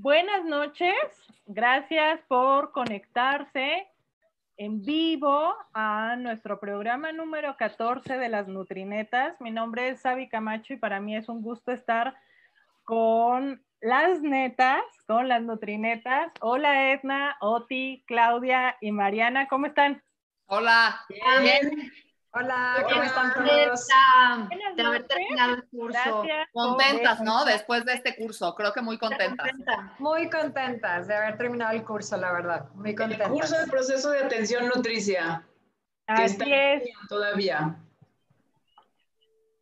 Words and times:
Buenas 0.00 0.44
noches, 0.44 0.94
gracias 1.46 2.20
por 2.28 2.70
conectarse 2.70 3.88
en 4.56 4.80
vivo 4.84 5.56
a 5.74 6.14
nuestro 6.14 6.60
programa 6.60 7.10
número 7.10 7.56
14 7.56 8.16
de 8.16 8.28
las 8.28 8.46
Nutrinetas. 8.46 9.40
Mi 9.40 9.50
nombre 9.50 9.88
es 9.88 10.02
Sabi 10.02 10.28
Camacho 10.28 10.74
y 10.74 10.76
para 10.76 11.00
mí 11.00 11.16
es 11.16 11.28
un 11.28 11.42
gusto 11.42 11.72
estar 11.72 12.14
con 12.84 13.60
las 13.80 14.22
netas, 14.22 14.82
con 15.08 15.26
las 15.26 15.42
Nutrinetas. 15.42 16.30
Hola 16.40 16.92
Edna, 16.92 17.36
Oti, 17.40 18.04
Claudia 18.06 18.76
y 18.80 18.92
Mariana, 18.92 19.48
¿cómo 19.48 19.66
están? 19.66 20.00
Hola. 20.46 21.00
Bien. 21.08 21.92
Hola, 22.38 22.86
¿cómo 22.88 23.02
están 23.02 23.34
todos? 23.34 23.88
De 24.76 24.82
haber 24.82 25.06
terminado 25.08 25.54
el 25.54 25.64
curso. 25.64 26.24
contentas, 26.52 27.20
¿no? 27.20 27.44
Después 27.44 27.84
de 27.84 27.94
este 27.94 28.14
curso, 28.14 28.54
creo 28.54 28.72
que 28.72 28.80
muy 28.80 28.96
contentas. 28.96 29.48
Muy 29.98 30.30
contentas 30.30 31.08
de 31.08 31.16
haber 31.16 31.36
terminado 31.36 31.72
el 31.72 31.84
curso, 31.84 32.16
la 32.16 32.30
verdad. 32.30 32.68
Muy 32.74 32.94
contentas. 32.94 33.26
El 33.26 33.32
curso 33.32 33.58
del 33.58 33.68
proceso 33.68 34.10
de 34.10 34.20
atención 34.20 34.68
nutricia. 34.68 35.44
Así 36.06 36.32
está 36.32 36.44
es. 36.44 36.82
Todavía. 37.08 37.76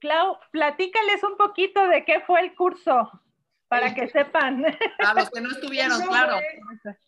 Clau, 0.00 0.38
platícales 0.50 1.22
un 1.22 1.38
poquito 1.38 1.88
de 1.88 2.04
qué 2.04 2.20
fue 2.20 2.40
el 2.40 2.54
curso 2.54 3.10
para 3.68 3.94
que 3.94 4.08
sepan. 4.08 4.64
A 4.98 5.14
los 5.14 5.30
que 5.30 5.40
no 5.40 5.50
estuvieron, 5.50 6.00
claro. 6.02 6.38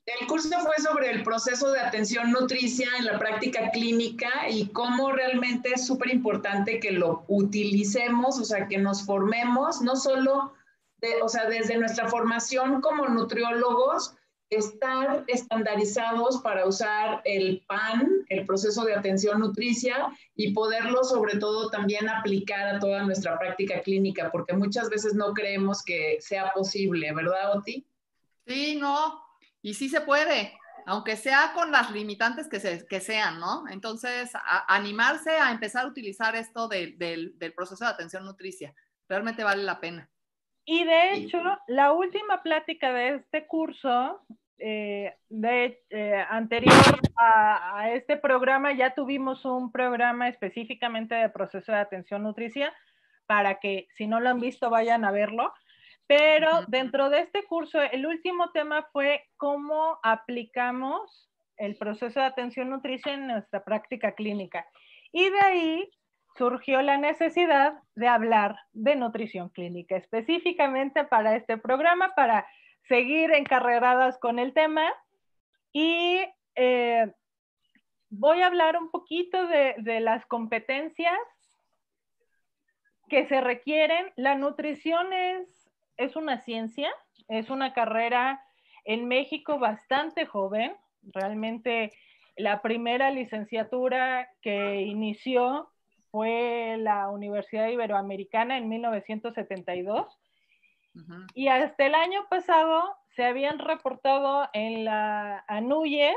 el 0.07 0.27
curso 0.27 0.59
fue 0.61 0.77
sobre 0.79 1.11
el 1.11 1.23
proceso 1.23 1.71
de 1.71 1.81
atención 1.81 2.33
nutricia 2.33 2.89
en 2.99 3.05
la 3.05 3.19
práctica 3.19 3.71
clínica 3.71 4.49
y 4.49 4.69
cómo 4.69 5.13
realmente 5.13 5.71
es 5.75 5.87
súper 5.87 6.11
importante 6.11 6.81
que 6.81 6.93
lo 6.93 7.25
utilicemos, 7.29 8.39
o 8.39 8.45
sea, 8.45 8.67
que 8.67 8.79
nos 8.79 9.05
formemos, 9.05 9.83
no 9.83 9.97
solo, 9.97 10.55
de, 10.99 11.23
o 11.23 11.29
sea, 11.29 11.47
desde 11.47 11.77
nuestra 11.79 12.09
formación 12.09 12.81
como 12.81 13.07
nutriólogos, 13.07 14.15
estar 14.51 15.25
estandarizados 15.27 16.41
para 16.43 16.67
usar 16.67 17.21
el 17.25 17.65
PAN, 17.67 18.25
el 18.29 18.47
proceso 18.47 18.85
de 18.85 18.95
atención 18.95 19.41
nutricia, 19.41 20.09
y 20.35 20.53
poderlo 20.53 21.05
sobre 21.05 21.39
todo 21.39 21.71
también 21.71 22.09
aplicar 22.09 22.75
a 22.75 22.79
toda 22.79 23.03
nuestra 23.03 23.39
práctica 23.39 23.81
clínica, 23.81 24.31
porque 24.31 24.55
muchas 24.55 24.89
veces 24.89 25.15
no 25.15 25.35
creemos 25.35 25.83
que 25.83 26.19
sea 26.21 26.53
posible, 26.55 27.13
¿verdad, 27.13 27.57
Oti? 27.59 27.87
Sí, 28.47 28.77
no, 28.77 29.23
y 29.61 29.75
sí 29.75 29.89
se 29.89 30.01
puede, 30.01 30.59
aunque 30.87 31.17
sea 31.17 31.53
con 31.55 31.71
las 31.71 31.91
limitantes 31.91 32.49
que, 32.49 32.61
se, 32.61 32.87
que 32.87 33.01
sean, 33.01 33.39
¿no? 33.39 33.69
Entonces, 33.69 34.31
animarse 34.69 35.33
a 35.33 35.51
empezar 35.51 35.85
a 35.85 35.89
utilizar 35.89 36.35
esto 36.37 36.69
del 36.69 37.53
proceso 37.55 37.85
de 37.85 37.91
atención 37.91 38.25
nutricia, 38.25 38.75
realmente 39.07 39.45
vale 39.45 39.63
la 39.63 39.81
pena. 39.81 40.11
Y 40.71 40.85
de 40.85 41.15
hecho, 41.15 41.43
la 41.67 41.93
última 41.93 42.43
plática 42.43 42.93
de 42.93 43.15
este 43.15 43.47
curso, 43.47 44.21
eh, 44.59 45.15
de, 45.31 45.83
eh, 45.89 46.25
anterior 46.29 46.75
a, 47.17 47.89
este 47.95 48.19
programa, 48.19 48.75
ya 48.75 48.95
tuvimos 48.95 49.47
un 49.47 49.73
programa 49.73 50.29
específicamente 50.29 51.15
de 51.15 51.31
proceso 51.31 51.73
de 51.73 51.79
atención 51.79 52.23
nutricia 52.23 52.71
para 53.25 53.61
que 53.61 53.89
si 53.97 54.07
no 54.07 54.21
lo 54.21 54.29
han 54.29 54.41
visto 54.41 54.69
vayan 54.69 55.07
a 55.07 55.11
verlo. 55.11 55.55
Pero 56.07 56.67
dentro 56.67 57.09
de 57.09 57.21
este 57.21 57.45
curso, 57.45 57.81
el 57.81 58.05
último 58.05 58.51
tema 58.51 58.87
fue 58.93 59.25
cómo 59.39 59.99
aplicamos 60.03 61.31
el 61.57 61.77
proceso 61.79 62.21
de 62.21 62.27
atención 62.27 62.69
nutricia 62.69 63.15
en 63.15 63.27
nuestra 63.27 63.65
práctica 63.65 64.13
clínica. 64.13 64.67
Y 65.13 65.31
de 65.31 65.41
ahí 65.41 65.91
surgió 66.39 66.81
la 66.83 66.97
necesidad 66.97 67.75
de 67.97 68.09
hablar 68.09 68.57
de 68.73 68.97
nutrición 68.97 69.49
clínica, 69.51 69.97
específicamente 69.97 71.05
para 71.05 71.37
este 71.37 71.59
programa, 71.59 72.15
para 72.15 72.47
seguir 72.89 73.33
encarreradas 73.33 74.19
con 74.19 74.39
el 74.39 74.55
tema. 74.55 74.85
Y 75.73 76.21
eh, 76.55 77.13
voy 78.09 78.41
a 78.41 78.47
hablar 78.47 78.79
un 78.79 78.91
poquito 78.91 79.47
de, 79.49 79.75
de 79.79 80.01
las 80.01 80.25
competencias 80.27 81.19
que 83.09 83.27
se 83.27 83.41
requieren. 83.41 84.13
La 84.17 84.37
nutrición 84.37 85.13
es, 85.13 85.69
es 85.97 86.17
una 86.17 86.39
ciencia, 86.39 86.91
es 87.29 87.51
una 87.51 87.75
carrera 87.75 88.43
en 88.85 89.09
México 89.09 89.59
bastante 89.59 90.25
joven. 90.25 90.73
Realmente 91.03 91.93
la 92.37 92.63
primera 92.63 93.11
licenciatura 93.11 94.31
que 94.41 94.83
inició 94.83 95.71
fue 96.11 96.77
la 96.79 97.09
Universidad 97.09 97.69
Iberoamericana 97.69 98.59
en 98.59 98.69
1972. 98.69 100.19
Y 101.35 101.47
hasta 101.47 101.87
el 101.87 101.95
año 101.95 102.27
pasado 102.29 102.97
se 103.15 103.25
habían 103.25 103.61
reportado 103.61 104.49
en 104.53 104.85
la 104.85 105.45
ANUYES 105.47 106.17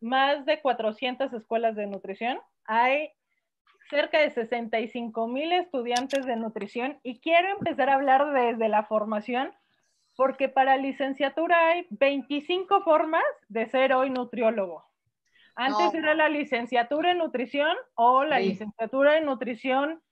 más 0.00 0.46
de 0.46 0.62
400 0.62 1.32
escuelas 1.34 1.76
de 1.76 1.86
nutrición. 1.86 2.38
Hay 2.64 3.10
cerca 3.90 4.18
de 4.18 4.30
65 4.30 5.28
mil 5.28 5.52
estudiantes 5.52 6.24
de 6.24 6.36
nutrición 6.36 6.98
y 7.02 7.20
quiero 7.20 7.48
empezar 7.48 7.90
a 7.90 7.94
hablar 7.94 8.32
desde 8.32 8.68
la 8.68 8.84
formación 8.84 9.52
porque 10.16 10.48
para 10.48 10.76
licenciatura 10.78 11.68
hay 11.68 11.86
25 11.90 12.82
formas 12.82 13.22
de 13.48 13.66
ser 13.66 13.92
hoy 13.92 14.10
nutriólogo. 14.10 14.84
Antes 15.56 15.94
era 15.94 16.14
la 16.14 16.28
licenciatura 16.28 17.12
en 17.12 17.18
nutrición 17.18 17.74
o 17.94 18.24
la 18.24 18.38
licenciatura 18.38 19.16
en 19.16 19.24
nutrición 19.24 20.02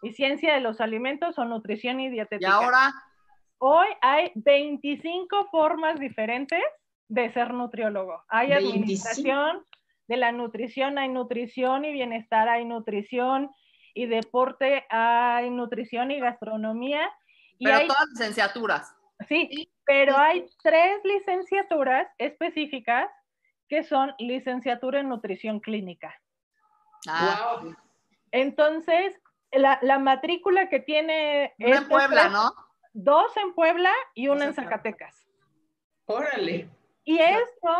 y 0.00 0.12
ciencia 0.12 0.54
de 0.54 0.60
los 0.60 0.80
alimentos 0.80 1.38
o 1.38 1.44
nutrición 1.44 2.00
y 2.00 2.08
dietética. 2.08 2.48
Y 2.48 2.52
ahora. 2.52 2.92
Hoy 3.58 3.86
hay 4.00 4.32
25 4.34 5.46
formas 5.50 5.98
diferentes 5.98 6.62
de 7.08 7.32
ser 7.32 7.52
nutriólogo. 7.52 8.22
Hay 8.28 8.52
administración 8.52 9.64
de 10.08 10.16
la 10.16 10.32
nutrición, 10.32 10.98
hay 10.98 11.08
nutrición 11.08 11.84
y 11.84 11.92
bienestar, 11.92 12.48
hay 12.48 12.64
nutrición 12.64 13.50
y 13.94 14.06
deporte, 14.06 14.84
hay 14.88 15.50
nutrición 15.50 16.10
y 16.10 16.20
gastronomía. 16.20 17.08
Y 17.58 17.66
pero 17.66 17.76
hay, 17.76 17.86
todas 17.86 18.08
licenciaturas. 18.10 18.94
Sí, 19.28 19.70
pero 19.84 20.16
hay 20.16 20.46
tres 20.62 21.00
licenciaturas 21.04 22.08
específicas 22.18 23.08
que 23.72 23.84
son 23.84 24.14
licenciatura 24.18 25.00
en 25.00 25.08
nutrición 25.08 25.58
clínica. 25.58 26.20
Ah. 27.08 27.62
Entonces, 28.30 29.18
la, 29.50 29.98
matrícula 29.98 30.68
que 30.68 30.78
tiene... 30.78 31.54
Una 31.58 31.78
en 31.78 31.88
Puebla, 31.88 32.28
¿no? 32.28 32.52
Dos 32.92 33.34
en 33.38 33.54
Puebla 33.54 33.90
y 34.14 34.28
una 34.28 34.44
en 34.44 34.52
Zacatecas. 34.52 35.26
Órale. 36.04 36.68
Y 37.04 37.18
esto 37.18 37.74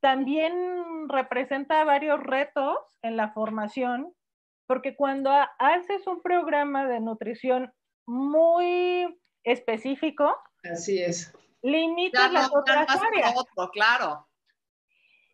también 0.00 1.08
representa 1.08 1.82
varios 1.84 2.22
retos 2.22 2.76
en 3.00 3.16
la 3.16 3.30
formación, 3.30 4.12
porque 4.66 4.96
cuando 4.96 5.30
haces 5.58 6.06
un 6.06 6.20
programa 6.20 6.84
de 6.86 7.00
nutrición 7.00 7.72
muy 8.04 9.18
específico, 9.44 10.36
así 10.70 11.02
es. 11.02 11.34
Limitas 11.62 12.30
las 12.34 12.50
otras 12.54 12.86
áreas. 12.90 13.34
claro. 13.72 14.27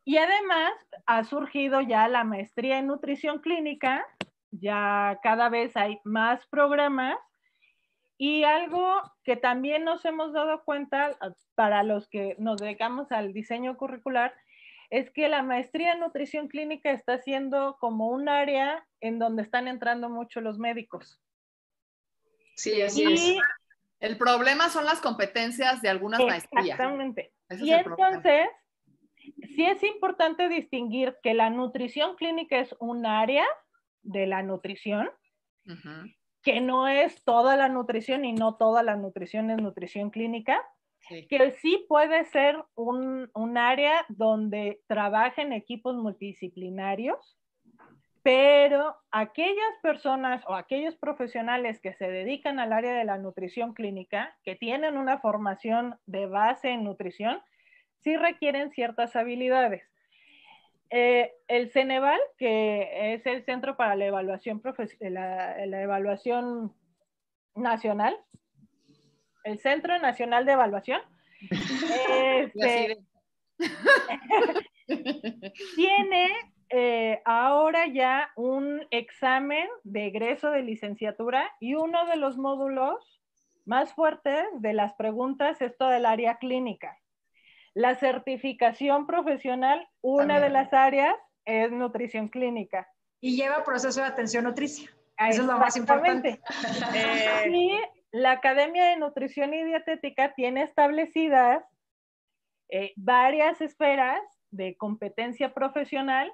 Y 0.04 0.18
además 0.18 0.72
ha 1.06 1.24
surgido 1.24 1.80
ya 1.80 2.08
la 2.08 2.24
maestría 2.24 2.78
en 2.78 2.88
nutrición 2.88 3.40
clínica, 3.40 4.06
ya 4.50 5.18
cada 5.22 5.48
vez 5.48 5.76
hay 5.76 5.98
más 6.04 6.46
programas 6.46 7.16
y 8.16 8.44
algo 8.44 9.02
que 9.24 9.36
también 9.36 9.84
nos 9.84 10.04
hemos 10.04 10.32
dado 10.32 10.62
cuenta 10.64 11.16
para 11.54 11.82
los 11.82 12.08
que 12.08 12.36
nos 12.38 12.60
dedicamos 12.60 13.10
al 13.10 13.32
diseño 13.32 13.76
curricular 13.76 14.34
es 14.90 15.10
que 15.10 15.28
la 15.28 15.42
maestría 15.42 15.92
en 15.92 16.00
nutrición 16.00 16.48
clínica 16.48 16.92
está 16.92 17.18
siendo 17.18 17.76
como 17.80 18.08
un 18.08 18.28
área 18.28 18.86
en 19.00 19.18
donde 19.18 19.42
están 19.42 19.66
entrando 19.66 20.08
mucho 20.08 20.40
los 20.40 20.58
médicos. 20.58 21.20
Sí, 22.54 22.80
así 22.80 23.12
es. 23.12 23.36
El 23.98 24.18
problema 24.18 24.68
son 24.68 24.84
las 24.84 25.00
competencias 25.00 25.82
de 25.82 25.88
algunas 25.88 26.20
maestrías. 26.20 26.78
Exactamente. 26.78 27.32
y 27.50 27.72
entonces, 27.72 28.46
sí 29.54 29.64
es 29.64 29.82
importante 29.82 30.48
distinguir 30.48 31.16
que 31.22 31.34
la 31.34 31.50
nutrición 31.50 32.16
clínica 32.16 32.58
es 32.58 32.74
un 32.78 33.06
área 33.06 33.44
de 34.02 34.26
la 34.26 34.42
nutrición, 34.42 35.10
que 36.42 36.60
no 36.60 36.88
es 36.88 37.24
toda 37.24 37.56
la 37.56 37.68
nutrición 37.68 38.24
y 38.24 38.32
no 38.32 38.56
toda 38.56 38.82
la 38.82 38.96
nutrición 38.96 39.50
es 39.50 39.58
nutrición 39.58 40.10
clínica, 40.10 40.62
que 41.28 41.50
sí 41.52 41.84
puede 41.88 42.24
ser 42.24 42.56
un, 42.74 43.30
un 43.34 43.58
área 43.58 44.04
donde 44.08 44.80
trabajen 44.86 45.52
equipos 45.52 45.96
multidisciplinarios, 45.96 47.38
pero 48.22 48.96
aquellas 49.10 49.78
personas 49.82 50.42
o 50.46 50.54
aquellos 50.54 50.96
profesionales 50.96 51.78
que 51.80 51.92
se 51.92 52.08
dedican 52.08 52.58
al 52.58 52.72
área 52.72 52.94
de 52.94 53.04
la 53.04 53.18
nutrición 53.18 53.74
clínica, 53.74 54.34
que 54.44 54.56
tienen 54.56 54.96
una 54.96 55.18
formación 55.18 55.98
de 56.06 56.24
base 56.26 56.70
en 56.70 56.84
nutrición, 56.84 57.42
sí 58.04 58.16
requieren 58.16 58.70
ciertas 58.70 59.16
habilidades. 59.16 59.82
Eh, 60.90 61.32
el 61.48 61.70
Ceneval, 61.70 62.20
que 62.38 63.14
es 63.14 63.26
el 63.26 63.44
Centro 63.44 63.76
para 63.76 63.96
la 63.96 64.06
Evaluación, 64.06 64.62
la, 65.00 65.66
la 65.66 65.82
Evaluación 65.82 66.72
Nacional, 67.56 68.16
el 69.42 69.58
Centro 69.58 69.98
Nacional 69.98 70.44
de 70.44 70.52
Evaluación, 70.52 71.00
Este, 72.10 72.98
tiene 75.76 76.28
eh, 76.70 77.20
ahora 77.24 77.86
ya 77.86 78.30
un 78.36 78.86
examen 78.90 79.68
de 79.82 80.06
egreso 80.06 80.50
de 80.50 80.62
licenciatura 80.62 81.50
y 81.60 81.74
uno 81.74 82.06
de 82.06 82.16
los 82.16 82.36
módulos 82.36 83.20
más 83.64 83.92
fuertes 83.94 84.44
de 84.54 84.72
las 84.72 84.94
preguntas 84.94 85.60
es 85.60 85.76
todo 85.76 85.92
el 85.92 86.06
área 86.06 86.38
clínica. 86.38 86.98
La 87.74 87.96
certificación 87.96 89.06
profesional, 89.06 89.86
una 90.00 90.40
de 90.40 90.48
las 90.48 90.72
áreas 90.72 91.14
es 91.44 91.70
nutrición 91.70 92.28
clínica. 92.28 92.88
Y 93.20 93.36
lleva 93.36 93.64
proceso 93.64 94.00
de 94.00 94.06
atención 94.06 94.44
nutricia. 94.44 94.90
Eso 95.18 95.42
es 95.42 95.46
lo 95.46 95.58
más 95.58 95.76
importante. 95.76 96.40
y 97.50 97.78
la 98.12 98.32
Academia 98.32 98.86
de 98.86 98.96
Nutrición 98.96 99.54
y 99.54 99.64
Dietética 99.64 100.34
tiene 100.34 100.62
establecidas 100.62 101.64
eh, 102.70 102.92
varias 102.96 103.60
esferas 103.60 104.20
de 104.50 104.76
competencia 104.76 105.52
profesional 105.52 106.32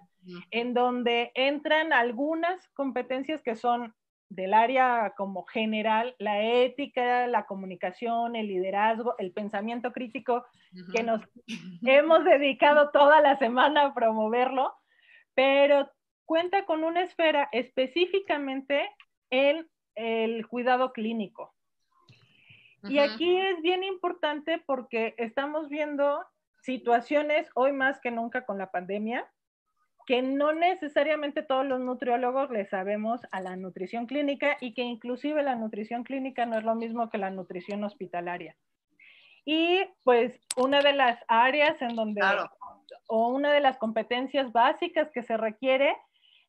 en 0.50 0.74
donde 0.74 1.32
entran 1.34 1.94
algunas 1.94 2.68
competencias 2.74 3.42
que 3.42 3.56
son 3.56 3.94
del 4.30 4.54
área 4.54 5.12
como 5.16 5.44
general, 5.44 6.14
la 6.18 6.40
ética, 6.40 7.26
la 7.26 7.46
comunicación, 7.46 8.36
el 8.36 8.46
liderazgo, 8.46 9.16
el 9.18 9.32
pensamiento 9.32 9.92
crítico, 9.92 10.46
que 10.94 11.02
nos 11.02 11.20
hemos 11.82 12.24
dedicado 12.24 12.90
toda 12.90 13.20
la 13.20 13.36
semana 13.38 13.86
a 13.86 13.94
promoverlo, 13.94 14.72
pero 15.34 15.90
cuenta 16.24 16.64
con 16.64 16.84
una 16.84 17.02
esfera 17.02 17.48
específicamente 17.50 18.88
en 19.30 19.68
el 19.96 20.46
cuidado 20.46 20.92
clínico. 20.92 21.52
Y 22.84 22.98
aquí 22.98 23.36
es 23.36 23.60
bien 23.60 23.84
importante 23.84 24.62
porque 24.64 25.14
estamos 25.18 25.68
viendo 25.68 26.24
situaciones 26.62 27.50
hoy 27.54 27.72
más 27.72 28.00
que 28.00 28.10
nunca 28.10 28.46
con 28.46 28.56
la 28.58 28.70
pandemia, 28.70 29.28
que 30.10 30.22
no 30.22 30.52
necesariamente 30.52 31.40
todos 31.44 31.64
los 31.64 31.78
nutriólogos 31.78 32.50
le 32.50 32.66
sabemos 32.66 33.20
a 33.30 33.40
la 33.40 33.54
nutrición 33.54 34.06
clínica 34.06 34.56
y 34.60 34.74
que 34.74 34.82
inclusive 34.82 35.40
la 35.40 35.54
nutrición 35.54 36.02
clínica 36.02 36.46
no 36.46 36.58
es 36.58 36.64
lo 36.64 36.74
mismo 36.74 37.08
que 37.10 37.16
la 37.16 37.30
nutrición 37.30 37.84
hospitalaria. 37.84 38.56
Y 39.44 39.78
pues 40.02 40.32
una 40.56 40.80
de 40.80 40.94
las 40.94 41.16
áreas 41.28 41.80
en 41.80 41.94
donde, 41.94 42.22
o 43.06 43.28
una 43.28 43.52
de 43.52 43.60
las 43.60 43.78
competencias 43.78 44.50
básicas 44.50 45.12
que 45.12 45.22
se 45.22 45.36
requiere 45.36 45.96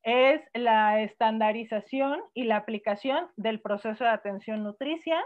es 0.02 0.42
la 0.56 1.00
estandarización 1.04 2.20
y 2.34 2.46
la 2.46 2.56
aplicación 2.56 3.28
del 3.36 3.62
proceso 3.62 4.04
de 4.04 4.10
atención 4.10 4.64
nutricia 4.64 5.24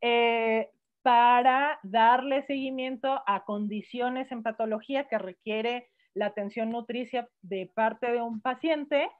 eh, 0.00 0.70
para 1.02 1.80
darle 1.82 2.46
seguimiento 2.46 3.20
a 3.26 3.44
condiciones 3.44 4.30
en 4.30 4.44
patología 4.44 5.08
que 5.08 5.18
requiere 5.18 5.88
la 6.14 6.26
atención 6.26 6.70
nutricia 6.70 7.28
de 7.42 7.70
parte 7.74 8.10
de 8.10 8.22
un 8.22 8.40
paciente 8.40 9.10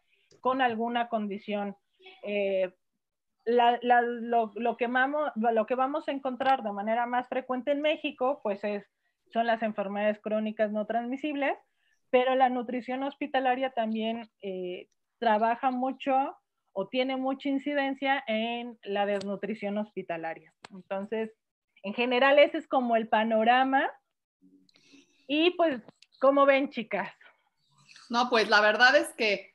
con 0.41 0.63
alguna 0.63 1.09
condición. 1.09 1.77
Eh, 2.23 2.73
lo, 3.45 4.77
que 4.79 4.87
vamos, 4.87 5.31
lo 5.35 5.67
que 5.67 5.75
vamos 5.75 6.09
a 6.09 6.13
encontrar 6.13 6.63
de 6.63 6.73
manera 6.73 7.07
más 7.07 7.29
frecuente 7.29 7.73
en 7.73 7.83
México, 7.83 8.41
pues 8.43 8.65
es, 8.65 8.85
son 9.33 9.47
las 9.47 9.63
enfermedades 9.63 10.21
crónicas 10.21 10.73
no 10.73 10.87
transmisibles, 10.87 11.57
pero 12.11 12.35
la 12.35 12.49
nutrición 12.49 13.03
hospitalaria 13.03 13.71
también 13.71 14.29
eh, 14.41 14.89
trabaja 15.19 15.71
mucho 15.71 16.37
o 16.73 16.89
tiene 16.89 17.17
mucha 17.17 17.49
incidencia 17.49 18.23
en 18.27 18.79
la 18.83 19.07
desnutrición 19.07 19.79
hospitalaria. 19.79 20.53
Entonces, 20.73 21.33
en 21.83 21.95
general 21.95 22.39
ese 22.39 22.59
es 22.59 22.67
como 22.67 22.97
el 22.97 23.09
panorama. 23.09 23.91
Y 25.27 25.51
pues 25.53 25.81
¿Cómo 26.25 26.47
ven, 26.47 26.71
chicas? 26.71 27.13
No, 28.09 28.31
pues 28.31 28.49
la 28.49 28.63
verdad 28.63 28.97
es 28.97 29.09
que 29.09 29.53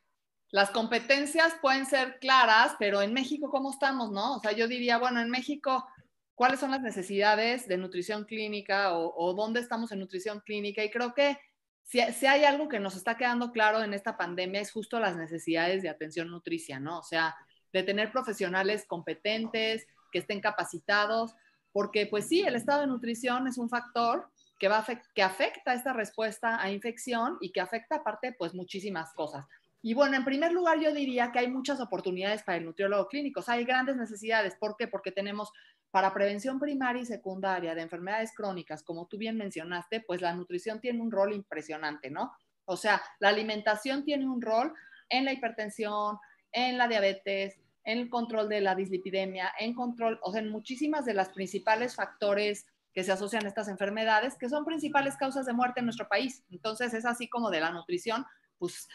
las 0.51 0.69
competencias 0.69 1.55
pueden 1.63 1.87
ser 1.87 2.19
claras, 2.19 2.75
pero 2.77 3.01
en 3.01 3.11
México, 3.11 3.49
¿cómo 3.49 3.71
estamos, 3.71 4.11
no? 4.11 4.35
O 4.35 4.39
sea, 4.39 4.51
yo 4.51 4.67
diría, 4.67 4.99
bueno, 4.99 5.19
en 5.19 5.31
México, 5.31 5.87
¿cuáles 6.35 6.59
son 6.59 6.69
las 6.69 6.81
necesidades 6.81 7.67
de 7.67 7.77
nutrición 7.77 8.25
clínica 8.25 8.95
o, 8.95 9.33
dónde 9.33 9.61
estamos 9.61 9.91
en 9.91 9.97
nutrición 9.97 10.41
clínica? 10.41 10.83
Y 10.83 10.91
creo 10.91 11.15
que 11.15 11.39
si, 11.85 12.01
si, 12.13 12.27
hay 12.27 12.43
algo 12.43 12.69
que 12.69 12.79
nos 12.79 12.95
está 12.95 13.17
quedando 13.17 13.51
claro 13.51 13.81
en 13.81 13.95
esta 13.95 14.15
pandemia 14.15 14.61
es 14.61 14.71
justo 14.71 14.99
las 14.99 15.17
necesidades 15.17 15.81
de 15.81 15.89
atención 15.89 16.29
nutricia, 16.29 16.79
¿no? 16.79 16.99
O 16.99 17.03
sea, 17.03 17.35
de 17.73 17.81
tener 17.81 18.11
profesionales 18.11 18.85
competentes, 18.85 19.87
que 20.11 20.19
estén 20.19 20.39
capacitados, 20.39 21.33
porque 21.71 22.05
pues 22.05 22.27
sí, 22.27 22.41
el 22.41 22.53
estado 22.53 22.81
de 22.81 22.87
nutrición 22.87 23.47
es 23.47 23.57
un 23.57 23.69
factor 23.69 24.29
que, 24.59 24.67
va 24.67 24.77
afecta 24.79 25.73
esta 25.73 25.93
respuesta 25.93 26.61
a 26.61 26.69
infección 26.69 27.37
y 27.41 27.51
que 27.51 27.61
afecta 27.61 27.95
aparte 27.95 28.33
pues 28.37 28.53
muchísimas 28.53 29.13
cosas. 29.13 29.45
Y 29.81 29.93
bueno, 29.93 30.17
en 30.17 30.25
primer 30.25 30.51
lugar 30.51 30.79
yo 30.79 30.93
diría 30.93 31.31
que 31.31 31.39
hay 31.39 31.47
muchas 31.47 31.79
oportunidades 31.79 32.43
para 32.43 32.57
el 32.57 32.65
nutriólogo 32.65 33.07
clínico, 33.07 33.41
hay 33.47 33.63
grandes 33.63 33.95
necesidades. 33.95 34.55
¿Por 34.55 34.75
qué? 34.77 34.87
Porque 34.87 35.11
tenemos 35.11 35.51
para 35.89 36.13
prevención 36.13 36.59
primaria 36.59 37.01
y 37.01 37.05
secundaria 37.05 37.73
de 37.73 37.81
enfermedades 37.81 38.33
crónicas, 38.35 38.83
como 38.83 39.07
tú 39.07 39.17
bien 39.17 39.37
mencionaste, 39.37 40.01
pues 40.01 40.21
la 40.21 40.33
nutrición 40.33 40.81
tiene 40.81 41.01
un 41.01 41.11
rol 41.11 41.33
impresionante, 41.33 42.11
¿no? 42.11 42.31
O 42.65 42.77
sea, 42.77 43.01
la 43.19 43.29
alimentación 43.29 44.03
tiene 44.03 44.29
un 44.29 44.41
rol 44.41 44.73
en 45.09 45.25
la 45.25 45.33
hipertensión, 45.33 46.17
en 46.51 46.77
la 46.77 46.87
diabetes, 46.87 47.57
en 47.83 47.99
el 47.99 48.09
control 48.09 48.49
de 48.49 48.61
la 48.61 48.75
dislipidemia, 48.75 49.51
en 49.57 49.73
control, 49.73 50.19
o 50.21 50.31
sea, 50.31 50.41
en 50.41 50.49
muchísimas 50.49 51.05
de 51.05 51.15
las 51.15 51.29
principales 51.29 51.95
factores 51.95 52.67
que 52.93 53.03
se 53.03 53.11
asocian 53.11 53.45
a 53.45 53.49
estas 53.49 53.67
enfermedades, 53.67 54.35
que 54.35 54.49
son 54.49 54.65
principales 54.65 55.15
causas 55.15 55.45
de 55.45 55.53
muerte 55.53 55.79
en 55.79 55.85
nuestro 55.85 56.07
país. 56.07 56.43
Entonces, 56.49 56.93
es 56.93 57.05
así 57.05 57.27
como 57.27 57.49
de 57.49 57.59
la 57.59 57.71
nutrición, 57.71 58.25
pues 58.57 58.87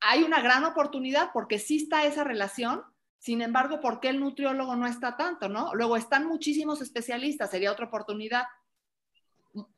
hay 0.00 0.22
una 0.22 0.40
gran 0.40 0.64
oportunidad 0.64 1.30
porque 1.32 1.58
sí 1.58 1.76
está 1.76 2.04
esa 2.04 2.24
relación, 2.24 2.82
sin 3.18 3.42
embargo, 3.42 3.80
¿por 3.80 4.00
qué 4.00 4.10
el 4.10 4.20
nutriólogo 4.20 4.76
no 4.76 4.86
está 4.86 5.16
tanto, 5.16 5.48
no? 5.48 5.74
Luego 5.74 5.96
están 5.96 6.26
muchísimos 6.26 6.80
especialistas, 6.80 7.50
sería 7.50 7.72
otra 7.72 7.86
oportunidad. 7.86 8.44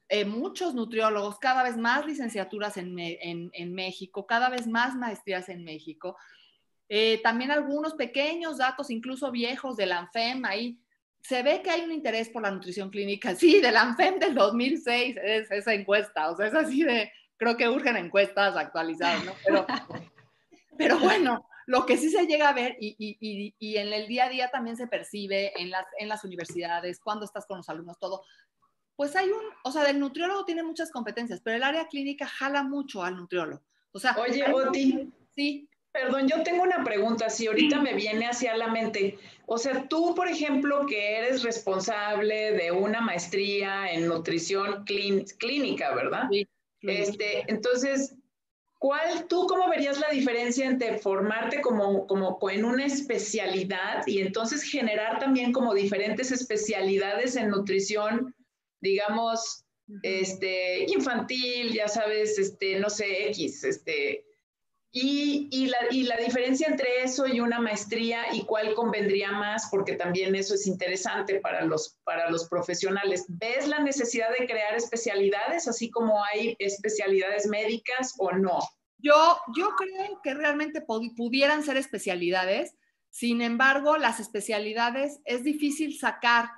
Eh, 0.08 0.24
muchos 0.24 0.74
nutriólogos, 0.74 1.38
cada 1.38 1.62
vez 1.62 1.76
más 1.76 2.04
licenciaturas 2.04 2.76
en, 2.76 2.98
en, 2.98 3.74
México, 3.74 4.26
cada 4.26 4.50
vez 4.50 4.66
más 4.66 4.94
maestrías 4.94 5.48
en 5.48 5.64
México. 5.64 6.16
Eh, 6.88 7.20
también 7.22 7.50
algunos 7.50 7.94
pequeños 7.94 8.58
datos, 8.58 8.90
incluso 8.90 9.30
viejos 9.30 9.76
de 9.76 9.86
la 9.86 10.00
ANFEM, 10.00 10.44
ahí 10.44 10.78
se 11.22 11.42
ve 11.42 11.62
que 11.62 11.70
hay 11.70 11.82
un 11.82 11.92
interés 11.92 12.28
por 12.28 12.42
la 12.42 12.50
nutrición 12.50 12.90
clínica. 12.90 13.34
Sí, 13.38 13.60
del 13.60 13.76
ANFEM 13.76 14.18
del 14.18 14.34
2006 14.34 15.16
es 15.22 15.50
esa 15.50 15.74
encuesta, 15.74 16.30
o 16.30 16.36
sea, 16.36 16.46
es 16.46 16.54
así 16.54 16.82
de, 16.82 17.12
creo 17.36 17.56
que 17.56 17.68
urgen 17.68 17.96
encuestas 17.96 18.56
actualizadas, 18.56 19.24
¿no? 19.24 19.32
Pero, 19.44 19.66
pero 20.78 20.98
bueno, 20.98 21.48
lo 21.66 21.86
que 21.86 21.96
sí 21.96 22.10
se 22.10 22.26
llega 22.26 22.48
a 22.48 22.52
ver 22.52 22.76
y, 22.80 22.96
y, 22.98 23.54
y, 23.58 23.76
en 23.76 23.92
el 23.92 24.08
día 24.08 24.24
a 24.24 24.28
día 24.28 24.50
también 24.50 24.76
se 24.76 24.88
percibe 24.88 25.52
en 25.60 25.70
las, 25.70 25.86
en 25.98 26.08
las 26.08 26.24
universidades, 26.24 27.00
cuando 27.00 27.24
estás 27.24 27.46
con 27.46 27.58
los 27.58 27.68
alumnos, 27.68 27.98
todo, 27.98 28.24
pues 28.96 29.16
hay 29.16 29.30
un, 29.30 29.42
o 29.64 29.72
sea, 29.72 29.88
el 29.88 29.98
nutriólogo 29.98 30.44
tiene 30.44 30.62
muchas 30.62 30.90
competencias, 30.90 31.40
pero 31.42 31.56
el 31.56 31.62
área 31.62 31.86
clínica 31.86 32.26
jala 32.26 32.62
mucho 32.62 33.02
al 33.02 33.16
nutriólogo. 33.16 33.62
O 33.92 33.98
sea, 33.98 34.14
Oye, 34.18 34.44
Oti. 34.52 35.10
Sí. 35.34 35.69
Perdón, 35.92 36.28
yo 36.28 36.42
tengo 36.44 36.62
una 36.62 36.84
pregunta, 36.84 37.28
si 37.30 37.48
ahorita 37.48 37.80
me 37.80 37.94
viene 37.94 38.26
hacia 38.26 38.56
la 38.56 38.68
mente. 38.68 39.18
O 39.46 39.58
sea, 39.58 39.88
tú, 39.88 40.14
por 40.14 40.28
ejemplo, 40.28 40.86
que 40.86 41.16
eres 41.18 41.42
responsable 41.42 42.52
de 42.52 42.70
una 42.70 43.00
maestría 43.00 43.92
en 43.92 44.06
nutrición 44.06 44.84
clínica, 44.84 45.92
¿verdad? 45.94 46.28
Sí. 46.30 46.48
Este, 46.82 47.44
entonces, 47.48 48.14
¿cuál, 48.78 49.26
tú 49.26 49.46
cómo 49.48 49.68
verías 49.68 49.98
la 49.98 50.10
diferencia 50.10 50.66
entre 50.66 50.98
formarte 50.98 51.60
como, 51.60 52.06
como 52.06 52.38
en 52.50 52.64
una 52.64 52.86
especialidad 52.86 54.06
y 54.06 54.20
entonces 54.20 54.62
generar 54.62 55.18
también 55.18 55.52
como 55.52 55.74
diferentes 55.74 56.30
especialidades 56.30 57.34
en 57.34 57.48
nutrición, 57.48 58.34
digamos, 58.80 59.64
este, 60.02 60.84
infantil, 60.84 61.72
ya 61.72 61.88
sabes, 61.88 62.38
este, 62.38 62.78
no 62.78 62.88
sé, 62.88 63.28
X, 63.28 63.64
este, 63.64 64.24
y, 64.92 65.48
y, 65.52 65.66
la, 65.66 65.78
y, 65.90 66.02
la, 66.02 66.16
diferencia 66.16 66.66
entre 66.66 67.02
eso 67.04 67.26
y 67.26 67.38
una 67.38 67.60
maestría 67.60 68.34
y 68.34 68.44
cuál 68.44 68.74
convendría 68.74 69.30
más, 69.30 69.68
porque 69.70 69.94
también 69.94 70.34
eso 70.34 70.54
es 70.54 70.66
interesante 70.66 71.38
para 71.38 71.64
los, 71.64 71.98
para 72.02 72.28
los 72.28 72.48
profesionales. 72.48 73.24
¿Ves 73.28 73.68
la 73.68 73.78
necesidad 73.80 74.30
de 74.36 74.46
crear 74.46 74.74
especialidades, 74.74 75.68
así 75.68 75.90
como 75.90 76.24
hay 76.24 76.56
especialidades 76.58 77.46
médicas 77.46 78.14
o 78.18 78.32
no? 78.32 78.58
Yo, 78.98 79.38
yo 79.56 79.70
creo 79.76 80.20
que 80.22 80.34
realmente 80.34 80.82
pudieran 80.82 81.62
ser 81.62 81.76
especialidades, 81.76 82.74
sin 83.10 83.42
embargo, 83.42 83.96
las 83.96 84.20
especialidades 84.20 85.20
es 85.24 85.42
difícil 85.44 85.98
sacar 85.98 86.50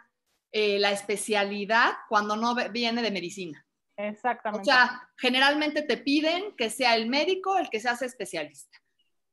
eh, 0.52 0.78
la 0.78 0.92
especialidad 0.92 1.92
cuando 2.08 2.36
no 2.36 2.54
viene 2.70 3.02
de 3.02 3.10
medicina. 3.10 3.66
Exactamente. 3.96 4.62
O 4.62 4.64
sea, 4.64 5.08
generalmente 5.16 5.82
te 5.82 5.96
piden 5.96 6.56
que 6.56 6.70
sea 6.70 6.96
el 6.96 7.08
médico 7.08 7.58
el 7.58 7.70
que 7.70 7.80
se 7.80 7.88
hace 7.88 8.06
especialista. 8.06 8.78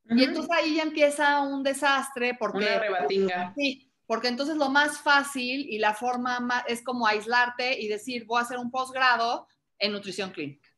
Y 0.08 0.24
entonces 0.24 0.50
ahí 0.50 0.74
ya 0.74 0.82
empieza 0.82 1.40
un 1.40 1.62
desastre 1.62 2.34
porque... 2.34 2.58
Una 2.58 2.78
rebatinga. 2.78 3.54
Sí, 3.56 3.92
porque 4.06 4.28
entonces 4.28 4.56
lo 4.56 4.68
más 4.68 4.98
fácil 4.98 5.66
y 5.68 5.78
la 5.78 5.94
forma 5.94 6.40
más, 6.40 6.64
es 6.66 6.82
como 6.82 7.06
aislarte 7.06 7.80
y 7.80 7.86
decir, 7.86 8.24
voy 8.26 8.40
a 8.40 8.42
hacer 8.42 8.58
un 8.58 8.70
posgrado 8.72 9.46
en 9.78 9.92
nutrición 9.92 10.30
clínica. 10.30 10.68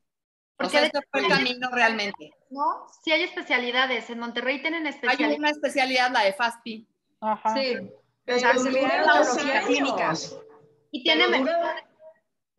Porque 0.57 0.77
ese 0.77 1.01
fue 1.11 1.21
el 1.23 1.29
camino 1.29 1.71
realmente. 1.73 2.35
¿No? 2.51 2.87
Sí 3.03 3.11
hay 3.11 3.23
especialidades. 3.23 4.11
En 4.11 4.19
Monterrey 4.19 4.61
tienen 4.61 4.87
especialidades. 4.87 5.33
Hay 5.33 5.39
una 5.39 5.51
especialidad, 5.51 6.11
la 6.11 6.25
de 6.25 6.35
FASPI. 6.35 6.87
Ajá. 7.21 7.55
Sí. 7.55 7.79
Especialidad 8.27 9.05
de 9.05 9.11
oncología 9.11 9.63
clínica. 9.63 10.13
Y 10.91 11.03
tiene 11.03 11.25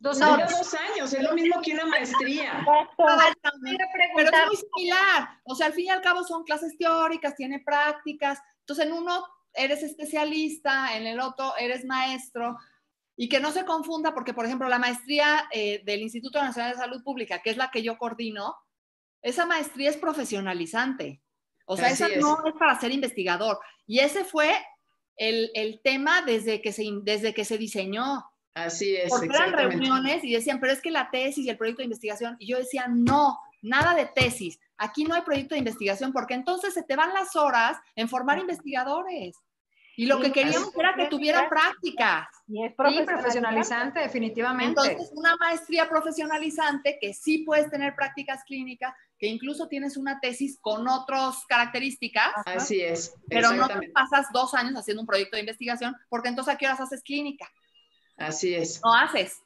dos 0.04 0.20
años. 0.20 0.50
dos 0.50 0.74
años, 0.74 1.12
es 1.12 1.22
lo 1.22 1.32
mismo 1.32 1.60
que 1.62 1.72
una 1.72 1.86
maestría. 1.86 2.64
Pero 4.14 4.30
es 4.30 4.46
muy 4.46 4.56
similar. 4.56 5.40
O 5.44 5.54
sea, 5.54 5.66
al 5.68 5.72
fin 5.72 5.86
y 5.86 5.90
al 5.90 6.02
cabo 6.02 6.22
son 6.22 6.44
clases 6.44 6.76
teóricas, 6.78 7.34
tiene 7.34 7.60
prácticas. 7.60 8.38
Entonces, 8.60 8.86
en 8.86 8.92
uno 8.92 9.24
eres 9.54 9.82
especialista, 9.82 10.96
en 10.96 11.06
el 11.06 11.20
otro 11.20 11.56
eres 11.56 11.84
maestro. 11.84 12.56
Y 13.16 13.28
que 13.28 13.40
no 13.40 13.50
se 13.50 13.64
confunda, 13.64 14.12
porque, 14.12 14.34
por 14.34 14.44
ejemplo, 14.44 14.68
la 14.68 14.78
maestría 14.78 15.48
eh, 15.52 15.82
del 15.84 16.02
Instituto 16.02 16.42
Nacional 16.42 16.72
de 16.72 16.78
Salud 16.78 17.02
Pública, 17.02 17.40
que 17.40 17.50
es 17.50 17.56
la 17.56 17.70
que 17.70 17.82
yo 17.82 17.96
coordino, 17.96 18.56
esa 19.22 19.46
maestría 19.46 19.88
es 19.88 19.96
profesionalizante. 19.96 21.22
O 21.66 21.76
sea, 21.76 21.88
esa 21.88 22.08
no 22.08 22.44
es 22.44 22.52
para 22.58 22.78
ser 22.78 22.92
investigador. 22.92 23.58
Y 23.86 24.00
ese 24.00 24.24
fue 24.24 24.52
el, 25.16 25.50
el, 25.54 25.80
tema 25.82 26.20
desde 26.22 26.60
que, 26.60 26.72
se, 26.72 26.84
desde 27.02 27.32
que 27.32 27.46
se 27.46 27.56
diseñó. 27.56 28.24
Así 28.54 28.96
es. 28.96 29.10
Porque 29.10 29.26
eran 29.26 29.52
reuniones 29.52 30.22
y 30.22 30.32
decían, 30.32 30.60
pero 30.60 30.72
es 30.72 30.80
que 30.80 30.90
la 30.90 31.10
tesis 31.10 31.44
y 31.44 31.50
el 31.50 31.58
proyecto 31.58 31.80
de 31.80 31.86
investigación. 31.86 32.36
Y 32.38 32.46
yo 32.46 32.58
decía, 32.58 32.86
no, 32.88 33.38
nada 33.62 33.94
de 33.94 34.06
tesis. 34.06 34.60
Aquí 34.76 35.04
no 35.04 35.14
hay 35.14 35.22
proyecto 35.22 35.54
de 35.54 35.60
investigación 35.60 36.12
porque 36.12 36.34
entonces 36.34 36.72
se 36.72 36.82
te 36.82 36.96
van 36.96 37.12
las 37.12 37.36
horas 37.36 37.78
en 37.96 38.08
formar 38.08 38.38
investigadores. 38.38 39.36
Y 39.96 40.06
lo 40.06 40.20
que 40.20 40.32
queríamos 40.32 40.76
era 40.76 40.94
que 40.96 41.06
tuvieran 41.06 41.48
práctica. 41.48 42.28
Y 42.48 42.64
es 42.64 42.74
profesionalizante, 42.74 44.00
definitivamente. 44.00 44.80
Entonces, 44.80 45.12
una 45.14 45.36
maestría 45.36 45.88
profesionalizante 45.88 46.98
que 47.00 47.14
sí 47.14 47.38
puedes 47.38 47.70
tener 47.70 47.94
prácticas 47.94 48.42
clínicas, 48.44 48.92
que 49.18 49.28
incluso 49.28 49.68
tienes 49.68 49.96
una 49.96 50.18
tesis 50.18 50.58
con 50.60 50.88
otras 50.88 51.44
características. 51.46 52.32
Así 52.44 52.80
es. 52.80 53.14
Pero 53.28 53.52
no 53.52 53.68
te 53.68 53.88
pasas 53.90 54.26
dos 54.32 54.54
años 54.54 54.74
haciendo 54.74 55.00
un 55.00 55.06
proyecto 55.06 55.36
de 55.36 55.42
investigación, 55.42 55.96
porque 56.08 56.28
entonces 56.28 56.54
a 56.54 56.58
qué 56.58 56.66
horas 56.66 56.80
haces 56.80 57.02
clínica. 57.02 57.48
Así 58.16 58.54
es. 58.54 58.80
No 58.84 58.94
haces. 58.94 59.40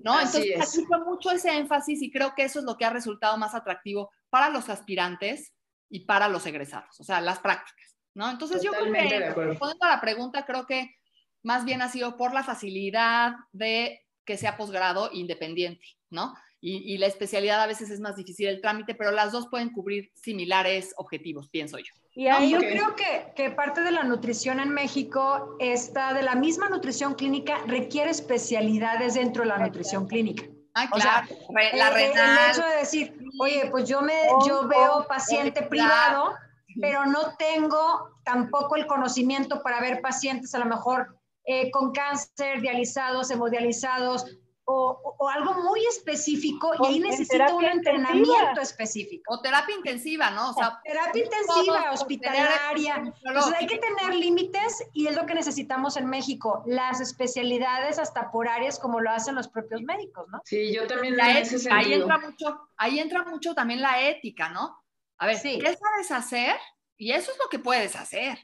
¿No? 0.00 0.14
entonces, 0.20 0.60
aquí 0.60 0.86
mucho 1.04 1.32
ese 1.32 1.56
énfasis 1.56 2.00
y 2.02 2.12
creo 2.12 2.32
que 2.36 2.44
eso 2.44 2.60
es 2.60 2.64
lo 2.64 2.76
que 2.76 2.84
ha 2.84 2.90
resultado 2.90 3.36
más 3.36 3.54
atractivo 3.54 4.10
para 4.30 4.48
los 4.48 4.68
aspirantes 4.68 5.52
y 5.90 6.04
para 6.04 6.28
los 6.28 6.46
egresados, 6.46 7.00
o 7.00 7.04
sea, 7.04 7.20
las 7.20 7.40
prácticas. 7.40 7.96
¿no? 8.14 8.30
Entonces 8.30 8.62
yo 8.62 8.72
creo 8.72 8.92
que, 8.92 9.30
respondiendo 9.30 9.86
a 9.86 9.90
la 9.90 10.00
pregunta, 10.00 10.44
creo 10.44 10.66
que 10.66 10.94
más 11.42 11.64
bien 11.64 11.82
ha 11.82 11.88
sido 11.88 12.16
por 12.16 12.34
la 12.34 12.42
facilidad 12.42 13.32
de 13.52 14.04
que 14.24 14.36
sea 14.36 14.56
posgrado 14.56 15.10
independiente, 15.12 15.86
¿no? 16.10 16.34
Y, 16.60 16.98
la 16.98 17.06
especialidad 17.06 17.60
a 17.60 17.68
veces 17.68 17.88
es 17.88 18.00
más 18.00 18.16
difícil 18.16 18.48
el 18.48 18.60
trámite, 18.60 18.94
pero 18.96 19.12
las 19.12 19.30
dos 19.30 19.46
pueden 19.48 19.70
cubrir 19.70 20.10
similares 20.14 20.92
objetivos, 20.96 21.48
pienso 21.48 21.78
yo. 21.78 21.92
Y 22.14 22.26
ahí 22.26 22.50
yo 22.50 22.58
creo 22.58 22.96
que, 22.96 23.32
que, 23.36 23.50
parte 23.50 23.82
de 23.82 23.92
la 23.92 24.02
nutrición 24.02 24.58
en 24.58 24.70
México 24.70 25.56
está 25.60 26.14
de 26.14 26.22
la 26.22 26.34
misma 26.34 26.68
nutrición 26.68 27.14
clínica 27.14 27.58
requiere 27.68 28.10
especialidades 28.10 29.14
dentro 29.14 29.44
de 29.44 29.50
la 29.50 29.58
nutrición 29.58 30.08
clínica. 30.08 30.44
Ah, 30.74 30.88
claro. 30.90 31.28
la 31.74 31.90
renal. 31.90 32.38
El 32.44 32.50
hecho 32.50 32.68
de 32.68 32.76
decir, 32.76 33.16
oye, 33.40 33.68
pues 33.70 33.88
yo 33.88 34.02
me 34.02 34.14
yo 34.46 34.66
veo 34.66 35.06
paciente 35.06 35.62
privado 35.62 36.34
pero 36.80 37.06
no 37.06 37.36
tengo 37.36 38.10
tampoco 38.24 38.76
el 38.76 38.86
conocimiento 38.86 39.62
para 39.62 39.80
ver 39.80 40.00
pacientes 40.00 40.54
a 40.54 40.58
lo 40.58 40.66
mejor 40.66 41.18
eh, 41.44 41.70
con 41.70 41.92
cáncer, 41.92 42.60
dializados, 42.60 43.30
hemodializados, 43.30 44.26
o, 44.70 45.16
o, 45.18 45.28
algo 45.30 45.54
muy 45.62 45.80
específico 45.86 46.72
y 46.78 46.86
ahí 46.86 47.00
necesito 47.00 47.56
un 47.56 47.64
entrenamiento 47.64 48.60
específico. 48.60 49.32
O 49.32 49.40
terapia 49.40 49.74
intensiva, 49.74 50.30
¿no? 50.30 50.50
O 50.50 50.52
sea, 50.52 50.78
terapia 50.84 51.24
intensiva, 51.24 51.90
hospitalaria. 51.90 53.14
Entonces 53.24 53.54
hay 53.58 53.66
que 53.66 53.78
tener 53.78 54.14
límites 54.14 54.84
y 54.92 55.06
es 55.06 55.16
lo 55.16 55.24
que 55.24 55.34
necesitamos 55.34 55.96
en 55.96 56.06
México, 56.06 56.62
las 56.66 57.00
especialidades 57.00 57.98
hasta 57.98 58.30
por 58.30 58.46
áreas 58.46 58.78
como 58.78 59.00
lo 59.00 59.10
hacen 59.10 59.34
los 59.34 59.48
propios 59.48 59.80
médicos, 59.80 60.28
¿no? 60.28 60.42
Sí, 60.44 60.74
yo 60.74 60.86
también 60.86 61.16
la 61.16 61.38
ese 61.38 61.72
ahí 61.72 61.94
entra 61.94 62.18
mucho, 62.18 62.68
ahí 62.76 62.98
entra 62.98 63.24
mucho 63.24 63.54
también 63.54 63.80
la 63.80 64.02
ética, 64.02 64.50
¿no? 64.50 64.84
A 65.16 65.26
ver, 65.26 65.40
¿qué 65.40 65.76
sabes 65.76 66.10
hacer? 66.10 66.56
Y 66.98 67.12
eso 67.12 67.32
es 67.32 67.38
lo 67.38 67.48
que 67.48 67.58
puedes 67.58 67.96
hacer. 67.96 68.38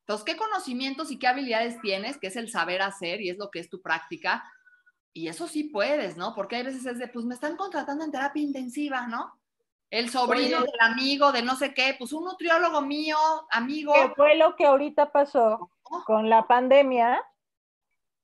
Entonces, 0.00 0.26
¿qué 0.26 0.36
conocimientos 0.36 1.10
y 1.10 1.18
qué 1.18 1.26
habilidades 1.26 1.80
tienes? 1.80 2.18
Que 2.18 2.26
es 2.26 2.36
el 2.36 2.50
saber 2.50 2.82
hacer 2.82 3.22
y 3.22 3.30
es 3.30 3.38
lo 3.38 3.50
que 3.50 3.60
es 3.60 3.70
tu 3.70 3.80
práctica. 3.80 4.44
Y 5.12 5.28
eso 5.28 5.46
sí 5.46 5.64
puedes, 5.64 6.16
¿no? 6.16 6.34
Porque 6.34 6.56
hay 6.56 6.62
veces 6.64 6.86
es 6.86 6.98
de, 6.98 7.08
pues 7.08 7.24
me 7.24 7.34
están 7.34 7.56
contratando 7.56 8.04
en 8.04 8.10
terapia 8.10 8.42
intensiva, 8.42 9.06
¿no? 9.06 9.38
El 9.90 10.08
sobrino 10.08 10.62
del 10.62 10.80
amigo 10.80 11.32
de 11.32 11.42
no 11.42 11.54
sé 11.54 11.74
qué, 11.74 11.94
pues 11.98 12.14
un 12.14 12.24
nutriólogo 12.24 12.80
mío, 12.80 13.16
amigo. 13.50 13.92
¿Qué 13.92 14.08
fue 14.16 14.36
lo 14.36 14.56
que 14.56 14.64
ahorita 14.64 15.12
pasó 15.12 15.70
con 16.06 16.30
la 16.30 16.46
pandemia? 16.46 17.22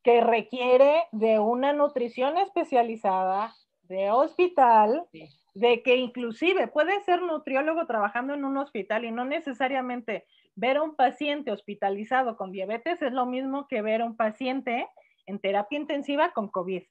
Que 0.02 0.22
requiere 0.22 1.04
de 1.12 1.38
una 1.38 1.74
nutrición 1.74 2.38
especializada, 2.38 3.54
de 3.82 4.10
hospital, 4.10 5.06
de 5.54 5.82
que 5.82 5.96
inclusive 5.96 6.68
puede 6.68 7.02
ser 7.04 7.20
nutriólogo 7.20 7.86
trabajando 7.86 8.32
en 8.32 8.46
un 8.46 8.56
hospital 8.56 9.04
y 9.04 9.10
no 9.10 9.26
necesariamente 9.26 10.26
ver 10.54 10.78
a 10.78 10.82
un 10.82 10.96
paciente 10.96 11.52
hospitalizado 11.52 12.36
con 12.36 12.50
diabetes 12.50 13.02
es 13.02 13.12
lo 13.12 13.26
mismo 13.26 13.68
que 13.68 13.82
ver 13.82 14.02
a 14.02 14.06
un 14.06 14.16
paciente 14.16 14.88
en 15.28 15.38
terapia 15.38 15.78
intensiva 15.78 16.32
con 16.32 16.48
COVID. 16.48 16.82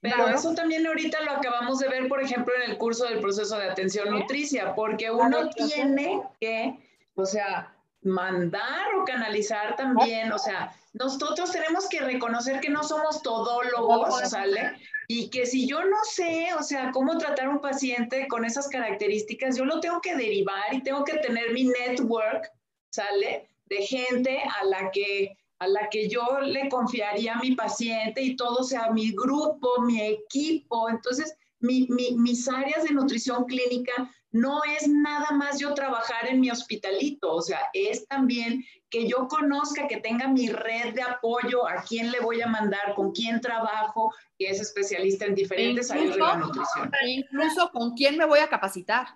Pero 0.00 0.26
eso 0.28 0.52
también 0.52 0.84
ahorita 0.84 1.20
lo 1.20 1.30
acabamos 1.30 1.78
de 1.78 1.88
ver, 1.88 2.08
por 2.08 2.20
ejemplo, 2.20 2.52
en 2.56 2.68
el 2.68 2.76
curso 2.76 3.04
del 3.04 3.20
proceso 3.20 3.56
de 3.56 3.70
atención 3.70 4.10
nutricia, 4.10 4.74
porque 4.74 5.12
uno 5.12 5.48
tiene 5.50 6.20
que, 6.40 6.76
o 7.14 7.24
sea, 7.24 7.72
mandar 8.02 8.94
o 8.96 9.04
canalizar 9.04 9.76
también, 9.76 10.32
o 10.32 10.38
sea, 10.38 10.74
nosotros 10.92 11.52
tenemos 11.52 11.88
que 11.88 12.00
reconocer 12.00 12.58
que 12.58 12.68
no 12.68 12.82
somos 12.82 13.22
todólogos, 13.22 14.28
¿sale? 14.28 14.72
Y 15.06 15.30
que 15.30 15.46
si 15.46 15.68
yo 15.68 15.84
no 15.84 15.98
sé, 16.02 16.48
o 16.58 16.64
sea, 16.64 16.90
cómo 16.90 17.16
tratar 17.16 17.46
a 17.46 17.50
un 17.50 17.60
paciente 17.60 18.26
con 18.26 18.44
esas 18.44 18.66
características, 18.68 19.56
yo 19.56 19.64
lo 19.64 19.78
tengo 19.78 20.00
que 20.00 20.16
derivar 20.16 20.74
y 20.74 20.82
tengo 20.82 21.04
que 21.04 21.18
tener 21.18 21.52
mi 21.52 21.64
network, 21.64 22.50
¿sale? 22.90 23.48
De 23.66 23.76
gente 23.82 24.42
a 24.60 24.64
la 24.64 24.90
que 24.90 25.36
a 25.62 25.68
la 25.68 25.88
que 25.88 26.08
yo 26.08 26.40
le 26.40 26.68
confiaría 26.68 27.34
a 27.34 27.40
mi 27.40 27.54
paciente 27.54 28.20
y 28.20 28.34
todo 28.34 28.64
sea 28.64 28.90
mi 28.90 29.12
grupo, 29.12 29.80
mi 29.82 30.00
equipo. 30.00 30.88
Entonces, 30.88 31.36
mis 31.60 32.48
áreas 32.48 32.82
de 32.82 32.92
nutrición 32.92 33.44
clínica 33.44 33.92
no 34.32 34.62
es 34.64 34.88
nada 34.88 35.30
más 35.30 35.60
yo 35.60 35.72
trabajar 35.74 36.26
en 36.26 36.40
mi 36.40 36.50
hospitalito, 36.50 37.34
o 37.34 37.42
sea, 37.42 37.60
es 37.74 38.08
también 38.08 38.64
que 38.88 39.06
yo 39.06 39.28
conozca, 39.28 39.86
que 39.86 39.98
tenga 39.98 40.26
mi 40.26 40.48
red 40.48 40.94
de 40.94 41.02
apoyo, 41.02 41.68
a 41.68 41.82
quién 41.82 42.10
le 42.10 42.18
voy 42.20 42.40
a 42.40 42.46
mandar, 42.46 42.94
con 42.96 43.12
quién 43.12 43.40
trabajo, 43.40 44.12
que 44.38 44.48
es 44.48 44.58
especialista 44.58 45.26
en 45.26 45.34
diferentes 45.34 45.90
áreas 45.90 46.14
de 46.14 46.20
la 46.20 46.36
nutrición. 46.36 46.90
Incluso 47.06 47.70
con 47.70 47.94
quién 47.94 48.16
me 48.16 48.24
voy 48.24 48.40
a 48.40 48.48
capacitar. 48.48 49.06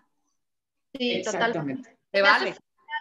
Sí, 0.95 1.13
Exactamente. 1.13 1.97
Te 2.13 2.23
vale 2.23 2.57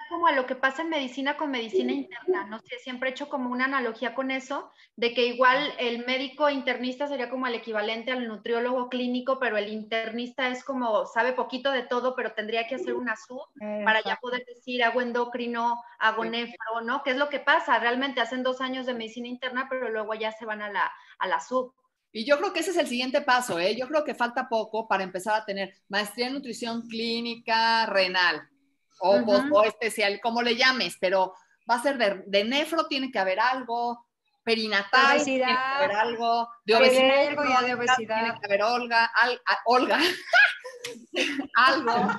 como 0.10 0.28
a 0.28 0.32
lo 0.32 0.46
que 0.46 0.56
pasa 0.56 0.82
en 0.82 0.90
medicina 0.90 1.38
con 1.38 1.52
medicina 1.52 1.92
interna, 1.92 2.46
no 2.46 2.60
sé, 2.60 2.78
siempre 2.80 3.10
he 3.10 3.12
hecho 3.12 3.30
como 3.30 3.50
una 3.50 3.66
analogía 3.66 4.14
con 4.14 4.32
eso, 4.32 4.72
de 4.96 5.14
que 5.14 5.26
igual 5.26 5.74
el 5.80 6.06
médico 6.06 6.50
internista 6.50 7.08
sería 7.08 7.30
como 7.30 7.48
el 7.48 7.56
equivalente 7.56 8.12
al 8.12 8.28
nutriólogo 8.28 8.90
clínico, 8.90 9.40
pero 9.40 9.58
el 9.58 9.70
internista 9.70 10.50
es 10.50 10.64
como, 10.64 11.06
sabe 11.06 11.34
poquito 11.34 11.72
de 11.72 11.84
todo, 11.84 12.16
pero 12.16 12.34
tendría 12.34 12.68
que 12.68 12.76
hacer 12.76 12.94
una 12.94 13.16
sub 13.16 13.42
para 13.84 14.04
ya 14.04 14.18
poder 14.18 14.46
decir 14.46 14.84
hago 14.84 15.02
endocrino, 15.02 15.82
hago 16.00 16.26
nefro, 16.26 16.82
¿no? 16.84 17.04
¿Qué 17.04 17.12
es 17.12 17.18
lo 17.18 17.30
que 17.30 17.40
pasa? 17.40 17.80
Realmente 17.80 18.22
hacen 18.22 18.44
dos 18.44 18.62
años 18.62 18.86
de 18.86 18.94
medicina 18.94 19.28
interna, 19.28 19.68
pero 19.70 19.90
luego 19.90 20.14
ya 20.14 20.32
se 20.32 20.46
van 20.46 20.62
a 20.62 20.72
la, 20.72 20.92
a 21.20 21.28
la 21.28 21.40
sub. 21.40 21.74
Y 22.12 22.26
yo 22.26 22.38
creo 22.38 22.54
que 22.54 22.62
ese 22.62 22.72
es 22.72 22.78
el 22.78 22.88
siguiente 22.88 23.22
paso, 23.22 23.60
¿eh? 23.60 23.76
Yo 23.76 23.88
creo 23.88 24.06
que 24.06 24.16
falta 24.16 24.48
poco 24.48 24.88
para 24.88 25.04
empezar 25.04 25.36
a 25.36 25.46
tener 25.46 25.74
maestría 25.90 26.28
en 26.28 26.34
nutrición 26.34 26.84
clínica 26.88 27.86
renal 27.88 28.50
o, 29.00 29.64
especial, 29.64 30.20
como 30.22 30.42
le 30.42 30.56
llames, 30.56 30.98
pero 31.00 31.34
va 31.70 31.76
a 31.76 31.82
ser 31.82 32.26
de, 32.26 32.44
nefro, 32.44 32.88
tiene 32.88 33.12
que 33.12 33.20
haber 33.20 33.40
algo, 33.40 34.06
perinatal, 34.44 35.24
tiene 35.24 35.46
que 35.46 35.52
haber 35.52 35.92
algo, 35.92 36.50
de 36.66 36.76
obesidad, 36.76 37.28
algo 37.28 37.44
de 37.68 37.74
obesidad. 37.74 38.20
tiene 38.20 38.40
que 38.40 38.46
haber 38.46 38.64
Olga, 38.64 39.12
Olga, 39.66 40.00
algo. 41.56 42.10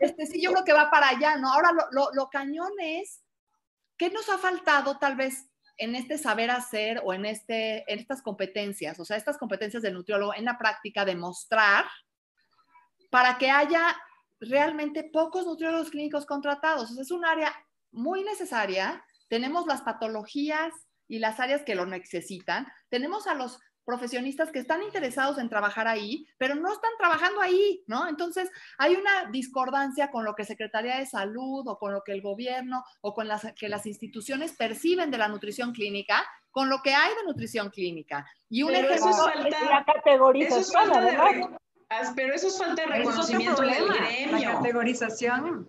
Este, 0.00 0.26
sí, 0.26 0.42
yo 0.42 0.52
creo 0.52 0.64
que 0.64 0.72
va 0.72 0.90
para 0.90 1.08
allá, 1.08 1.36
¿no? 1.36 1.52
Ahora, 1.52 1.72
lo, 1.72 1.84
lo, 1.92 2.10
lo 2.12 2.28
cañón 2.28 2.72
es, 2.78 3.22
¿qué 3.96 4.10
nos 4.10 4.28
ha 4.28 4.38
faltado 4.38 4.98
tal 4.98 5.16
vez 5.16 5.48
en 5.78 5.94
este 5.94 6.18
saber 6.18 6.50
hacer 6.50 7.02
o 7.04 7.12
en, 7.12 7.26
este, 7.26 7.90
en 7.92 7.98
estas 7.98 8.22
competencias, 8.22 8.98
o 8.98 9.04
sea, 9.04 9.16
estas 9.16 9.38
competencias 9.38 9.82
del 9.82 9.94
nutriólogo 9.94 10.34
en 10.34 10.44
la 10.44 10.58
práctica, 10.58 11.04
demostrar 11.04 11.84
para 13.10 13.38
que 13.38 13.50
haya 13.50 13.96
realmente 14.40 15.04
pocos 15.04 15.46
nutriólogos 15.46 15.90
clínicos 15.90 16.26
contratados. 16.26 16.96
es 16.98 17.10
un 17.10 17.24
área 17.24 17.52
muy 17.90 18.22
necesaria 18.22 19.02
tenemos 19.28 19.66
las 19.66 19.82
patologías 19.82 20.72
y 21.08 21.18
las 21.18 21.40
áreas 21.40 21.62
que 21.62 21.74
lo 21.74 21.86
necesitan, 21.86 22.66
tenemos 22.88 23.26
a 23.26 23.34
los 23.34 23.60
profesionistas 23.84 24.50
que 24.50 24.58
están 24.58 24.82
interesados 24.82 25.38
en 25.38 25.48
trabajar 25.48 25.86
ahí, 25.86 26.26
pero 26.38 26.56
no 26.56 26.72
están 26.72 26.90
trabajando 26.98 27.40
ahí, 27.40 27.84
¿no? 27.86 28.08
Entonces, 28.08 28.50
hay 28.78 28.96
una 28.96 29.30
discordancia 29.30 30.10
con 30.10 30.24
lo 30.24 30.34
que 30.34 30.44
Secretaría 30.44 30.98
de 30.98 31.06
Salud 31.06 31.62
o 31.68 31.78
con 31.78 31.92
lo 31.92 32.02
que 32.02 32.10
el 32.10 32.20
gobierno 32.20 32.84
o 33.00 33.14
con 33.14 33.28
las 33.28 33.46
que 33.54 33.68
las 33.68 33.86
instituciones 33.86 34.56
perciben 34.56 35.12
de 35.12 35.18
la 35.18 35.28
nutrición 35.28 35.72
clínica 35.72 36.26
con 36.50 36.68
lo 36.68 36.82
que 36.82 36.94
hay 36.94 37.14
de 37.14 37.26
nutrición 37.26 37.70
clínica. 37.70 38.26
Y 38.48 38.64
un 38.64 38.74
ejemplo 38.74 38.96
es 38.96 39.60
la 39.70 39.84
categorización, 39.84 41.56
pero 42.14 42.34
eso 42.34 42.48
es 42.48 42.58
falta 42.58 42.82
de 42.82 42.88
reconocimiento 42.88 43.62
del 43.62 43.88
gremio. 43.88 44.38
La 44.38 44.54
categorización. 44.54 45.68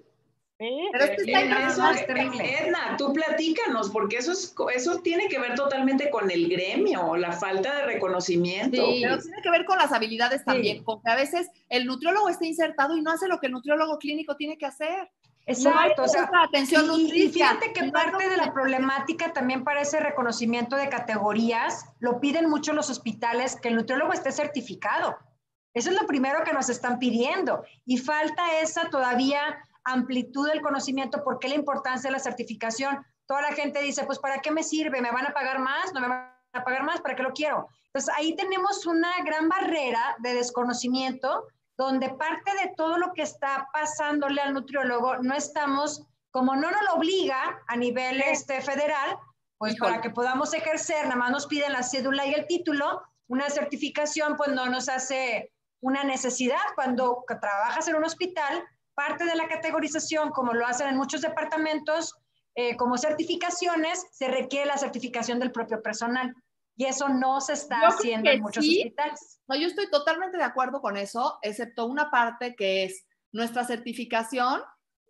Pero 0.60 1.04
es 1.04 1.10
que 1.12 1.32
está 1.32 1.68
eso, 1.68 2.06
terrible. 2.08 2.64
Edna, 2.64 2.96
tú 2.98 3.14
platícanos, 3.14 3.92
porque 3.92 4.18
eso, 4.18 4.32
es, 4.32 4.56
eso 4.76 5.02
tiene 5.02 5.28
que 5.28 5.38
ver 5.38 5.54
totalmente 5.54 6.10
con 6.10 6.32
el 6.32 6.50
gremio, 6.50 7.16
la 7.16 7.32
falta 7.32 7.76
de 7.76 7.84
reconocimiento. 7.84 8.84
Sí, 8.84 9.02
pero 9.04 9.20
tiene 9.20 9.42
que 9.44 9.52
ver 9.52 9.66
con 9.66 9.78
las 9.78 9.92
habilidades 9.92 10.44
también, 10.44 10.84
porque 10.84 11.12
a 11.12 11.16
veces 11.16 11.52
el 11.70 11.86
nutriólogo 11.86 12.30
está 12.30 12.48
insertado 12.48 12.98
y 12.98 13.02
no 13.02 13.12
hace 13.12 13.28
lo 13.28 13.40
que 13.40 13.48
el 13.48 13.54
nutriólogo 13.54 14.00
clínico 14.00 14.36
tiene 14.36 14.58
que 14.58 14.66
hacer. 14.66 15.12
Exacto, 15.46 16.04
o 16.04 16.08
sea, 16.08 16.30
atención 16.44 16.88
y, 17.00 17.24
y, 17.24 17.30
fíjate 17.30 17.72
que 17.72 17.90
parte 17.90 18.28
de 18.28 18.36
la 18.36 18.52
problemática 18.52 19.32
también 19.32 19.64
para 19.64 19.82
ese 19.82 20.00
reconocimiento 20.00 20.76
de 20.76 20.90
categorías, 20.90 21.86
lo 22.00 22.20
piden 22.20 22.50
mucho 22.50 22.74
los 22.74 22.90
hospitales, 22.90 23.56
que 23.56 23.70
el 23.70 23.76
nutriólogo 23.76 24.12
esté 24.12 24.32
certificado. 24.34 25.18
Eso 25.78 25.92
es 25.92 26.02
lo 26.02 26.08
primero 26.08 26.44
que 26.44 26.54
nos 26.54 26.70
están 26.70 26.98
pidiendo. 26.98 27.64
Y 27.86 28.00
falta 28.00 28.60
esa 28.62 28.90
todavía 28.90 29.60
amplitud 29.84 30.48
del 30.50 30.62
conocimiento, 30.62 31.24
¿por 31.24 31.38
qué 31.38 31.50
la 31.50 31.54
importancia 31.54 32.10
de 32.10 32.14
la 32.14 32.20
certificación? 32.20 33.06
Toda 33.28 33.44
la 33.44 33.54
gente 33.54 33.80
dice, 33.84 34.04
pues 34.06 34.18
¿para 34.18 34.40
qué 34.40 34.50
me 34.50 34.64
sirve? 34.64 35.02
¿Me 35.02 35.12
van 35.12 35.28
a 35.28 35.34
pagar 35.34 35.60
más? 35.60 35.94
¿No 35.94 36.02
me 36.02 36.08
van 36.08 36.34
a 36.54 36.64
pagar 36.64 36.82
más? 36.82 37.00
¿Para 37.02 37.16
qué 37.16 37.22
lo 37.22 37.32
quiero? 37.32 37.68
Entonces 37.86 38.12
ahí 38.18 38.36
tenemos 38.36 38.88
una 38.88 39.12
gran 39.24 39.50
barrera 39.50 40.16
de 40.20 40.34
desconocimiento 40.34 41.46
donde 41.78 42.10
parte 42.10 42.52
de 42.56 42.74
todo 42.76 42.98
lo 42.98 43.14
que 43.14 43.22
está 43.22 43.70
pasándole 43.72 44.42
al 44.42 44.56
nutriólogo 44.56 45.18
no 45.18 45.36
estamos, 45.36 46.08
como 46.32 46.56
no 46.56 46.72
nos 46.72 46.82
lo 46.86 46.94
obliga 46.96 47.62
a 47.68 47.76
nivel 47.76 48.20
este, 48.22 48.62
federal, 48.62 49.16
pues 49.60 49.78
para 49.78 50.02
que 50.02 50.10
podamos 50.10 50.56
ejercer, 50.56 51.04
nada 51.04 51.18
más 51.18 51.32
nos 51.32 51.46
piden 51.46 51.74
la 51.74 51.84
cédula 51.84 52.26
y 52.26 52.34
el 52.34 52.48
título, 52.48 53.04
una 53.28 53.48
certificación 53.52 54.38
pues 54.38 54.50
no 54.50 54.66
nos 54.66 54.90
hace 54.90 55.52
una 55.82 56.04
necesidad. 56.04 56.60
Cuando 56.76 57.24
trabajas 57.28 57.88
en 57.88 57.96
un 57.96 58.04
hospital, 58.04 58.64
parte 58.94 59.26
de 59.26 59.36
la 59.36 59.48
categorización, 59.48 60.32
como 60.32 60.54
lo 60.54 60.66
hacen 60.66 60.88
en 60.88 60.98
muchos 60.98 61.22
departamentos, 61.22 62.16
eh, 62.56 62.76
como 62.76 62.98
certificaciones, 62.98 64.04
se 64.12 64.28
requiere 64.28 64.66
la 64.66 64.78
certificación 64.78 65.40
del 65.40 65.52
propio 65.52 65.82
personal. 65.82 66.34
Y 66.76 66.86
eso 66.86 67.10
no 67.10 67.42
se 67.42 67.54
está 67.54 67.80
haciendo 67.88 68.30
en 68.30 68.42
muchos 68.42 68.64
hospitales. 68.64 69.40
No, 69.48 69.56
yo 69.56 69.68
estoy 69.68 69.90
totalmente 69.90 70.38
de 70.38 70.44
acuerdo 70.44 70.82
con 70.82 70.98
eso, 70.98 71.40
excepto 71.42 71.86
una 71.86 72.12
parte 72.12 72.56
que 72.56 72.84
es 72.84 73.06
nuestra 73.32 73.64
certificación 73.66 74.62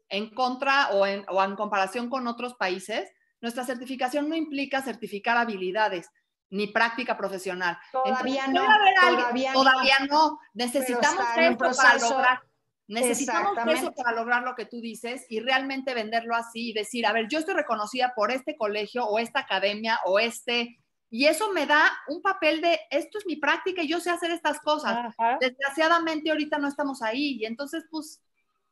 en 0.10 0.34
contra 0.34 0.90
o 0.92 1.06
en, 1.06 1.26
o 1.30 1.44
en 1.44 1.56
comparación 1.56 2.10
con 2.10 2.28
otros 2.28 2.56
países. 2.56 3.10
Nuestra 3.42 3.66
certificación 3.66 4.30
no 4.30 4.36
implica 4.36 4.82
certificar 4.82 5.38
habilidades 5.38 6.10
ni 6.50 6.68
práctica 6.68 7.18
profesional. 7.18 7.78
Todavía 7.92 8.48
no. 8.48 8.62
Todavía, 8.62 9.54
no. 9.54 9.64
todavía 9.64 9.96
no. 10.10 10.40
Necesitamos 10.54 11.26
esto 11.38 11.72
para 11.76 11.98
lograr 11.98 12.40
Necesitamos 12.88 13.58
eso 13.68 13.94
para 13.94 14.14
lograr 14.14 14.44
lo 14.44 14.56
que 14.56 14.66
tú 14.66 14.80
dices 14.80 15.26
y 15.30 15.42
realmente 15.42 15.94
venderlo 15.94 16.36
así 16.36 16.70
y 16.70 16.74
decir, 16.74 17.06
a 17.06 17.12
ver, 17.12 17.28
yo 17.28 17.40
estoy 17.40 17.54
reconocida 17.54 18.14
por 18.16 18.32
este 18.32 18.56
colegio 18.56 19.06
o 19.06 19.20
esta 19.20 19.42
academia 19.42 20.00
o 20.06 20.20
este, 20.20 20.80
y 21.10 21.26
eso 21.26 21.52
me 21.52 21.66
da 21.66 21.92
un 22.08 22.22
papel 22.22 22.62
de, 22.62 22.80
esto 22.90 23.18
es 23.18 23.26
mi 23.26 23.36
práctica 23.36 23.82
y 23.82 23.90
yo 23.90 24.00
sé 24.00 24.10
hacer 24.10 24.32
estas 24.32 24.62
cosas. 24.62 25.14
Desgraciadamente 25.42 26.32
ahorita 26.32 26.60
no 26.60 26.70
estamos 26.70 27.02
ahí 27.02 27.38
y 27.42 27.46
entonces 27.46 27.84
pues 27.92 28.22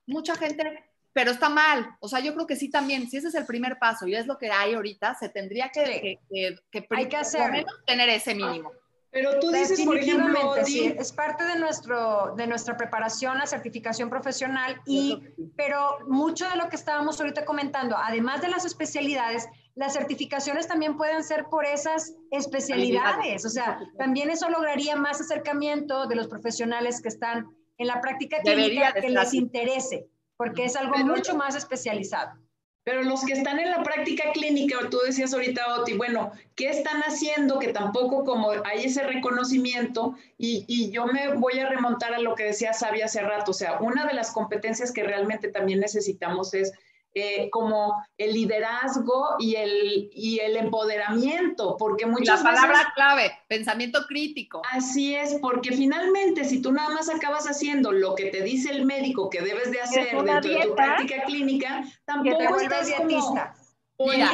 mucha 0.06 0.36
gente, 0.36 0.86
pero 1.16 1.32
está 1.32 1.48
mal. 1.48 1.96
O 2.02 2.10
sea, 2.10 2.20
yo 2.20 2.34
creo 2.34 2.46
que 2.46 2.58
sí 2.58 2.70
también, 2.70 3.10
si 3.10 3.16
ese 3.16 3.30
es 3.30 3.36
el 3.36 3.46
primer 3.46 3.80
paso 3.80 4.06
y 4.06 4.16
es 4.16 4.28
lo 4.28 4.38
que 4.38 4.52
hay 4.52 4.74
ahorita, 4.74 5.16
se 5.16 5.30
tendría 5.30 5.70
que, 5.70 6.20
que, 6.30 6.58
que, 6.70 6.86
hay 6.90 7.08
que 7.08 7.16
hacer. 7.16 7.66
tener 7.88 8.10
ese 8.10 8.36
mínimo. 8.36 8.70
Pero 9.12 9.40
tú 9.40 9.50
dices, 9.50 9.80
por 9.86 9.98
ejemplo, 9.98 10.56
sí, 10.66 10.94
es 11.00 11.14
parte 11.14 11.46
de, 11.46 11.58
nuestro, 11.58 12.36
de 12.36 12.48
nuestra 12.48 12.76
preparación, 12.76 13.38
la 13.38 13.46
certificación 13.46 14.10
profesional, 14.10 14.82
y, 14.86 15.22
pero 15.56 16.00
mucho 16.06 16.50
de 16.50 16.58
lo 16.58 16.68
que 16.68 16.76
estábamos 16.76 17.18
ahorita 17.22 17.46
comentando, 17.46 17.96
además 17.98 18.42
de 18.42 18.50
las 18.50 18.66
especialidades, 18.66 19.48
las 19.74 19.94
certificaciones 19.94 20.68
también 20.68 20.98
pueden 20.98 21.24
ser 21.24 21.46
por 21.46 21.66
esas 21.66 22.14
especialidades. 22.30 23.46
O 23.46 23.50
sea, 23.50 23.80
también 23.98 24.30
eso 24.30 24.50
lograría 24.50 24.98
más 24.98 25.22
acercamiento 25.22 26.08
de 26.08 26.16
los 26.18 26.28
profesionales 26.28 27.02
que 27.02 27.08
están 27.08 27.48
en 27.78 27.88
la 27.88 28.02
práctica 28.02 28.40
clínica 28.42 28.92
que 28.92 29.10
les 29.10 29.34
interese, 29.34 30.10
porque 30.38 30.66
es 30.66 30.76
algo 30.76 30.98
mucho 30.98 31.36
más 31.36 31.56
especializado. 31.56 32.40
Pero 32.84 33.04
los 33.04 33.26
que 33.26 33.34
están 33.34 33.60
en 33.60 33.72
la 33.72 33.82
práctica 33.82 34.32
clínica, 34.32 34.78
tú 34.92 35.00
decías 35.04 35.34
ahorita, 35.34 35.76
Oti, 35.76 35.94
bueno, 35.98 36.32
¿qué 36.56 36.70
están 36.70 37.02
haciendo? 37.02 37.58
Que 37.58 37.74
tampoco 37.74 38.24
como 38.24 38.52
hay 38.64 38.86
ese 38.86 39.02
reconocimiento 39.02 40.16
y, 40.38 40.66
y, 40.68 40.92
yo 40.92 41.08
me 41.08 41.34
voy 41.34 41.58
a 41.58 41.68
remontar 41.68 42.14
a 42.14 42.20
lo 42.20 42.36
que 42.36 42.44
decía 42.44 42.74
Sabia 42.74 43.06
hace 43.06 43.22
rato, 43.22 43.52
o 43.52 43.54
sea, 43.56 43.80
una 43.80 44.06
de 44.06 44.14
las 44.14 44.32
competencias 44.32 44.92
que 44.92 45.04
realmente 45.04 45.48
también 45.48 45.80
necesitamos 45.80 46.54
es 46.54 46.74
eh, 47.18 47.50
como 47.50 47.94
el 48.18 48.34
liderazgo 48.34 49.36
y 49.40 49.56
el, 49.56 50.10
y 50.12 50.40
el 50.40 50.58
empoderamiento, 50.58 51.78
porque 51.78 52.06
muchas 52.06 52.44
La 52.44 52.52
palabra 52.52 52.92
clave, 52.94 53.32
pensamiento 53.48 54.06
crítico. 54.06 54.62
Así 54.70 55.16
es, 55.16 55.38
porque 55.42 55.72
finalmente 55.72 56.44
si 56.44 56.62
tú 56.62 56.74
nada 56.74 56.90
más 56.90 57.08
acabas 57.08 57.46
haciendo 57.46 57.94
lo 57.94 58.16
que 58.16 58.26
te 58.26 58.42
dice 58.42 58.70
el 58.70 58.86
médico 58.86 59.30
que 59.30 59.42
debes 59.42 59.72
de 59.72 59.80
hacer 59.80 60.24
dentro 60.24 60.52
de 60.52 60.66
tu 60.66 60.76
práctica 60.76 61.24
clínica, 61.24 61.86
tampoco 62.04 62.60
estás 62.60 62.88
dietista. 62.88 63.54
Como... 63.56 64.12
Mira, 64.12 64.30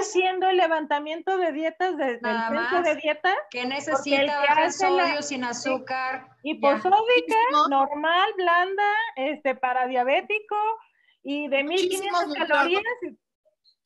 haciendo 0.00 0.48
el 0.48 0.56
levantamiento 0.56 1.36
de 1.36 1.52
dietas 1.52 1.98
de, 1.98 2.16
del 2.16 2.20
centro 2.20 2.82
de 2.82 2.96
dieta. 2.96 3.34
que 3.50 3.66
necesita 3.66 4.40
bajar 4.40 4.72
sodio 4.72 5.20
sin 5.20 5.44
azúcar. 5.44 6.26
Hiposódica, 6.42 7.36
normal, 7.68 8.30
blanda, 8.34 8.90
este, 9.16 9.54
para 9.54 9.86
diabético, 9.88 10.56
y 11.22 11.48
de 11.48 11.64
1500 11.64 12.34
calorías, 12.34 12.82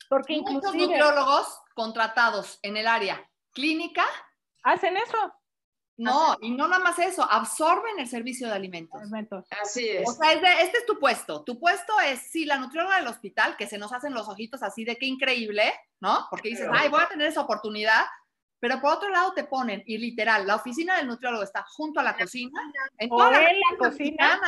porque 0.09 0.41
muchos 0.41 0.75
nutriólogos 0.75 1.59
contratados 1.75 2.59
en 2.61 2.77
el 2.77 2.87
área 2.87 3.27
clínica 3.51 4.05
hacen 4.63 4.97
eso. 4.97 5.17
No, 5.95 6.35
y 6.41 6.49
no 6.51 6.67
nada 6.67 6.83
más 6.83 6.97
eso, 6.97 7.23
absorben 7.23 7.99
el 7.99 8.07
servicio 8.07 8.47
de 8.47 8.53
alimentos. 8.53 8.99
Así 9.61 9.87
es. 9.87 10.09
O 10.09 10.13
sea, 10.13 10.33
este 10.33 10.79
es 10.79 10.85
tu 10.87 10.99
puesto. 10.99 11.43
Tu 11.43 11.59
puesto 11.59 11.99
es, 11.99 12.19
sí, 12.31 12.45
la 12.45 12.57
nutrióloga 12.57 12.97
del 12.97 13.07
hospital, 13.07 13.55
que 13.57 13.67
se 13.67 13.77
nos 13.77 13.93
hacen 13.93 14.13
los 14.13 14.27
ojitos 14.27 14.63
así 14.63 14.85
de 14.85 14.97
qué 14.97 15.05
increíble, 15.05 15.71
¿no? 15.99 16.25
Porque 16.31 16.49
dices, 16.49 16.67
ay, 16.71 16.89
voy 16.89 17.01
a 17.01 17.09
tener 17.09 17.27
esa 17.27 17.41
oportunidad, 17.41 18.05
pero 18.59 18.81
por 18.81 18.93
otro 18.95 19.09
lado 19.09 19.33
te 19.33 19.43
ponen, 19.43 19.83
y 19.85 19.97
literal, 19.99 20.47
la 20.47 20.55
oficina 20.55 20.97
del 20.97 21.07
nutriólogo 21.07 21.43
está 21.43 21.63
junto 21.63 21.99
a 21.99 22.03
la 22.03 22.17
cocina, 22.17 22.59
en 22.97 23.09
toda 23.09 23.29
la, 23.29 23.43
cocina 23.77 24.41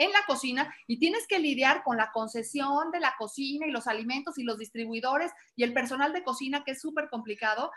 en 0.00 0.10
la 0.12 0.24
cocina 0.26 0.74
y 0.86 0.98
tienes 0.98 1.26
que 1.28 1.38
lidiar 1.38 1.82
con 1.84 1.98
la 1.98 2.10
concesión 2.10 2.90
de 2.90 3.00
la 3.00 3.14
cocina 3.18 3.66
y 3.66 3.70
los 3.70 3.86
alimentos 3.86 4.38
y 4.38 4.44
los 4.44 4.58
distribuidores 4.58 5.30
y 5.56 5.62
el 5.62 5.74
personal 5.74 6.12
de 6.14 6.24
cocina, 6.24 6.64
que 6.64 6.72
es 6.72 6.80
súper 6.80 7.10
complicado. 7.10 7.70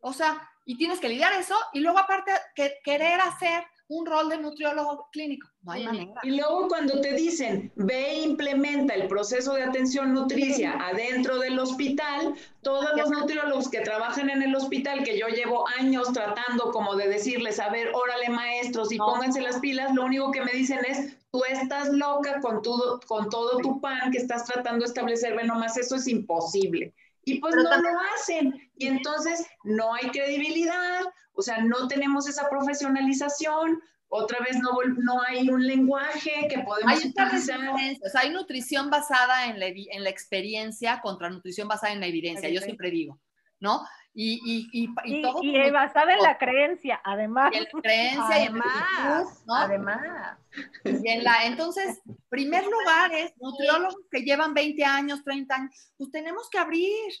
O 0.00 0.14
sea, 0.14 0.48
y 0.64 0.78
tienes 0.78 1.00
que 1.00 1.10
lidiar 1.10 1.34
eso 1.34 1.54
y 1.74 1.80
luego 1.80 1.98
aparte 1.98 2.32
que, 2.54 2.78
querer 2.82 3.20
hacer 3.20 3.62
un 3.88 4.06
rol 4.06 4.28
de 4.28 4.38
nutriólogo 4.38 5.08
clínico. 5.12 5.48
No 5.62 5.72
hay 5.72 5.84
manera. 5.84 6.20
Y 6.24 6.30
luego 6.30 6.66
cuando 6.66 7.00
te 7.00 7.12
dicen, 7.12 7.72
ve 7.76 8.10
e 8.10 8.22
implementa 8.22 8.94
el 8.94 9.06
proceso 9.06 9.52
de 9.52 9.62
atención 9.62 10.12
nutricia 10.12 10.72
adentro 10.80 11.38
del 11.38 11.58
hospital, 11.58 12.34
todos 12.62 12.96
los 12.96 13.10
nutriólogos 13.10 13.68
que 13.68 13.80
trabajan 13.80 14.28
en 14.30 14.42
el 14.42 14.56
hospital, 14.56 15.04
que 15.04 15.18
yo 15.18 15.28
llevo 15.28 15.68
años 15.78 16.12
tratando 16.12 16.72
como 16.72 16.96
de 16.96 17.08
decirles, 17.08 17.60
a 17.60 17.68
ver, 17.68 17.92
órale 17.94 18.28
maestros 18.30 18.90
y 18.90 18.98
pónganse 18.98 19.40
las 19.40 19.60
pilas, 19.60 19.94
lo 19.94 20.04
único 20.04 20.32
que 20.32 20.42
me 20.42 20.52
dicen 20.52 20.80
es, 20.84 21.16
tú 21.36 21.44
estás 21.44 21.88
loca 21.90 22.40
con 22.40 22.62
todo, 22.62 22.98
con 23.06 23.28
todo 23.28 23.58
tu 23.58 23.80
pan 23.80 24.10
que 24.10 24.18
estás 24.18 24.44
tratando 24.46 24.84
de 24.84 24.88
establecer, 24.88 25.34
bueno, 25.34 25.54
más 25.56 25.76
eso 25.76 25.96
es 25.96 26.08
imposible. 26.08 26.94
Y 27.24 27.40
pues 27.40 27.54
no 27.56 27.62
lo 27.62 27.98
hacen. 28.14 28.70
Y 28.76 28.86
entonces 28.86 29.46
no 29.64 29.94
hay 29.94 30.08
credibilidad, 30.10 31.02
o 31.34 31.42
sea, 31.42 31.58
no 31.58 31.88
tenemos 31.88 32.26
esa 32.28 32.48
profesionalización, 32.48 33.82
otra 34.08 34.38
vez 34.40 34.56
no, 34.58 34.70
no 34.96 35.20
hay 35.22 35.50
un 35.50 35.66
lenguaje 35.66 36.46
que 36.48 36.60
podemos 36.60 37.02
hay 37.02 37.08
utilizar. 37.08 37.60
O 38.02 38.08
sea, 38.08 38.20
hay 38.22 38.30
nutrición 38.30 38.88
basada 38.88 39.46
en 39.46 39.60
la, 39.60 39.66
en 39.66 40.04
la 40.04 40.10
experiencia 40.10 41.00
contra 41.02 41.28
nutrición 41.28 41.68
basada 41.68 41.92
en 41.92 42.00
la 42.00 42.06
evidencia, 42.06 42.48
yo 42.48 42.60
siempre 42.60 42.90
digo, 42.90 43.20
¿no? 43.60 43.86
Y, 44.18 44.40
y, 44.46 44.68
y, 44.72 44.94
y, 45.04 45.22
todo 45.22 45.42
y 45.42 45.70
basada 45.70 46.14
en 46.14 46.22
la 46.22 46.38
creencia, 46.38 47.00
además. 47.04 47.52
En 47.54 47.64
la 47.64 47.80
creencia 47.82 48.36
además, 48.36 49.44
¿no? 49.46 49.54
además. 49.54 50.38
Y 50.84 51.08
en 51.10 51.22
la, 51.22 51.44
entonces, 51.44 52.00
primer 52.30 52.64
lugar 52.64 53.12
es 53.12 53.34
nutriólogos 53.38 54.06
que 54.10 54.22
llevan 54.22 54.54
20 54.54 54.82
años, 54.84 55.22
30 55.22 55.54
años, 55.54 55.92
pues 55.98 56.10
tenemos 56.10 56.48
que 56.48 56.58
abrir, 56.58 57.12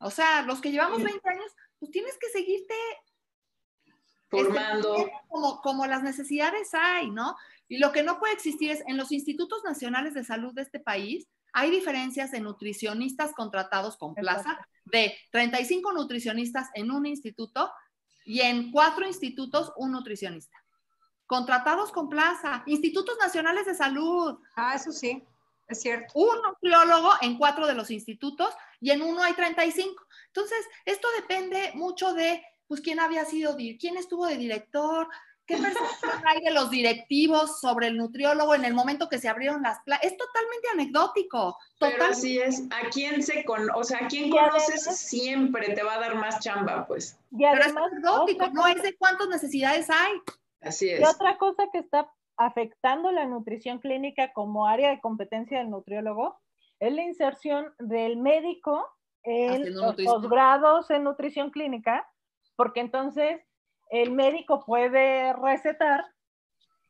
O 0.00 0.10
sea, 0.10 0.40
los 0.42 0.62
que 0.62 0.70
llevamos 0.70 1.02
20 1.02 1.28
años, 1.28 1.52
pues 1.78 1.90
tienes 1.90 2.16
que 2.18 2.30
seguirte 2.30 2.74
este, 4.30 4.44
formando. 4.44 5.10
como, 5.28 5.60
como 5.60 5.86
las 5.86 6.02
necesidades 6.02 6.72
hay, 6.72 7.10
¿no? 7.10 7.36
Y 7.68 7.78
lo 7.78 7.92
que 7.92 8.02
no 8.02 8.18
puede 8.18 8.32
existir 8.32 8.70
es, 8.70 8.82
en 8.86 8.96
los 8.96 9.12
institutos 9.12 9.62
nacionales 9.62 10.14
de 10.14 10.24
salud 10.24 10.54
de 10.54 10.62
este 10.62 10.80
país, 10.80 11.28
hay 11.52 11.70
diferencias 11.70 12.30
de 12.30 12.40
nutricionistas 12.40 13.32
contratados 13.32 13.96
con 13.96 14.14
plaza, 14.14 14.58
de 14.84 15.16
35 15.30 15.92
nutricionistas 15.92 16.68
en 16.74 16.90
un 16.90 17.06
instituto 17.06 17.70
y 18.24 18.40
en 18.40 18.70
cuatro 18.70 19.06
institutos 19.06 19.72
un 19.76 19.92
nutricionista. 19.92 20.56
Contratados 21.26 21.92
con 21.92 22.08
plaza, 22.08 22.62
institutos 22.66 23.16
nacionales 23.20 23.66
de 23.66 23.74
salud. 23.74 24.38
Ah, 24.56 24.74
eso 24.74 24.92
sí, 24.92 25.22
es 25.68 25.80
cierto. 25.80 26.12
Un 26.14 26.42
nutriólogo 26.42 27.10
en 27.20 27.38
cuatro 27.38 27.66
de 27.66 27.74
los 27.74 27.90
institutos 27.90 28.52
y 28.80 28.90
en 28.90 29.02
uno 29.02 29.22
hay 29.22 29.34
35. 29.34 30.06
Entonces, 30.26 30.58
esto 30.84 31.06
depende 31.16 31.72
mucho 31.74 32.12
de, 32.12 32.42
pues, 32.66 32.80
quién 32.80 33.00
había 33.00 33.24
sido, 33.24 33.56
quién 33.56 33.96
estuvo 33.96 34.26
de 34.26 34.36
director, 34.36 35.08
¿Qué 35.50 35.56
percepción 35.56 36.22
hay 36.26 36.40
de 36.42 36.52
los 36.52 36.70
directivos 36.70 37.60
sobre 37.60 37.88
el 37.88 37.96
nutriólogo 37.96 38.54
en 38.54 38.64
el 38.64 38.72
momento 38.72 39.08
que 39.08 39.18
se 39.18 39.28
abrieron 39.28 39.62
las 39.62 39.80
plazas? 39.82 40.04
Es 40.04 40.16
totalmente 40.16 40.68
anecdótico. 40.72 41.58
Pero 41.80 42.04
así 42.04 42.38
es, 42.38 42.62
a 42.70 42.88
quién 42.90 43.20
se 43.20 43.44
con, 43.44 43.68
o 43.74 43.82
sea, 43.82 44.04
a 44.04 44.08
quién 44.08 44.30
conoces 44.30 44.84
siempre 44.96 45.74
te 45.74 45.82
va 45.82 45.94
a 45.94 46.00
dar 46.00 46.14
más 46.14 46.38
chamba, 46.38 46.86
pues. 46.86 47.18
Pero 47.36 47.64
es 47.64 47.76
anecdótico, 47.76 48.48
no 48.50 48.66
es 48.68 48.80
de 48.80 48.96
cuántas 48.96 49.28
necesidades 49.28 49.90
hay. 49.90 50.12
Así 50.60 50.88
es. 50.88 51.00
Y 51.00 51.04
otra 51.04 51.36
cosa 51.36 51.64
que 51.72 51.78
está 51.78 52.08
afectando 52.36 53.10
la 53.10 53.24
nutrición 53.26 53.80
clínica 53.80 54.32
como 54.32 54.68
área 54.68 54.90
de 54.90 55.00
competencia 55.00 55.58
del 55.58 55.70
nutriólogo 55.70 56.40
es 56.78 56.92
la 56.92 57.02
inserción 57.02 57.74
del 57.80 58.18
médico 58.18 58.86
en 59.24 59.74
los 59.74 59.96
posgrados 59.96 60.90
en 60.90 61.04
nutrición 61.04 61.50
clínica, 61.50 62.08
porque 62.54 62.80
entonces 62.80 63.40
el 63.90 64.12
médico 64.12 64.64
puede 64.64 65.32
recetar 65.34 66.04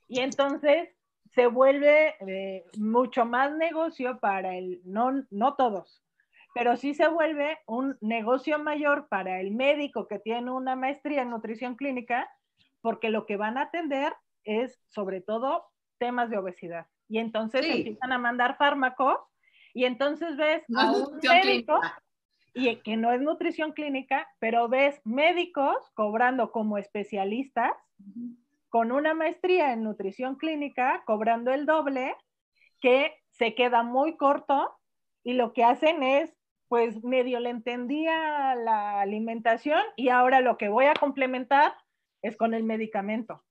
y 0.07 0.21
entonces 0.21 0.89
se 1.35 1.47
vuelve 1.47 2.15
eh, 2.27 2.65
mucho 2.77 3.25
más 3.25 3.53
negocio 3.53 4.19
para 4.19 4.57
el, 4.57 4.81
no, 4.85 5.25
no 5.31 5.55
todos, 5.55 6.03
pero 6.55 6.77
sí 6.77 6.95
se 6.95 7.09
vuelve 7.09 7.59
un 7.67 7.97
negocio 8.01 8.59
mayor 8.59 9.09
para 9.09 9.41
el 9.41 9.53
médico 9.53 10.09
que 10.09 10.19
tiene 10.19 10.51
una 10.51 10.77
maestría 10.77 11.23
en 11.23 11.31
nutrición 11.31 11.77
clínica, 11.77 12.29
porque 12.81 13.11
lo 13.11 13.27
que 13.27 13.37
van 13.37 13.59
a 13.59 13.63
atender 13.63 14.13
es 14.45 14.81
sobre 14.89 15.21
todo 15.21 15.65
temas 15.99 16.31
de 16.31 16.39
obesidad. 16.39 16.87
Y 17.09 17.19
entonces 17.19 17.67
empiezan 17.67 18.13
a 18.13 18.19
mandar 18.19 18.57
fármacos 18.57 19.19
y 19.75 19.85
entonces 19.85 20.37
ves 20.37 20.65
a 20.77 20.93
un 20.93 21.19
médico 21.23 21.81
y 22.55 22.77
que 22.77 22.97
no 22.97 23.13
es 23.13 23.21
nutrición 23.21 23.73
clínica, 23.73 24.29
pero 24.39 24.69
ves 24.69 25.01
médicos 25.05 25.77
cobrando 25.95 26.51
como 26.51 26.79
especialistas 26.79 27.73
con 28.69 28.93
una 28.93 29.15
maestría 29.15 29.73
en 29.73 29.83
nutrición 29.83 30.37
clínica, 30.37 31.03
cobrando 31.05 31.53
el 31.53 31.67
doble, 31.67 32.17
que 32.81 33.15
se 33.31 33.55
queda 33.55 33.83
muy 33.83 34.17
corto 34.17 34.77
y 35.23 35.35
lo 35.35 35.53
que 35.53 35.65
hacen 35.65 36.03
es, 36.03 36.35
pues 36.69 37.03
medio 37.03 37.41
le 37.41 37.51
entendía 37.51 38.55
la 38.55 39.01
alimentación 39.01 39.83
y 39.97 40.09
ahora 40.09 40.41
lo 40.41 40.57
que 40.57 40.69
voy 40.69 40.87
a 40.87 40.95
complementar 40.95 41.75
es 42.23 42.37
con 42.37 42.55
el 42.55 42.63
medicamento. 42.63 43.45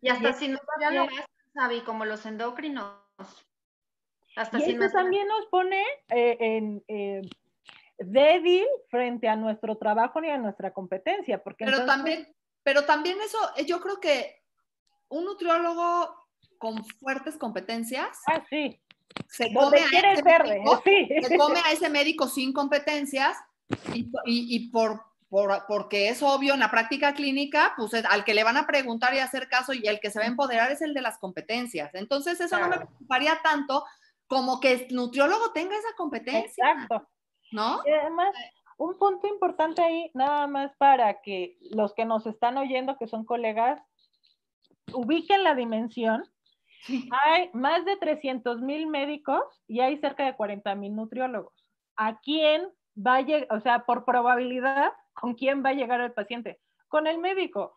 Y 0.00 0.08
hasta 0.08 0.32
si 0.32 0.48
no 0.48 0.58
ya 0.80 0.90
lo 0.90 1.06
ves, 1.06 1.82
como 1.84 2.04
los 2.04 2.24
endocrinos. 2.26 2.94
Hasta 4.36 4.58
y 4.58 4.72
eso 4.72 4.90
también 4.92 5.26
nos 5.26 5.46
pone 5.46 5.82
eh, 6.10 6.36
en... 6.40 6.84
Eh, 6.88 7.22
débil 7.98 8.66
frente 8.88 9.28
a 9.28 9.36
nuestro 9.36 9.76
trabajo 9.76 10.20
ni 10.20 10.30
a 10.30 10.38
nuestra 10.38 10.72
competencia. 10.72 11.42
Porque 11.42 11.64
pero, 11.64 11.84
también, 11.86 12.28
pero 12.62 12.84
también 12.84 13.18
eso, 13.20 13.38
eh, 13.56 13.64
yo 13.64 13.80
creo 13.80 14.00
que 14.00 14.42
un 15.08 15.24
nutriólogo 15.24 16.26
con 16.58 16.84
fuertes 16.84 17.36
competencias 17.36 18.18
ah, 18.26 18.42
sí. 18.48 18.80
se, 19.28 19.52
come 19.52 19.78
a 19.78 20.12
ese 20.12 20.22
médico, 20.22 20.82
se 20.84 21.38
come 21.38 21.60
a 21.64 21.72
ese 21.72 21.90
médico 21.90 22.28
sin 22.28 22.52
competencias 22.52 23.36
y, 23.92 24.10
y, 24.24 24.70
por, 24.70 25.02
por, 25.28 25.64
porque 25.68 26.08
es 26.08 26.22
obvio 26.22 26.54
en 26.54 26.60
la 26.60 26.70
práctica 26.70 27.14
clínica, 27.14 27.74
pues 27.76 27.92
al 27.94 28.24
que 28.24 28.34
le 28.34 28.44
van 28.44 28.56
a 28.56 28.66
preguntar 28.66 29.14
y 29.14 29.18
hacer 29.18 29.48
caso 29.48 29.74
y 29.74 29.86
el 29.86 30.00
que 30.00 30.10
se 30.10 30.18
va 30.18 30.24
a 30.24 30.28
empoderar 30.28 30.70
es 30.70 30.82
el 30.82 30.94
de 30.94 31.02
las 31.02 31.18
competencias. 31.18 31.94
Entonces 31.94 32.40
eso 32.40 32.58
no 32.58 32.68
me 32.68 32.76
preocuparía 32.76 33.40
tanto 33.42 33.84
como 34.26 34.60
que 34.60 34.72
el 34.72 34.86
nutriólogo 34.94 35.52
tenga 35.52 35.76
esa 35.76 35.94
competencia. 35.96 36.72
Exacto. 36.72 37.08
¿No? 37.52 37.80
Y 37.86 37.90
además, 37.90 38.34
un 38.78 38.98
punto 38.98 39.26
importante 39.26 39.82
ahí, 39.82 40.10
nada 40.14 40.46
más 40.46 40.74
para 40.76 41.20
que 41.22 41.56
los 41.70 41.94
que 41.94 42.04
nos 42.04 42.26
están 42.26 42.58
oyendo, 42.58 42.96
que 42.98 43.06
son 43.06 43.24
colegas, 43.24 43.80
ubiquen 44.92 45.44
la 45.44 45.54
dimensión. 45.54 46.24
Hay 47.24 47.50
más 47.52 47.84
de 47.84 47.96
300 47.96 48.60
mil 48.60 48.86
médicos 48.86 49.42
y 49.66 49.80
hay 49.80 49.98
cerca 49.98 50.24
de 50.24 50.36
40 50.36 50.74
mil 50.76 50.94
nutriólogos. 50.94 51.52
¿A 51.96 52.20
quién 52.20 52.68
va 52.96 53.16
a 53.16 53.20
llegar, 53.22 53.48
o 53.50 53.60
sea, 53.60 53.84
por 53.84 54.04
probabilidad, 54.04 54.92
con 55.14 55.34
quién 55.34 55.64
va 55.64 55.70
a 55.70 55.74
llegar 55.74 56.00
el 56.00 56.12
paciente? 56.12 56.60
Con 56.88 57.06
el 57.06 57.18
médico. 57.18 57.76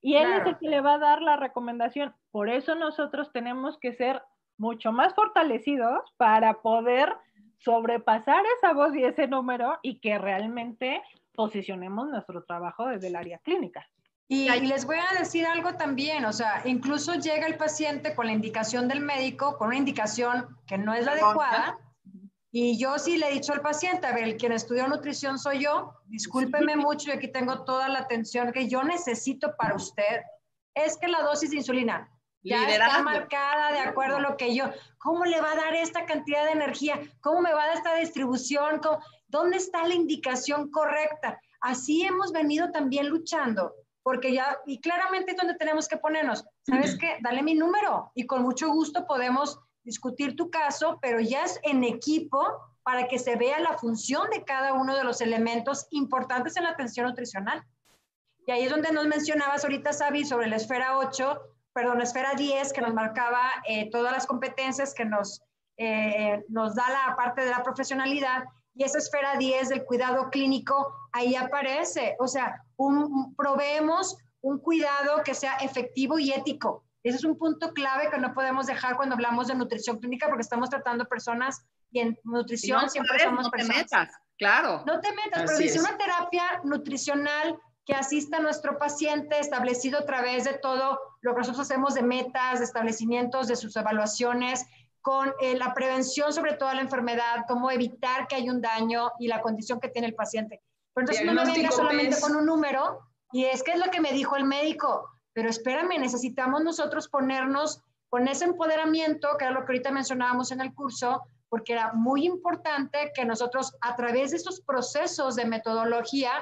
Y 0.00 0.14
él 0.14 0.32
es 0.32 0.46
el 0.46 0.58
que 0.58 0.68
le 0.68 0.80
va 0.80 0.94
a 0.94 0.98
dar 0.98 1.20
la 1.20 1.36
recomendación. 1.36 2.14
Por 2.30 2.48
eso 2.48 2.74
nosotros 2.76 3.32
tenemos 3.32 3.78
que 3.78 3.92
ser 3.92 4.22
mucho 4.56 4.92
más 4.92 5.14
fortalecidos 5.14 6.14
para 6.16 6.62
poder 6.62 7.14
sobrepasar 7.58 8.42
esa 8.58 8.72
voz 8.72 8.94
y 8.94 9.04
ese 9.04 9.26
número 9.26 9.78
y 9.82 10.00
que 10.00 10.18
realmente 10.18 11.02
posicionemos 11.34 12.08
nuestro 12.08 12.44
trabajo 12.44 12.86
desde 12.86 13.08
el 13.08 13.16
área 13.16 13.38
clínica. 13.38 13.86
Y, 14.28 14.48
les 14.48 14.84
voy 14.84 14.96
a 14.96 15.18
decir 15.18 15.46
algo 15.46 15.74
también, 15.74 16.24
o 16.24 16.32
sea, 16.32 16.62
incluso 16.64 17.14
llega 17.14 17.46
el 17.46 17.56
paciente 17.56 18.14
con 18.16 18.26
la 18.26 18.32
indicación 18.32 18.88
del 18.88 19.00
médico, 19.00 19.56
con 19.56 19.68
una 19.68 19.76
indicación 19.76 20.48
que 20.66 20.78
no 20.78 20.94
es 20.94 21.06
la 21.06 21.12
adecuada, 21.12 21.78
y 22.50 22.76
yo 22.76 22.98
sí 22.98 23.18
le 23.18 23.28
he 23.28 23.34
dicho 23.34 23.52
al 23.52 23.60
paciente, 23.60 24.06
a 24.06 24.12
ver, 24.12 24.24
el 24.24 24.36
quien 24.36 24.50
estudió 24.50 24.88
nutrición 24.88 25.38
soy 25.38 25.62
yo, 25.62 25.92
discúlpeme 26.06 26.74
mucho, 26.74 27.10
y 27.10 27.12
aquí 27.12 27.28
tengo 27.28 27.62
toda 27.64 27.88
la 27.88 28.00
atención 28.00 28.50
que 28.50 28.68
yo 28.68 28.82
necesito 28.82 29.54
para 29.56 29.76
usted, 29.76 30.22
es 30.74 30.96
que 30.96 31.06
la 31.06 31.22
dosis 31.22 31.50
de 31.50 31.58
insulina, 31.58 32.10
ya 32.46 32.68
está 32.68 33.02
marcada 33.02 33.72
de 33.72 33.80
acuerdo 33.80 34.16
a 34.16 34.20
lo 34.20 34.36
que 34.36 34.54
yo, 34.54 34.70
¿cómo 34.98 35.24
le 35.24 35.40
va 35.40 35.52
a 35.52 35.56
dar 35.56 35.74
esta 35.74 36.06
cantidad 36.06 36.44
de 36.44 36.52
energía? 36.52 37.00
¿Cómo 37.20 37.40
me 37.40 37.52
va 37.52 37.64
a 37.64 37.66
dar 37.66 37.76
esta 37.76 37.94
distribución? 37.96 38.80
¿Dónde 39.28 39.56
está 39.56 39.86
la 39.86 39.94
indicación 39.94 40.70
correcta? 40.70 41.40
Así 41.60 42.02
hemos 42.02 42.32
venido 42.32 42.70
también 42.70 43.08
luchando, 43.08 43.74
porque 44.02 44.32
ya, 44.32 44.56
y 44.66 44.80
claramente 44.80 45.32
es 45.32 45.36
donde 45.36 45.56
tenemos 45.56 45.88
que 45.88 45.96
ponernos, 45.96 46.44
¿sabes 46.62 46.96
qué? 46.98 47.18
Dale 47.20 47.42
mi 47.42 47.54
número 47.54 48.12
y 48.14 48.26
con 48.26 48.42
mucho 48.42 48.68
gusto 48.68 49.06
podemos 49.06 49.58
discutir 49.82 50.36
tu 50.36 50.50
caso, 50.50 50.98
pero 51.00 51.20
ya 51.20 51.44
es 51.44 51.58
en 51.62 51.82
equipo 51.84 52.40
para 52.82 53.08
que 53.08 53.18
se 53.18 53.34
vea 53.34 53.58
la 53.58 53.78
función 53.78 54.30
de 54.30 54.44
cada 54.44 54.74
uno 54.74 54.94
de 54.94 55.02
los 55.02 55.20
elementos 55.20 55.88
importantes 55.90 56.56
en 56.56 56.64
la 56.64 56.70
atención 56.70 57.06
nutricional. 57.06 57.64
Y 58.46 58.52
ahí 58.52 58.62
es 58.62 58.70
donde 58.70 58.92
nos 58.92 59.06
mencionabas 59.06 59.64
ahorita, 59.64 59.92
Sabi, 59.92 60.24
sobre 60.24 60.46
la 60.46 60.54
esfera 60.54 60.98
8, 60.98 61.40
perdón, 61.76 62.00
esfera 62.00 62.32
10, 62.34 62.72
que 62.72 62.80
nos 62.80 62.94
marcaba 62.94 63.50
eh, 63.68 63.90
todas 63.90 64.10
las 64.10 64.26
competencias 64.26 64.94
que 64.94 65.04
nos, 65.04 65.42
eh, 65.76 66.42
nos 66.48 66.74
da 66.74 66.88
la 66.88 67.14
parte 67.14 67.42
de 67.42 67.50
la 67.50 67.62
profesionalidad, 67.62 68.44
y 68.74 68.84
esa 68.84 68.96
esfera 68.96 69.36
10 69.36 69.68
del 69.68 69.84
cuidado 69.84 70.30
clínico, 70.30 70.94
ahí 71.12 71.36
aparece. 71.36 72.16
O 72.18 72.28
sea, 72.28 72.62
un, 72.76 73.34
proveemos 73.36 74.16
un 74.40 74.58
cuidado 74.58 75.22
que 75.22 75.34
sea 75.34 75.56
efectivo 75.56 76.18
y 76.18 76.32
ético. 76.32 76.86
Ese 77.02 77.18
es 77.18 77.24
un 77.24 77.36
punto 77.36 77.74
clave 77.74 78.08
que 78.10 78.18
no 78.18 78.32
podemos 78.32 78.66
dejar 78.66 78.96
cuando 78.96 79.14
hablamos 79.14 79.48
de 79.48 79.54
nutrición 79.54 79.98
clínica, 79.98 80.28
porque 80.28 80.42
estamos 80.42 80.70
tratando 80.70 81.04
personas 81.04 81.62
y 81.90 82.00
en 82.00 82.18
nutrición 82.24 82.88
siempre 82.88 83.18
somos 83.18 83.44
no 83.44 83.50
personas. 83.50 83.76
Te 83.76 83.82
metas, 83.82 84.16
claro. 84.38 84.82
No 84.86 84.98
te 85.00 85.10
metas, 85.12 85.42
pero 85.44 85.58
dice 85.58 85.78
una 85.78 85.96
terapia 85.98 86.62
nutricional 86.64 87.58
que 87.86 87.94
asista 87.94 88.38
a 88.38 88.40
nuestro 88.40 88.78
paciente 88.78 89.38
establecido 89.38 90.00
a 90.00 90.04
través 90.04 90.44
de 90.44 90.54
todo 90.54 91.00
lo 91.20 91.32
que 91.32 91.38
nosotros 91.38 91.70
hacemos 91.70 91.94
de 91.94 92.02
metas, 92.02 92.58
de 92.58 92.64
establecimientos, 92.64 93.46
de 93.46 93.54
sus 93.54 93.76
evaluaciones, 93.76 94.66
con 95.00 95.32
eh, 95.40 95.56
la 95.56 95.72
prevención 95.72 96.32
sobre 96.32 96.54
toda 96.54 96.74
la 96.74 96.80
enfermedad, 96.80 97.44
cómo 97.46 97.70
evitar 97.70 98.26
que 98.26 98.34
haya 98.34 98.50
un 98.50 98.60
daño 98.60 99.12
y 99.20 99.28
la 99.28 99.40
condición 99.40 99.78
que 99.78 99.88
tiene 99.88 100.08
el 100.08 100.16
paciente. 100.16 100.60
Pero 100.92 101.04
entonces 101.04 101.24
no 101.24 101.32
me 101.32 101.44
venga 101.44 101.70
solamente 101.70 102.20
con 102.20 102.34
un 102.34 102.44
número 102.44 102.98
y 103.30 103.44
es 103.44 103.62
que 103.62 103.72
es 103.72 103.78
lo 103.78 103.88
que 103.92 104.00
me 104.00 104.12
dijo 104.12 104.34
el 104.34 104.44
médico, 104.44 105.08
pero 105.32 105.48
espérame, 105.48 106.00
necesitamos 106.00 106.64
nosotros 106.64 107.08
ponernos 107.08 107.82
con 108.08 108.26
ese 108.26 108.46
empoderamiento, 108.46 109.28
que 109.38 109.44
era 109.44 109.52
lo 109.52 109.60
que 109.60 109.72
ahorita 109.72 109.92
mencionábamos 109.92 110.50
en 110.50 110.60
el 110.60 110.74
curso, 110.74 111.22
porque 111.48 111.74
era 111.74 111.92
muy 111.92 112.26
importante 112.26 113.12
que 113.14 113.24
nosotros 113.24 113.76
a 113.82 113.94
través 113.94 114.32
de 114.32 114.38
estos 114.38 114.60
procesos 114.60 115.36
de 115.36 115.44
metodología 115.44 116.32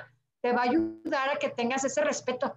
te 0.44 0.52
va 0.52 0.60
a 0.60 0.64
ayudar 0.64 1.30
a 1.30 1.36
que 1.36 1.48
tengas 1.48 1.84
ese 1.84 2.02
respeto 2.02 2.54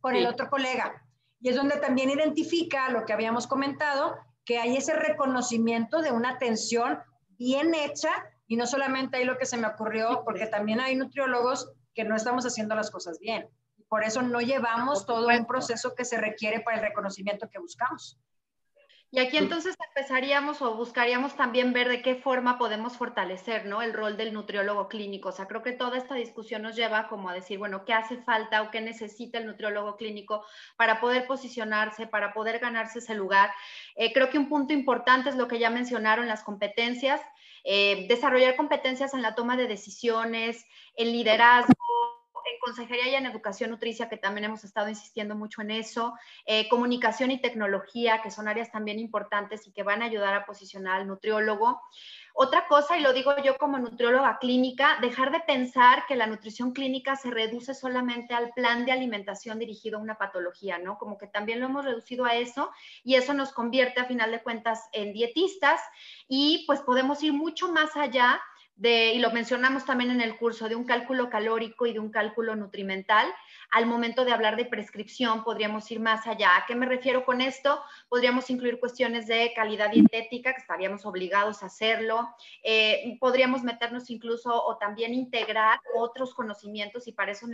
por 0.00 0.16
el 0.16 0.26
otro 0.26 0.50
colega. 0.50 1.06
Y 1.38 1.50
es 1.50 1.54
donde 1.54 1.76
también 1.76 2.10
identifica 2.10 2.88
lo 2.88 3.04
que 3.04 3.12
habíamos 3.12 3.46
comentado, 3.46 4.16
que 4.44 4.58
hay 4.58 4.76
ese 4.76 4.94
reconocimiento 4.94 6.02
de 6.02 6.10
una 6.10 6.30
atención 6.30 6.98
bien 7.38 7.72
hecha 7.72 8.10
Y 8.48 8.56
no 8.56 8.66
solamente 8.66 9.16
ahí 9.16 9.24
lo 9.24 9.38
que 9.38 9.46
se 9.46 9.56
me 9.56 9.68
ocurrió, 9.68 10.22
porque 10.24 10.48
también 10.48 10.80
hay 10.80 10.96
nutriólogos 10.96 11.70
que 11.94 12.02
no 12.02 12.16
estamos 12.16 12.44
haciendo 12.44 12.74
las 12.74 12.90
cosas 12.90 13.20
bien. 13.20 13.48
Por 13.88 14.02
eso 14.02 14.22
no 14.22 14.40
llevamos 14.40 15.06
todo 15.06 15.28
un 15.28 15.46
proceso 15.46 15.94
que 15.94 16.04
se 16.04 16.18
requiere 16.18 16.58
para 16.58 16.78
el 16.78 16.82
reconocimiento 16.82 17.48
que 17.48 17.60
buscamos. 17.60 18.18
Y 19.12 19.18
aquí 19.18 19.38
entonces 19.38 19.74
empezaríamos 19.88 20.62
o 20.62 20.76
buscaríamos 20.76 21.34
también 21.34 21.72
ver 21.72 21.88
de 21.88 22.00
qué 22.00 22.14
forma 22.14 22.58
podemos 22.58 22.96
fortalecer 22.96 23.66
¿no? 23.66 23.82
el 23.82 23.92
rol 23.92 24.16
del 24.16 24.32
nutriólogo 24.32 24.88
clínico. 24.88 25.30
O 25.30 25.32
sea, 25.32 25.48
creo 25.48 25.64
que 25.64 25.72
toda 25.72 25.98
esta 25.98 26.14
discusión 26.14 26.62
nos 26.62 26.76
lleva 26.76 27.08
como 27.08 27.28
a 27.28 27.34
decir, 27.34 27.58
bueno, 27.58 27.84
¿qué 27.84 27.92
hace 27.92 28.18
falta 28.18 28.62
o 28.62 28.70
qué 28.70 28.80
necesita 28.80 29.38
el 29.38 29.46
nutriólogo 29.46 29.96
clínico 29.96 30.44
para 30.76 31.00
poder 31.00 31.26
posicionarse, 31.26 32.06
para 32.06 32.32
poder 32.32 32.60
ganarse 32.60 33.00
ese 33.00 33.16
lugar? 33.16 33.50
Eh, 33.96 34.12
creo 34.12 34.30
que 34.30 34.38
un 34.38 34.48
punto 34.48 34.72
importante 34.72 35.28
es 35.28 35.34
lo 35.34 35.48
que 35.48 35.58
ya 35.58 35.70
mencionaron, 35.70 36.28
las 36.28 36.44
competencias. 36.44 37.20
Eh, 37.64 38.06
desarrollar 38.08 38.54
competencias 38.54 39.12
en 39.12 39.22
la 39.22 39.34
toma 39.34 39.56
de 39.56 39.66
decisiones, 39.66 40.64
el 40.94 41.10
liderazgo, 41.10 41.74
consejería 42.60 43.08
y 43.08 43.14
en 43.14 43.26
educación 43.26 43.70
nutricia, 43.70 44.08
que 44.08 44.16
también 44.16 44.44
hemos 44.44 44.64
estado 44.64 44.88
insistiendo 44.88 45.34
mucho 45.34 45.62
en 45.62 45.72
eso, 45.72 46.14
eh, 46.46 46.68
comunicación 46.68 47.30
y 47.30 47.40
tecnología, 47.40 48.22
que 48.22 48.30
son 48.30 48.46
áreas 48.46 48.70
también 48.70 48.98
importantes 48.98 49.66
y 49.66 49.72
que 49.72 49.82
van 49.82 50.02
a 50.02 50.06
ayudar 50.06 50.34
a 50.34 50.46
posicionar 50.46 51.00
al 51.00 51.08
nutriólogo. 51.08 51.80
Otra 52.32 52.68
cosa, 52.68 52.96
y 52.96 53.02
lo 53.02 53.12
digo 53.12 53.32
yo 53.42 53.58
como 53.58 53.78
nutrióloga 53.78 54.38
clínica, 54.38 54.98
dejar 55.00 55.32
de 55.32 55.40
pensar 55.40 56.04
que 56.06 56.16
la 56.16 56.26
nutrición 56.26 56.72
clínica 56.72 57.16
se 57.16 57.30
reduce 57.30 57.74
solamente 57.74 58.34
al 58.34 58.50
plan 58.52 58.84
de 58.84 58.92
alimentación 58.92 59.58
dirigido 59.58 59.98
a 59.98 60.02
una 60.02 60.16
patología, 60.16 60.78
¿no? 60.78 60.96
Como 60.96 61.18
que 61.18 61.26
también 61.26 61.60
lo 61.60 61.66
hemos 61.66 61.84
reducido 61.84 62.24
a 62.24 62.34
eso 62.34 62.70
y 63.02 63.16
eso 63.16 63.34
nos 63.34 63.52
convierte 63.52 64.00
a 64.00 64.04
final 64.04 64.30
de 64.30 64.42
cuentas 64.42 64.88
en 64.92 65.12
dietistas 65.12 65.80
y 66.28 66.64
pues 66.66 66.80
podemos 66.80 67.22
ir 67.22 67.32
mucho 67.32 67.72
más 67.72 67.96
allá 67.96 68.40
y 68.82 69.18
lo 69.18 69.30
mencionamos 69.30 69.84
también 69.84 70.10
en 70.10 70.20
el 70.22 70.36
curso, 70.38 70.68
de 70.68 70.74
un 70.74 70.84
cálculo 70.84 71.28
calórico 71.28 71.86
y 71.86 71.92
de 71.92 71.98
un 71.98 72.10
cálculo 72.10 72.56
nutrimental. 72.56 73.30
Al 73.70 73.86
momento 73.86 74.24
de 74.24 74.32
hablar 74.32 74.56
de 74.56 74.64
prescripción, 74.64 75.44
podríamos 75.44 75.90
ir 75.90 76.00
más 76.00 76.26
allá. 76.26 76.56
¿A 76.56 76.66
qué 76.66 76.74
me 76.74 76.86
refiero 76.86 77.24
con 77.24 77.40
esto? 77.40 77.82
Podríamos 78.08 78.48
incluir 78.48 78.80
cuestiones 78.80 79.26
de 79.26 79.52
calidad 79.54 79.90
dietética, 79.90 80.52
que 80.52 80.60
estaríamos 80.60 81.04
obligados 81.04 81.62
a 81.62 81.66
hacerlo. 81.66 82.34
Eh, 82.62 83.16
podríamos 83.20 83.62
meternos 83.62 84.08
incluso 84.10 84.50
o 84.50 84.78
también 84.78 85.12
integrar 85.12 85.78
otros 85.94 86.34
conocimientos 86.34 87.06
y 87.06 87.12
para 87.12 87.32
eso 87.32 87.46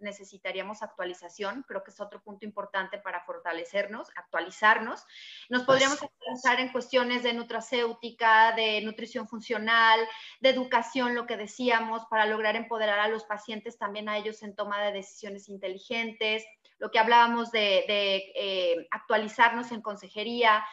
necesitaríamos 0.00 0.82
actualización. 0.82 1.64
Creo 1.68 1.84
que 1.84 1.92
es 1.92 2.00
otro 2.00 2.20
punto 2.22 2.44
importante 2.44 2.98
para 2.98 3.24
fortalecernos, 3.24 4.10
actualizarnos. 4.16 5.04
Nos 5.48 5.62
podríamos 5.62 6.02
actualizar 6.02 6.58
en 6.58 6.72
cuestiones 6.72 7.22
de 7.22 7.32
nutracéutica, 7.34 8.52
de 8.52 8.82
nutrición 8.82 9.28
funcional, 9.28 10.00
de 10.40 10.50
educación 10.50 10.71
lo 11.14 11.26
que 11.26 11.36
decíamos, 11.36 12.04
para 12.06 12.26
lograr 12.26 12.56
empoderar 12.56 13.00
a 13.00 13.08
los 13.08 13.24
pacientes 13.24 13.78
también 13.78 14.08
a 14.08 14.16
ellos 14.16 14.42
en 14.42 14.54
toma 14.54 14.82
de 14.82 14.92
decisiones 14.92 15.48
inteligentes, 15.48 16.44
lo 16.78 16.90
que 16.90 16.98
hablábamos 16.98 17.52
de, 17.52 17.84
eh, 17.88 18.88
actualizarnos 18.90 19.70
en 19.70 19.82
consejería, 19.82 20.64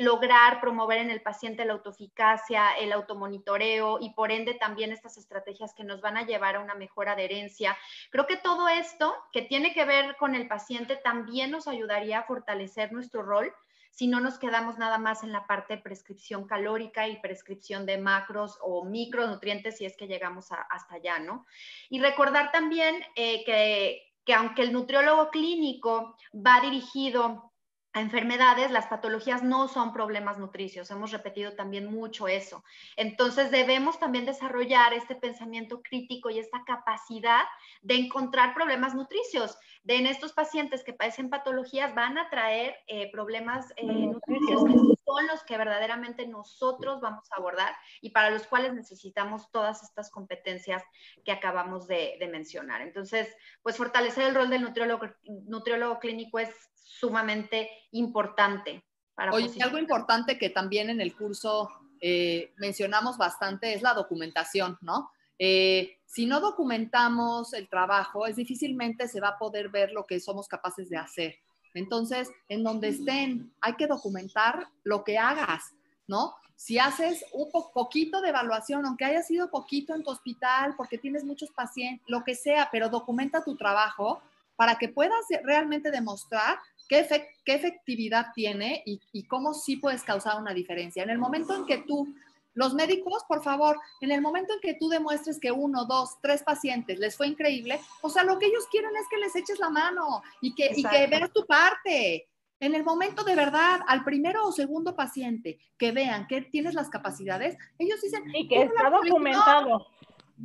lograr 0.00 0.60
promover 0.60 0.98
en 0.98 1.10
el 1.10 1.22
paciente 1.22 1.64
la 1.64 1.74
autoeficacia, 1.74 2.72
el 2.78 2.92
automonitoreo 2.92 3.98
y 4.00 4.10
por 4.14 4.30
ende 4.30 4.54
también 4.54 4.92
estas 4.92 5.18
estrategias 5.18 5.74
que 5.74 5.84
nos 5.84 6.00
van 6.00 6.16
a 6.16 6.26
llevar 6.26 6.56
a 6.56 6.60
una 6.60 6.74
mejor 6.74 7.08
adherencia. 7.08 7.76
Creo 8.10 8.26
que 8.26 8.36
todo 8.36 8.68
esto 8.68 9.14
que 9.32 9.42
tiene 9.42 9.72
que 9.72 9.84
ver 9.84 10.16
con 10.16 10.34
el 10.34 10.48
paciente 10.48 10.96
también 10.96 11.50
nos 11.50 11.68
ayudaría 11.68 12.20
a 12.20 12.24
fortalecer 12.24 12.92
nuestro 12.92 13.22
rol 13.22 13.52
si 13.92 14.06
no 14.06 14.20
nos 14.20 14.38
quedamos 14.38 14.78
nada 14.78 14.96
más 14.96 15.22
en 15.22 15.32
la 15.32 15.46
parte 15.46 15.76
de 15.76 15.82
prescripción 15.82 16.46
calórica 16.46 17.08
y 17.08 17.20
prescripción 17.20 17.84
de 17.84 17.98
macros 17.98 18.58
o 18.62 18.86
micronutrientes 18.86 19.76
si 19.76 19.84
es 19.84 19.98
que 19.98 20.06
llegamos 20.06 20.48
hasta 20.70 20.94
allá, 20.94 21.18
¿no? 21.18 21.44
Y 21.90 22.00
recordar 22.00 22.50
también 22.52 22.96
eh, 23.16 23.44
que, 23.44 24.14
que 24.24 24.32
aunque 24.32 24.62
el 24.62 24.72
nutriólogo 24.72 25.28
clínico 25.28 26.16
va 26.34 26.62
dirigido 26.62 27.51
a 27.94 28.00
enfermedades, 28.00 28.70
las 28.70 28.86
patologías 28.86 29.42
no 29.42 29.68
son 29.68 29.92
problemas 29.92 30.38
nutricios. 30.38 30.90
Hemos 30.90 31.12
repetido 31.12 31.52
también 31.52 31.92
mucho 31.92 32.26
eso. 32.26 32.64
Entonces 32.96 33.50
debemos 33.50 33.98
también 33.98 34.24
desarrollar 34.24 34.94
este 34.94 35.14
pensamiento 35.14 35.82
crítico 35.82 36.30
y 36.30 36.38
esta 36.38 36.64
capacidad 36.64 37.44
de 37.82 37.96
encontrar 37.96 38.54
problemas 38.54 38.94
nutricios. 38.94 39.58
De 39.84 39.96
en 39.96 40.06
estos 40.06 40.32
pacientes 40.32 40.84
que 40.84 40.94
padecen 40.94 41.28
patologías 41.28 41.94
van 41.94 42.16
a 42.16 42.30
traer 42.30 42.76
eh, 42.86 43.10
problemas 43.10 43.72
eh, 43.76 43.84
nutricios 43.84 44.64
son 45.12 45.26
los 45.26 45.42
que 45.44 45.58
verdaderamente 45.58 46.26
nosotros 46.26 47.00
vamos 47.00 47.30
a 47.30 47.36
abordar 47.36 47.74
y 48.00 48.10
para 48.10 48.30
los 48.30 48.46
cuales 48.46 48.72
necesitamos 48.72 49.50
todas 49.50 49.82
estas 49.82 50.10
competencias 50.10 50.82
que 51.24 51.32
acabamos 51.32 51.86
de, 51.86 52.16
de 52.18 52.28
mencionar. 52.28 52.80
Entonces, 52.80 53.28
pues 53.62 53.76
fortalecer 53.76 54.24
el 54.24 54.34
rol 54.34 54.50
del 54.50 54.62
nutriólogo, 54.62 55.06
nutriólogo 55.24 55.98
clínico 55.98 56.38
es 56.38 56.50
sumamente 56.74 57.70
importante. 57.92 58.84
Para 59.14 59.32
Oye, 59.32 59.62
algo 59.62 59.78
importante 59.78 60.38
que 60.38 60.50
también 60.50 60.88
en 60.88 61.00
el 61.00 61.14
curso 61.14 61.68
eh, 62.00 62.52
mencionamos 62.56 63.18
bastante 63.18 63.74
es 63.74 63.82
la 63.82 63.94
documentación, 63.94 64.78
¿no? 64.80 65.10
Eh, 65.38 65.98
si 66.06 66.26
no 66.26 66.40
documentamos 66.40 67.52
el 67.52 67.68
trabajo, 67.68 68.26
es 68.26 68.36
difícilmente 68.36 69.08
se 69.08 69.20
va 69.20 69.28
a 69.28 69.38
poder 69.38 69.70
ver 69.70 69.92
lo 69.92 70.06
que 70.06 70.20
somos 70.20 70.46
capaces 70.46 70.88
de 70.88 70.96
hacer. 70.96 71.36
Entonces, 71.74 72.30
en 72.48 72.62
donde 72.62 72.88
estén, 72.88 73.52
hay 73.60 73.74
que 73.74 73.86
documentar 73.86 74.68
lo 74.84 75.04
que 75.04 75.18
hagas, 75.18 75.72
¿no? 76.06 76.34
Si 76.56 76.78
haces 76.78 77.24
un 77.32 77.50
poquito 77.50 78.20
de 78.20 78.28
evaluación, 78.28 78.86
aunque 78.86 79.04
haya 79.04 79.22
sido 79.22 79.50
poquito 79.50 79.94
en 79.94 80.04
tu 80.04 80.10
hospital, 80.10 80.74
porque 80.76 80.98
tienes 80.98 81.24
muchos 81.24 81.50
pacientes, 81.50 82.04
lo 82.08 82.22
que 82.22 82.34
sea, 82.34 82.68
pero 82.70 82.88
documenta 82.88 83.42
tu 83.42 83.56
trabajo 83.56 84.22
para 84.54 84.76
que 84.76 84.88
puedas 84.88 85.24
realmente 85.42 85.90
demostrar 85.90 86.58
qué, 86.88 87.06
efectividad 87.46 88.26
tiene 88.34 88.82
y, 88.86 89.00
y, 89.12 89.24
cómo 89.24 89.54
sí 89.54 89.76
puedes 89.76 90.02
causar 90.02 90.40
una 90.40 90.54
diferencia. 90.54 91.02
En 91.02 91.10
el 91.10 91.18
momento 91.18 91.56
en 91.56 91.66
que 91.66 91.78
tú, 91.78 92.14
los 92.54 92.74
médicos, 92.74 93.24
por 93.28 93.42
favor, 93.42 93.78
en 94.00 94.10
el 94.10 94.20
momento 94.20 94.52
en 94.54 94.60
que 94.60 94.74
tú 94.74 94.88
demuestres 94.88 95.38
que 95.40 95.52
uno, 95.52 95.84
dos, 95.84 96.16
tres 96.20 96.42
pacientes 96.42 96.98
les 96.98 97.16
fue 97.16 97.26
increíble, 97.26 97.80
o 98.02 98.10
sea, 98.10 98.24
lo 98.24 98.38
que 98.38 98.46
ellos 98.46 98.66
quieren 98.70 98.94
es 98.96 99.06
que 99.08 99.18
les 99.18 99.34
eches 99.36 99.58
la 99.58 99.70
mano 99.70 100.22
y 100.40 100.54
que, 100.54 100.72
y 100.74 100.82
que 100.82 101.06
veas 101.06 101.32
tu 101.32 101.46
parte. 101.46 102.28
En 102.60 102.76
el 102.76 102.84
momento 102.84 103.24
de 103.24 103.34
verdad, 103.34 103.80
al 103.88 104.04
primero 104.04 104.46
o 104.46 104.52
segundo 104.52 104.94
paciente 104.94 105.58
que 105.76 105.90
vean 105.90 106.28
que 106.28 106.42
tienes 106.42 106.74
las 106.74 106.88
capacidades, 106.88 107.56
ellos 107.78 108.00
dicen... 108.00 108.22
Y 108.34 108.46
que 108.46 108.62
está 108.62 108.88
documentado. 108.88 109.86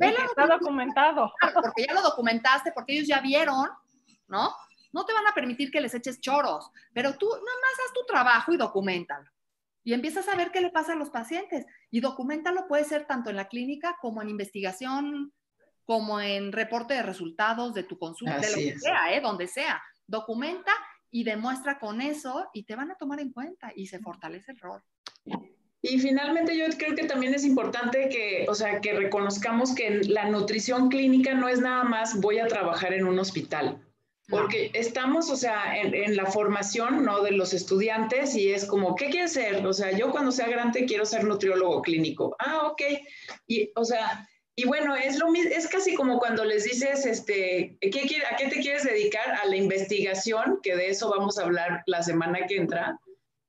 está 0.00 0.46
documentado. 0.46 1.32
Porque 1.54 1.84
ya 1.86 1.94
lo 1.94 2.02
documentaste, 2.02 2.72
porque 2.72 2.94
ellos 2.94 3.06
ya 3.06 3.20
vieron, 3.20 3.68
¿no? 4.26 4.52
no 4.92 5.04
te 5.04 5.12
van 5.12 5.26
a 5.26 5.34
permitir 5.34 5.70
que 5.70 5.80
les 5.80 5.94
eches 5.94 6.20
choros, 6.20 6.70
pero 6.92 7.16
tú 7.16 7.28
nada 7.28 7.40
más 7.40 7.86
haz 7.86 7.92
tu 7.92 8.04
trabajo 8.06 8.52
y 8.52 8.56
documentalo. 8.56 9.30
Y 9.88 9.94
empiezas 9.94 10.28
a 10.28 10.36
ver 10.36 10.50
qué 10.50 10.60
le 10.60 10.68
pasa 10.68 10.92
a 10.92 10.96
los 10.96 11.08
pacientes. 11.08 11.64
Y 11.90 12.00
documentalo 12.00 12.68
puede 12.68 12.84
ser 12.84 13.06
tanto 13.06 13.30
en 13.30 13.36
la 13.36 13.48
clínica 13.48 13.96
como 14.02 14.20
en 14.20 14.28
investigación, 14.28 15.32
como 15.86 16.20
en 16.20 16.52
reporte 16.52 16.92
de 16.92 17.02
resultados 17.02 17.72
de 17.72 17.84
tu 17.84 17.98
consulta, 17.98 18.38
de 18.38 18.50
lo 18.50 18.56
que 18.56 18.78
sea, 18.78 19.16
¿eh? 19.16 19.22
donde 19.22 19.46
sea. 19.46 19.82
Documenta 20.06 20.72
y 21.10 21.24
demuestra 21.24 21.78
con 21.78 22.02
eso 22.02 22.50
y 22.52 22.64
te 22.64 22.76
van 22.76 22.90
a 22.90 22.96
tomar 22.96 23.18
en 23.20 23.32
cuenta 23.32 23.72
y 23.74 23.86
se 23.86 23.98
fortalece 23.98 24.52
el 24.52 24.58
rol. 24.58 24.82
Y 25.80 25.98
finalmente 25.98 26.54
yo 26.54 26.66
creo 26.76 26.94
que 26.94 27.06
también 27.06 27.32
es 27.32 27.46
importante 27.46 28.10
que, 28.10 28.44
o 28.46 28.54
sea, 28.54 28.82
que 28.82 28.92
reconozcamos 28.92 29.74
que 29.74 30.02
la 30.04 30.28
nutrición 30.28 30.90
clínica 30.90 31.32
no 31.32 31.48
es 31.48 31.62
nada 31.62 31.84
más 31.84 32.20
voy 32.20 32.40
a 32.40 32.46
trabajar 32.46 32.92
en 32.92 33.06
un 33.06 33.18
hospital. 33.18 33.82
Porque 34.28 34.70
estamos, 34.74 35.30
o 35.30 35.36
sea, 35.36 35.80
en, 35.80 36.14
la 36.14 36.26
formación, 36.26 37.02
¿no? 37.02 37.22
De 37.22 37.30
los 37.30 37.54
estudiantes 37.54 38.34
y 38.34 38.52
es 38.52 38.66
como, 38.66 38.94
¿qué 38.94 39.08
quieres 39.08 39.32
ser? 39.32 39.66
O 39.66 39.72
sea, 39.72 39.92
yo 39.92 40.10
cuando 40.10 40.32
sea 40.32 40.48
grande 40.48 40.84
quiero 40.84 41.06
ser 41.06 41.24
nutriólogo 41.24 41.80
clínico. 41.80 42.36
Ah, 42.38 42.66
ok. 42.66 42.82
Y, 43.46 43.70
o 43.74 43.86
sea, 43.86 44.28
y 44.54 44.66
bueno, 44.66 44.94
es 44.96 45.18
lo 45.18 45.30
mismo, 45.30 45.50
es 45.54 45.66
casi 45.68 45.94
como 45.94 46.18
cuando 46.18 46.44
les 46.44 46.64
dices, 46.64 47.06
este, 47.06 47.78
¿qué, 47.80 48.22
¿a 48.30 48.36
qué 48.36 48.48
te 48.48 48.60
quieres 48.60 48.84
dedicar? 48.84 49.30
A 49.42 49.46
la 49.46 49.56
investigación, 49.56 50.60
que 50.62 50.76
de 50.76 50.90
eso 50.90 51.08
vamos 51.08 51.38
a 51.38 51.44
hablar 51.44 51.82
la 51.86 52.02
semana 52.02 52.46
que 52.46 52.56
entra. 52.56 52.98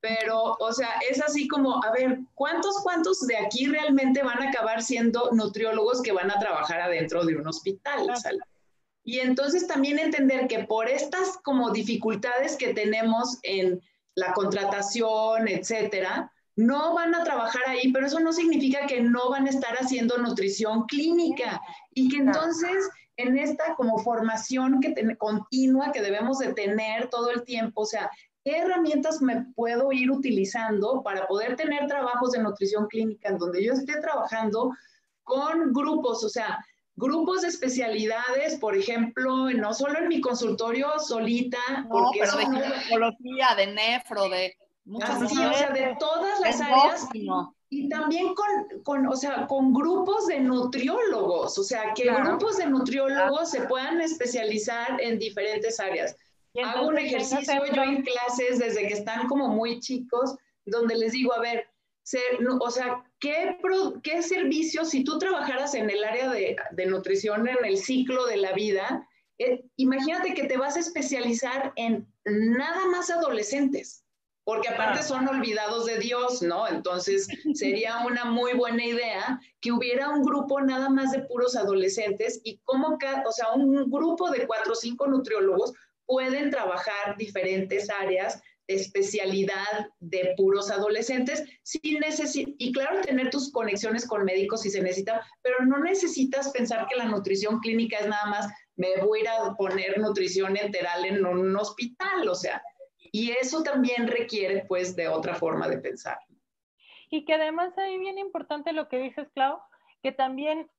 Pero, 0.01 0.55
o 0.59 0.71
sea, 0.71 0.91
es 1.09 1.21
así 1.21 1.47
como, 1.49 1.83
a 1.83 1.91
ver, 1.91 2.19
¿cuántos, 2.35 2.77
cuántos 2.83 3.27
de 3.27 3.35
aquí 3.35 3.65
realmente 3.65 4.23
van 4.23 4.41
a 4.41 4.49
acabar 4.49 4.81
siendo 4.81 5.29
nutriólogos 5.33 6.01
que 6.01 6.13
van 6.13 6.31
a 6.31 6.39
trabajar 6.39 6.79
adentro 6.79 7.25
de 7.25 7.35
un 7.35 7.47
hospital? 7.47 8.09
O 8.09 8.15
sea, 8.15 8.31
y 9.09 9.21
entonces 9.21 9.65
también 9.65 9.97
entender 9.97 10.47
que 10.47 10.65
por 10.65 10.87
estas 10.87 11.39
como 11.43 11.71
dificultades 11.71 12.55
que 12.57 12.75
tenemos 12.75 13.39
en 13.41 13.81
la 14.13 14.33
contratación, 14.33 15.47
etcétera, 15.47 16.31
no 16.55 16.93
van 16.93 17.15
a 17.15 17.23
trabajar 17.23 17.63
ahí, 17.65 17.91
pero 17.91 18.05
eso 18.05 18.19
no 18.19 18.31
significa 18.31 18.85
que 18.85 19.01
no 19.01 19.31
van 19.31 19.47
a 19.47 19.49
estar 19.49 19.73
haciendo 19.77 20.19
nutrición 20.19 20.83
clínica. 20.83 21.59
Y 21.91 22.09
que 22.09 22.17
entonces 22.17 22.87
en 23.17 23.35
esta 23.39 23.73
como 23.77 23.97
formación 23.97 24.79
que 24.79 24.93
continua 25.17 25.91
que 25.91 26.03
debemos 26.03 26.37
de 26.37 26.53
tener 26.53 27.09
todo 27.09 27.31
el 27.31 27.43
tiempo, 27.45 27.81
o 27.81 27.85
sea, 27.87 28.11
¿qué 28.43 28.59
herramientas 28.59 29.23
me 29.23 29.43
puedo 29.55 29.91
ir 29.91 30.11
utilizando 30.11 31.01
para 31.01 31.25
poder 31.25 31.55
tener 31.55 31.87
trabajos 31.87 32.33
de 32.33 32.43
nutrición 32.43 32.85
clínica 32.85 33.29
en 33.29 33.39
donde 33.39 33.65
yo 33.65 33.73
esté 33.73 33.99
trabajando 34.01 34.69
con 35.23 35.73
grupos, 35.73 36.23
o 36.23 36.29
sea, 36.29 36.59
grupos 36.99 37.41
de 37.41 37.47
especialidades, 37.47 38.55
por 38.59 38.75
ejemplo, 38.75 39.49
no 39.51 39.73
solo 39.73 39.99
en 39.99 40.07
mi 40.09 40.19
consultorio 40.21 40.99
solita, 40.99 41.57
No, 41.83 41.89
porque 41.89 42.19
pero 42.19 42.31
eso 42.31 42.37
de 42.39 42.45
no- 42.47 42.59
ginecología, 42.61 43.47
de 43.55 43.67
nefro, 43.67 44.29
de 44.29 44.55
muchas 44.85 45.21
así, 45.21 45.37
o 45.37 45.53
sea, 45.53 45.69
de 45.71 45.95
todas 45.99 46.39
las 46.41 46.59
áreas 46.61 47.01
Endócrino. 47.01 47.55
y 47.69 47.87
también 47.89 48.33
con, 48.35 48.47
con, 48.83 49.07
o 49.07 49.15
sea, 49.15 49.47
con 49.47 49.73
grupos 49.73 50.27
de 50.27 50.39
nutriólogos, 50.41 51.57
o 51.57 51.63
sea, 51.63 51.93
que 51.93 52.03
Claro. 52.03 52.23
grupos 52.31 52.57
de 52.57 52.65
nutriólogos 52.67 53.49
se 53.51 53.61
puedan 53.61 54.01
especializar 54.01 54.99
en 55.01 55.19
diferentes 55.19 55.79
áreas. 55.79 56.15
Y 56.53 56.61
Hago 56.61 56.87
un 56.87 56.97
entonces, 56.97 57.31
ejercicio 57.31 57.65
yo 57.75 57.83
en 57.83 58.01
clases 58.01 58.57
desde 58.59 58.87
que 58.87 58.93
están 58.95 59.27
como 59.27 59.47
muy 59.49 59.79
chicos, 59.79 60.35
donde 60.65 60.95
les 60.97 61.11
digo, 61.13 61.33
a 61.33 61.39
ver, 61.39 61.67
ser- 62.03 62.41
no, 62.41 62.57
o 62.57 62.71
sea, 62.71 63.03
¿qué, 63.19 63.57
pro- 63.61 63.99
¿qué 64.03 64.21
servicios, 64.21 64.89
si 64.89 65.03
tú 65.03 65.17
trabajaras 65.19 65.73
en 65.75 65.89
el 65.89 66.03
área 66.03 66.29
de, 66.29 66.55
de 66.71 66.85
nutrición, 66.85 67.47
en 67.47 67.63
el 67.65 67.77
ciclo 67.77 68.25
de 68.25 68.37
la 68.37 68.53
vida, 68.53 69.07
eh, 69.37 69.63
imagínate 69.77 70.33
que 70.33 70.43
te 70.45 70.57
vas 70.57 70.75
a 70.75 70.79
especializar 70.81 71.71
en 71.75 72.07
nada 72.25 72.85
más 72.87 73.09
adolescentes, 73.09 74.05
porque 74.43 74.69
aparte 74.69 75.03
son 75.03 75.27
olvidados 75.27 75.85
de 75.85 75.97
Dios, 75.99 76.41
¿no? 76.41 76.67
Entonces 76.67 77.27
sería 77.53 77.99
una 78.05 78.25
muy 78.25 78.53
buena 78.53 78.83
idea 78.85 79.39
que 79.61 79.71
hubiera 79.71 80.09
un 80.09 80.23
grupo 80.23 80.59
nada 80.61 80.89
más 80.89 81.11
de 81.11 81.21
puros 81.23 81.55
adolescentes 81.55 82.41
y 82.43 82.57
como, 82.63 82.97
ca- 82.97 83.23
o 83.27 83.31
sea, 83.31 83.51
un 83.53 83.89
grupo 83.89 84.29
de 84.31 84.45
cuatro 84.47 84.73
o 84.73 84.75
cinco 84.75 85.07
nutriólogos 85.07 85.73
pueden 86.05 86.49
trabajar 86.49 87.15
diferentes 87.17 87.89
áreas 87.89 88.41
especialidad 88.69 89.89
de 89.99 90.33
puros 90.37 90.69
adolescentes 90.69 91.43
sin 91.63 91.99
y 92.57 92.71
claro 92.71 93.01
tener 93.01 93.31
tus 93.31 93.51
conexiones 93.51 94.07
con 94.07 94.23
médicos 94.23 94.61
si 94.61 94.69
se 94.69 94.81
necesita, 94.81 95.25
pero 95.41 95.65
no 95.65 95.79
necesitas 95.79 96.51
pensar 96.51 96.87
que 96.87 96.95
la 96.95 97.05
nutrición 97.05 97.59
clínica 97.59 97.97
es 97.97 98.07
nada 98.07 98.25
más 98.27 98.47
me 98.75 98.95
voy 99.01 99.25
a 99.25 99.53
poner 99.55 99.99
nutrición 99.99 100.55
enteral 100.55 101.03
en 101.03 101.25
un 101.25 101.55
hospital, 101.57 102.29
o 102.29 102.35
sea, 102.35 102.61
y 103.11 103.31
eso 103.31 103.63
también 103.63 104.07
requiere 104.07 104.65
pues 104.67 104.95
de 104.95 105.07
otra 105.07 105.35
forma 105.35 105.67
de 105.67 105.79
pensar. 105.79 106.17
Y 107.09 107.25
que 107.25 107.33
además 107.33 107.75
ahí 107.77 107.97
bien 107.97 108.17
importante 108.19 108.71
lo 108.71 108.87
que 108.87 108.99
dices, 108.99 109.27
Clau, 109.33 109.59
que 110.03 110.11
también 110.11 110.69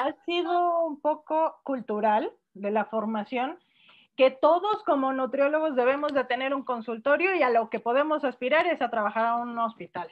ha 0.00 0.12
sido 0.24 0.84
un 0.84 1.00
poco 1.00 1.56
cultural 1.64 2.30
de 2.52 2.70
la 2.70 2.84
formación, 2.84 3.58
que 4.18 4.32
todos 4.32 4.82
como 4.82 5.12
nutriólogos 5.12 5.76
debemos 5.76 6.12
de 6.12 6.24
tener 6.24 6.52
un 6.52 6.64
consultorio 6.64 7.36
y 7.36 7.42
a 7.44 7.50
lo 7.50 7.70
que 7.70 7.78
podemos 7.78 8.24
aspirar 8.24 8.66
es 8.66 8.82
a 8.82 8.90
trabajar 8.90 9.26
a 9.26 9.36
un 9.36 9.56
hospital. 9.56 10.08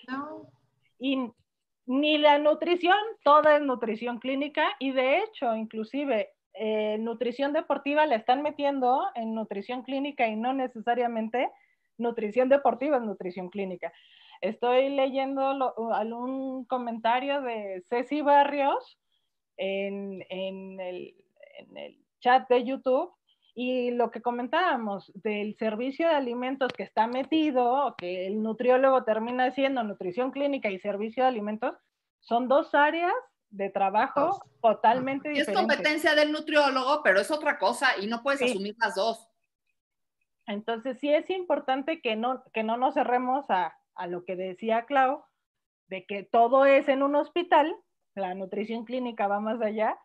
Y 1.01 1.29
ni 1.87 2.17
la 2.17 2.39
nutrición, 2.39 2.97
toda 3.25 3.57
es 3.57 3.63
nutrición 3.63 4.21
clínica 4.21 4.65
y 4.79 4.93
de 4.93 5.19
hecho, 5.19 5.57
inclusive, 5.57 6.31
eh, 6.55 6.99
nutrición 6.99 7.53
deportiva 7.53 8.07
la 8.07 8.15
están 8.15 8.43
metiendo 8.43 9.07
en 9.17 9.35
nutrición 9.35 9.83
clínica 9.83 10.29
y 10.29 10.37
no 10.37 10.53
necesariamente 10.53 11.51
nutrición 11.99 12.49
deportiva 12.49 12.99
es 12.99 13.03
nutrición 13.03 13.49
clínica. 13.51 13.93
Estoy 14.41 14.89
leyendo 14.91 15.53
lo- 15.53 15.93
algún 15.93 16.65
comentario 16.67 17.43
de 17.43 17.83
Ceci 17.89 18.21
Barrios 18.21 19.01
en, 19.57 20.25
en 20.29 20.79
el, 20.79 21.17
en 21.59 21.77
el 21.77 21.99
chat 22.21 22.49
de 22.49 22.63
YouTube 22.63 23.13
y 23.59 23.91
lo 23.91 24.11
que 24.11 24.21
comentábamos 24.21 25.11
del 25.15 25.57
servicio 25.57 26.07
de 26.09 26.15
alimentos 26.15 26.71
que 26.75 26.83
está 26.83 27.07
metido, 27.07 27.95
que 27.97 28.27
el 28.27 28.43
nutriólogo 28.43 29.03
termina 29.05 29.51
siendo 29.53 29.83
nutrición 29.83 30.31
clínica 30.31 30.69
y 30.71 30.79
servicio 30.79 31.23
de 31.23 31.31
alimentos, 31.31 31.75
son 32.21 32.49
dos 32.49 32.75
áreas 32.75 33.15
de 33.49 33.71
trabajo 33.71 34.39
totalmente 34.61 35.31
Y 35.33 35.39
es 35.39 35.47
diferentes. 35.47 35.75
competencia 35.77 36.15
del 36.15 36.33
nutriólogo, 36.33 37.01
pero 37.03 37.19
es 37.19 37.31
otra 37.31 37.59
cosa 37.59 37.97
y 37.99 38.07
no 38.07 38.23
puedes 38.23 38.41
Sí. 38.41 38.51
asumir 38.51 38.77
las 38.79 38.95
dos. 38.95 39.27
Entonces 40.47 40.99
sí 41.01 41.09
es 41.11 41.31
importante 41.31 42.03
que 42.03 42.15
no, 42.15 42.45
que 42.53 42.63
no 42.63 42.77
nos 42.77 42.93
cerremos 42.93 43.47
a, 43.49 43.75
a 43.95 44.07
lo 44.07 44.27
que 44.27 44.37
decía 44.37 44.85
Clau, 44.85 45.25
de 45.89 46.05
que 46.05 46.25
todo 46.25 46.67
es 46.67 46.89
en 46.89 47.03
un 47.03 47.15
hospital, 47.17 47.75
la 48.15 48.35
nutrición 48.35 48.85
clínica 48.85 49.29
va 49.29 49.41
más 49.41 49.63
allá, 49.63 49.99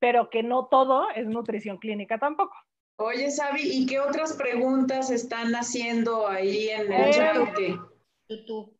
pero 0.00 0.30
que 0.30 0.42
no 0.42 0.66
todo 0.66 1.08
es 1.10 1.28
nutrición 1.28 1.78
clínica 1.78 2.18
tampoco. 2.18 2.56
Oye, 3.00 3.30
Sabi, 3.30 3.60
¿y 3.62 3.86
qué 3.86 4.00
otras 4.00 4.32
preguntas 4.32 5.10
están 5.10 5.54
haciendo 5.54 6.26
ahí 6.26 6.68
en 6.70 6.92
el 6.92 7.08
Eh, 7.08 7.10
chat? 7.12 7.58
YouTube. 8.28 8.76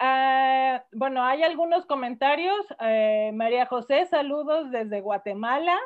Ah, 0.00 0.84
bueno, 0.92 1.22
hay 1.24 1.44
algunos 1.44 1.86
comentarios. 1.86 2.66
Eh, 2.80 3.30
María 3.34 3.66
José, 3.66 4.06
saludos 4.06 4.70
desde 4.72 5.00
Guatemala. 5.00 5.76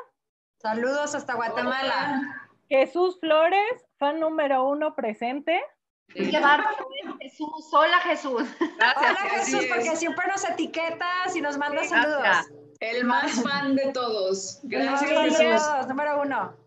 Saludos 0.61 1.13
hasta 1.13 1.35
Guatemala. 1.35 2.21
Jesús 2.69 3.19
Flores, 3.19 3.85
fan 3.99 4.19
número 4.19 4.67
uno 4.67 4.95
presente. 4.95 5.61
Qué 6.07 6.39
bárbaro. 6.39 6.87
Jesús. 7.21 7.69
Hola, 7.71 7.99
Jesús. 7.99 8.43
Gracias. 8.77 8.97
Hola 8.97 9.29
Jesús, 9.29 9.63
es. 9.63 9.67
porque 9.73 9.95
siempre 9.95 10.25
nos 10.27 10.49
etiquetas 10.49 11.35
y 11.35 11.41
nos 11.41 11.57
manda 11.57 11.83
Sí, 11.83 11.89
saludos. 11.89 12.51
El 12.79 13.05
más 13.05 13.43
fan 13.43 13.75
de 13.75 13.91
todos. 13.91 14.59
Gracias. 14.63 15.09
Jesús. 15.11 15.37
Saludos, 15.61 15.87
número 15.87 16.21
uno. 16.21 16.62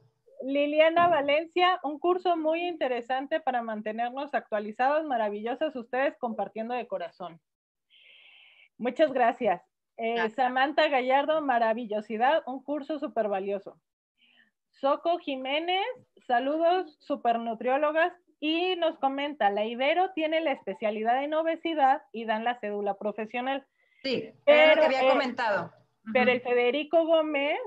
Liliana 0.46 1.08
Valencia, 1.08 1.80
un 1.82 1.98
curso 1.98 2.36
muy 2.36 2.60
interesante 2.68 3.40
para 3.40 3.62
mantenernos 3.62 4.32
actualizados, 4.32 5.04
maravillosas 5.04 5.74
ustedes 5.74 6.16
compartiendo 6.18 6.72
de 6.74 6.86
corazón. 6.86 7.40
Muchas 8.78 9.12
gracias. 9.12 9.60
Eh, 9.96 10.14
Gracias. 10.14 10.34
Samantha 10.34 10.88
Gallardo, 10.88 11.40
maravillosidad, 11.40 12.42
un 12.46 12.62
curso 12.62 12.98
súper 12.98 13.28
valioso. 13.28 13.80
Soco 14.70 15.18
Jiménez, 15.18 15.84
saludos, 16.26 16.96
super 17.00 17.38
nutriólogas, 17.38 18.12
y 18.38 18.76
nos 18.76 18.98
comenta, 18.98 19.48
la 19.50 19.64
Ibero 19.64 20.12
tiene 20.12 20.42
la 20.42 20.52
especialidad 20.52 21.24
en 21.24 21.32
obesidad 21.34 22.02
y 22.12 22.26
dan 22.26 22.44
la 22.44 22.60
cédula 22.60 22.94
profesional, 22.98 23.66
Sí, 24.02 24.30
Pero, 24.44 24.74
lo 24.76 24.80
que 24.82 24.86
había 24.86 25.08
eh, 25.08 25.08
comentado. 25.08 25.72
pero 26.12 26.30
el 26.30 26.40
Federico 26.42 27.04
Gómez 27.06 27.58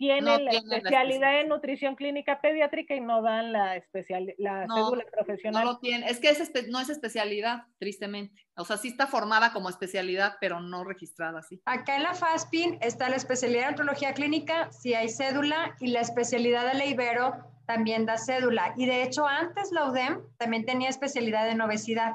tiene 0.00 0.22
No 0.22 0.38
la 0.38 0.50
tiene 0.50 0.66
la 0.66 0.76
especialidad 0.78 1.40
en 1.42 1.48
nutrición 1.48 1.94
clínica 1.94 2.40
pediátrica 2.40 2.94
y 2.94 3.00
no 3.02 3.20
dan 3.20 3.52
la, 3.52 3.76
especial, 3.76 4.32
la 4.38 4.64
No, 4.64 4.74
cédula 4.76 5.04
No 5.04 5.10
profesional. 5.12 5.64
lo 5.66 5.78
tiene. 5.78 6.06
Es 6.08 6.18
que 6.20 6.30
es 6.30 6.40
espe- 6.40 6.68
no 6.68 6.80
es 6.80 6.88
especialidad, 6.88 7.64
tristemente. 7.78 8.46
O 8.56 8.64
sea, 8.64 8.78
sí 8.78 8.88
está 8.88 9.06
formada 9.06 9.52
como 9.52 9.68
especialidad, 9.68 10.36
pero 10.40 10.60
no 10.60 10.84
registrada 10.84 11.40
así. 11.40 11.60
Acá 11.66 11.96
en 11.96 12.04
la 12.04 12.14
FASPIN 12.14 12.78
está 12.80 13.10
la 13.10 13.16
especialidad 13.16 13.64
en 13.64 13.68
antropología 13.68 14.14
clínica, 14.14 14.72
si 14.72 14.94
hay 14.94 15.10
cédula, 15.10 15.76
y 15.80 15.88
la 15.88 16.00
especialidad 16.00 16.66
de 16.66 16.78
la 16.78 16.86
Ibero 16.86 17.34
también 17.66 18.06
da 18.06 18.16
cédula. 18.16 18.72
Y 18.78 18.86
de 18.86 19.02
hecho, 19.02 19.26
antes 19.28 19.70
la 19.70 19.84
UDEM 19.90 20.22
también 20.38 20.64
tenía 20.64 20.88
especialidad 20.88 21.46
en 21.50 21.60
obesidad, 21.60 22.14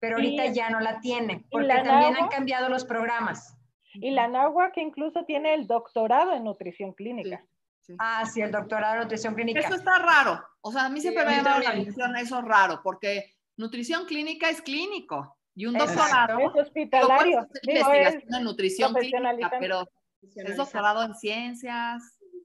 pero 0.00 0.18
Sí. 0.18 0.24
ahorita 0.24 0.46
ya 0.52 0.68
no 0.70 0.80
la 0.80 0.98
tiene, 1.00 1.44
porque 1.48 1.68
la 1.68 1.84
también 1.84 2.16
han 2.20 2.28
cambiado 2.28 2.68
los 2.68 2.84
programas. 2.84 3.56
Y 3.94 4.10
la 4.10 4.28
NAWA 4.28 4.72
que 4.72 4.80
incluso 4.80 5.24
tiene 5.24 5.54
el 5.54 5.66
doctorado 5.66 6.32
en 6.34 6.44
nutrición 6.44 6.92
clínica. 6.92 7.44
Sí. 7.80 7.94
Ah, 7.98 8.24
sí, 8.26 8.40
el 8.40 8.52
doctorado 8.52 8.94
en 8.94 9.00
nutrición 9.02 9.34
clínica. 9.34 9.60
Eso 9.60 9.74
está 9.74 9.98
raro. 9.98 10.40
O 10.60 10.70
sea, 10.70 10.84
a 10.86 10.88
mí 10.88 11.00
Sí, 11.00 11.08
siempre 11.08 11.22
a 11.24 11.26
me 11.26 11.34
ha 11.36 11.42
dado 11.42 11.60
la 11.60 11.74
impresión 11.76 12.16
eso 12.16 12.38
es 12.38 12.44
raro, 12.44 12.80
porque 12.84 13.34
nutrición 13.56 14.04
clínica 14.06 14.48
es 14.50 14.60
clínico 14.62 15.36
y 15.54 15.66
un 15.66 15.74
Exacto. 15.76 15.98
doctorado. 16.02 16.38
Es 16.54 16.62
hospitalario. 16.66 17.48
Digo, 17.62 17.90
es 17.92 17.96
investigación 17.96 18.34
en 18.34 18.44
nutrición 18.44 18.94
clínica, 18.94 19.50
pero 19.58 19.84
es 20.36 20.56
doctorado 20.56 21.02
en 21.02 21.14
ciencias. 21.14 22.02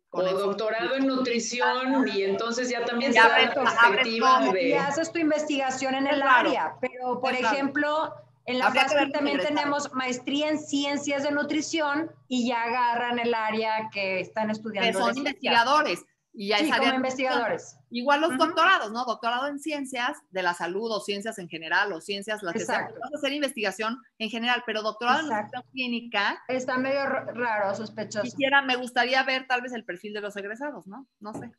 O 0.10 0.20
con 0.20 0.28
eso- 0.28 0.38
doctorado 0.40 0.96
en 0.96 1.08
nutrición 1.08 2.08
y 2.08 2.24
entonces 2.24 2.70
ya 2.70 2.86
también 2.86 3.12
se 3.12 3.20
Ya 3.20 3.28
da 3.28 3.40
la 3.42 3.54
perspectiva 3.54 4.40
todo. 4.40 4.52
y 4.58 4.70
de... 4.70 4.78
haces 4.78 5.12
tu 5.12 5.20
investigación 5.20 5.94
en 5.96 6.08
Es 6.08 6.14
el 6.14 6.22
área, 6.22 6.76
pero 6.80 7.20
por 7.20 7.34
Es 7.34 7.42
raro. 7.42 7.54
ejemplo, 7.54 8.14
en 8.46 8.60
la 8.60 8.70
ver 8.70 9.12
también 9.12 9.40
tenemos 9.40 9.92
maestría 9.94 10.50
en 10.50 10.60
ciencias 10.60 11.24
de 11.24 11.32
nutrición 11.32 12.12
y 12.28 12.48
ya 12.48 12.62
agarran 12.64 13.20
el 13.20 13.34
área 13.34 13.90
que 13.92 14.20
están 14.20 14.50
estudiando. 14.52 15.00
que 15.00 15.06
son 15.06 15.18
investigadores. 15.18 16.06
Y 16.38 16.50
ya 16.50 16.58
Sí, 16.58 16.70
como 16.70 16.94
investigadores. 16.96 17.78
Igual 17.90 18.20
los 18.20 18.38
doctorados, 18.38 18.92
¿no? 18.92 19.06
Doctorado 19.06 19.48
en 19.48 19.58
ciencias 19.58 20.18
de 20.32 20.44
la 20.44 20.54
salud 20.54 20.92
o 20.92 21.00
ciencias 21.00 21.40
en 21.40 21.48
general 21.48 21.94
o 21.94 22.02
ciencias, 22.02 22.44
las 22.44 22.52
que 22.54 22.60
sea. 22.60 22.76
Exacto. 22.76 23.00
Vas 23.02 23.14
a 23.14 23.18
hacer 23.18 23.32
investigación 23.32 24.02
en 24.20 24.30
general, 24.30 24.62
pero 24.66 24.82
doctorado 24.82 25.22
en 25.22 25.30
nutrición 25.30 25.64
clínica, 25.72 26.44
Está 26.50 26.78
medio 26.78 27.06
raro, 27.06 27.74
sospechoso. 27.74 28.24
quisiera, 28.24 28.62
me 28.62 28.76
gustaría 28.76 29.24
ver 29.24 29.48
tal 29.48 29.62
vez 29.62 29.72
el 29.72 29.86
perfil 29.86 30.12
de 30.14 30.20
los 30.20 30.36
egresados, 30.36 30.86
¿no? 30.88 31.08
No 31.22 31.34
sé. 31.34 31.52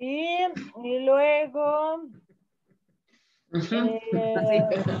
Y, 0.00 0.38
y 0.82 1.04
luego, 1.04 2.02
eh, 3.52 4.00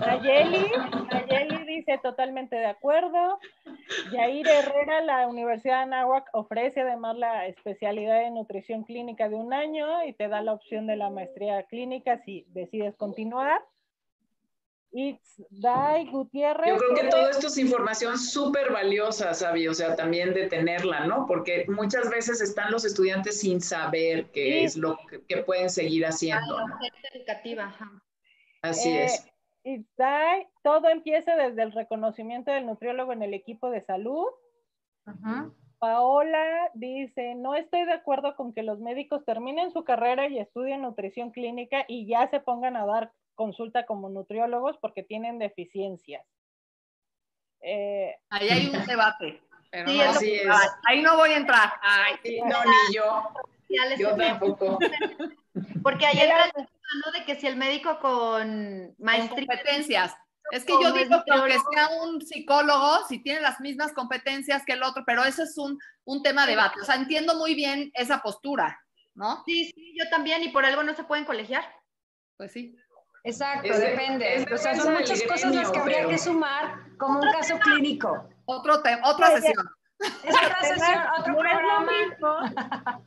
Nayeli, 0.00 0.66
Nayeli 1.10 1.64
dice 1.66 1.98
totalmente 2.02 2.56
de 2.56 2.66
acuerdo. 2.66 3.38
Yair 4.12 4.48
Herrera, 4.48 5.00
la 5.02 5.28
Universidad 5.28 5.78
de 5.78 5.82
Anáhuac 5.82 6.28
ofrece 6.32 6.80
además 6.80 7.16
la 7.16 7.46
especialidad 7.46 8.20
de 8.20 8.30
nutrición 8.30 8.84
clínica 8.84 9.28
de 9.28 9.36
un 9.36 9.52
año 9.52 10.04
y 10.04 10.12
te 10.14 10.28
da 10.28 10.42
la 10.42 10.52
opción 10.52 10.86
de 10.86 10.96
la 10.96 11.10
maestría 11.10 11.62
clínica 11.64 12.22
si 12.24 12.44
decides 12.48 12.96
continuar. 12.96 13.62
It's 14.92 15.40
Dai 15.50 16.06
Gutiérrez. 16.10 16.66
Yo 16.66 16.76
creo 16.76 16.94
que 16.94 17.08
todo 17.08 17.30
esto 17.30 17.46
es 17.46 17.58
información 17.58 18.18
súper 18.18 18.72
valiosa, 18.72 19.32
Sabi, 19.34 19.68
o 19.68 19.74
sea, 19.74 19.94
también 19.94 20.34
de 20.34 20.48
tenerla, 20.48 21.06
¿no? 21.06 21.26
Porque 21.28 21.64
muchas 21.68 22.10
veces 22.10 22.40
están 22.40 22.72
los 22.72 22.84
estudiantes 22.84 23.38
sin 23.38 23.60
saber 23.60 24.30
qué 24.32 24.64
es 24.64 24.76
lo 24.76 24.98
que, 25.28 25.36
pueden 25.38 25.70
seguir 25.70 26.04
haciendo. 26.04 26.66
¿no? 26.66 26.76
educativa. 27.14 27.72
Así 28.62 28.90
eh, 28.90 29.04
es. 29.04 29.26
It's 29.62 29.94
Dai, 29.96 30.48
todo 30.62 30.88
empieza 30.88 31.36
desde 31.36 31.62
el 31.62 31.72
reconocimiento 31.72 32.50
del 32.50 32.66
nutriólogo 32.66 33.12
en 33.12 33.22
el 33.22 33.34
equipo 33.34 33.70
de 33.70 33.82
salud. 33.82 34.26
Paola 35.78 36.70
dice, 36.74 37.34
no 37.34 37.54
estoy 37.54 37.84
de 37.84 37.92
acuerdo 37.92 38.36
con 38.36 38.52
que 38.52 38.62
los 38.62 38.80
médicos 38.80 39.24
terminen 39.24 39.72
su 39.72 39.82
carrera 39.84 40.28
y 40.28 40.38
estudien 40.38 40.82
nutrición 40.82 41.30
clínica 41.30 41.84
y 41.88 42.06
ya 42.06 42.28
se 42.28 42.40
pongan 42.40 42.76
a 42.76 42.86
dar 42.86 43.12
consulta 43.34 43.86
como 43.86 44.08
nutriólogos 44.08 44.76
porque 44.78 45.02
tienen 45.02 45.38
deficiencias. 45.38 46.26
Eh, 47.62 48.16
ahí 48.30 48.48
hay 48.48 48.66
un 48.66 48.86
debate. 48.86 49.40
Ahí 49.72 51.02
no 51.02 51.16
voy 51.16 51.30
a 51.30 51.36
entrar. 51.36 51.72
no, 52.44 52.64
ni 52.64 52.94
yo. 52.94 53.22
Yo 53.98 54.16
tampoco. 54.16 54.78
Porque 55.82 56.06
ahí 56.06 56.18
entra 56.18 56.50
el 56.56 57.12
de 57.12 57.24
que 57.24 57.40
si 57.40 57.46
el 57.46 57.56
médico 57.56 57.98
con 58.00 58.94
maestría. 58.98 59.46
competencias. 59.46 60.14
Es 60.50 60.64
que 60.64 60.72
yo 60.72 60.92
digo 60.92 61.22
que 61.24 61.32
aunque 61.32 61.58
sea 61.72 61.88
un 62.02 62.20
psicólogo, 62.20 63.06
si 63.08 63.22
tiene 63.22 63.40
las 63.40 63.60
mismas 63.60 63.92
competencias 63.92 64.64
que 64.64 64.72
el 64.72 64.82
otro, 64.82 65.04
pero 65.06 65.24
eso 65.24 65.44
es 65.44 65.56
un, 65.56 65.78
un 66.04 66.22
tema 66.22 66.44
de 66.44 66.52
debate. 66.52 66.80
O 66.80 66.84
sea, 66.84 66.96
entiendo 66.96 67.36
muy 67.36 67.54
bien 67.54 67.92
esa 67.94 68.20
postura, 68.20 68.80
¿no? 69.14 69.44
Sí, 69.46 69.70
sí, 69.72 69.94
yo 69.96 70.08
también, 70.10 70.42
y 70.42 70.48
por 70.48 70.64
algo 70.64 70.82
no 70.82 70.94
se 70.96 71.04
pueden 71.04 71.24
colegiar. 71.24 71.64
Pues 72.36 72.50
sí. 72.52 72.74
Exacto, 73.22 73.78
depende. 73.78 74.46
o 74.52 74.56
sea, 74.56 74.74
son 74.74 74.94
muchas 74.94 75.22
cosas 75.22 75.54
las 75.54 75.70
que 75.70 75.78
habría 75.78 76.08
que 76.08 76.18
sumar 76.18 76.80
como 76.98 77.20
un 77.20 77.30
caso 77.30 77.58
clínico. 77.58 78.28
Otro 78.50 78.74
otra 79.04 79.26
sesión. 79.28 79.66
Es 79.98 80.34
otra 80.34 80.60
sesión, 80.62 81.02
otro 81.18 81.36
programa. 81.36 81.92
Es 81.92 82.20
lo, 82.20 82.30
mismo, 82.30 82.36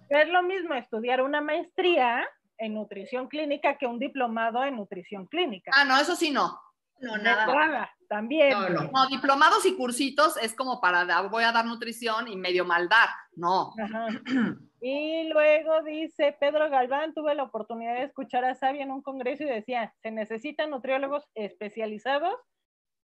es 0.09 0.29
lo 0.29 0.43
mismo 0.43 0.73
estudiar 0.75 1.21
una 1.21 1.41
maestría 1.41 2.27
en 2.57 2.75
nutrición 2.75 3.27
clínica 3.27 3.77
que 3.77 3.87
un 3.87 3.99
diplomado 3.99 4.63
en 4.63 4.77
nutrición 4.77 5.25
clínica. 5.27 5.71
Ah, 5.73 5.85
no, 5.85 5.97
eso 5.97 6.15
sí 6.15 6.31
no. 6.31 6.59
No, 6.99 7.17
nada. 7.17 7.91
también. 8.07 8.51
No, 8.51 8.69
no. 8.69 8.91
no, 8.91 9.07
diplomados 9.07 9.65
y 9.65 9.75
cursitos 9.75 10.37
es 10.37 10.53
como 10.55 10.79
para, 10.79 11.21
voy 11.23 11.43
a 11.43 11.51
dar 11.51 11.65
nutrición 11.65 12.27
y 12.27 12.37
medio 12.37 12.63
maldad. 12.63 13.09
No. 13.35 13.73
Ajá. 13.77 14.07
Y 14.85 15.29
luego 15.29 15.81
dice 15.83 16.35
Pedro 16.41 16.69
Galván, 16.69 17.13
tuve 17.13 17.33
la 17.35 17.43
oportunidad 17.43 17.93
de 17.93 18.03
escuchar 18.03 18.43
a 18.43 18.53
Sabi 18.53 18.81
en 18.81 18.91
un 18.91 19.01
congreso 19.01 19.43
y 19.43 19.45
decía, 19.45 19.93
se 20.01 20.11
necesitan 20.11 20.71
nutriólogos 20.71 21.23
especializados 21.35 22.35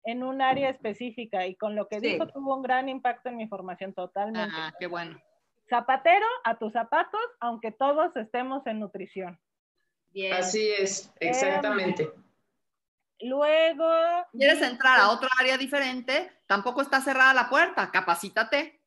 en 0.07 0.22
un 0.22 0.40
área 0.40 0.70
específica 0.70 1.46
y 1.46 1.57
con 1.57 1.74
lo 1.74 1.88
que 1.88 2.00
dijo 2.00 2.28
tuvo 2.28 2.57
un 2.57 2.62
gran 2.62 2.88
impacto 2.88 3.28
en 3.28 3.36
mi 3.36 3.48
formación 3.48 3.92
totalmente. 3.92 4.54
Ah, 4.57 4.72
qué 4.78 4.86
bueno. 4.86 5.20
Zapatero 5.68 6.26
a 6.44 6.57
tus 6.59 6.72
zapatos, 6.72 7.20
aunque 7.40 7.72
todos 7.72 8.16
estemos 8.16 8.64
en 8.66 8.78
nutrición. 8.78 9.38
Bien. 10.12 10.32
Así 10.32 10.70
es, 10.78 11.12
exactamente. 11.18 12.04
Em, 12.04 13.28
luego... 13.28 13.88
¿Quieres 14.32 14.62
entrar 14.62 15.00
a 15.00 15.11
otra 15.11 15.28
área 15.40 15.59
diferente? 15.59 16.30
Tampoco 16.46 16.82
está 16.82 17.00
cerrada 17.00 17.34
la 17.34 17.50
puerta, 17.50 17.90
capacítate. 17.90 18.80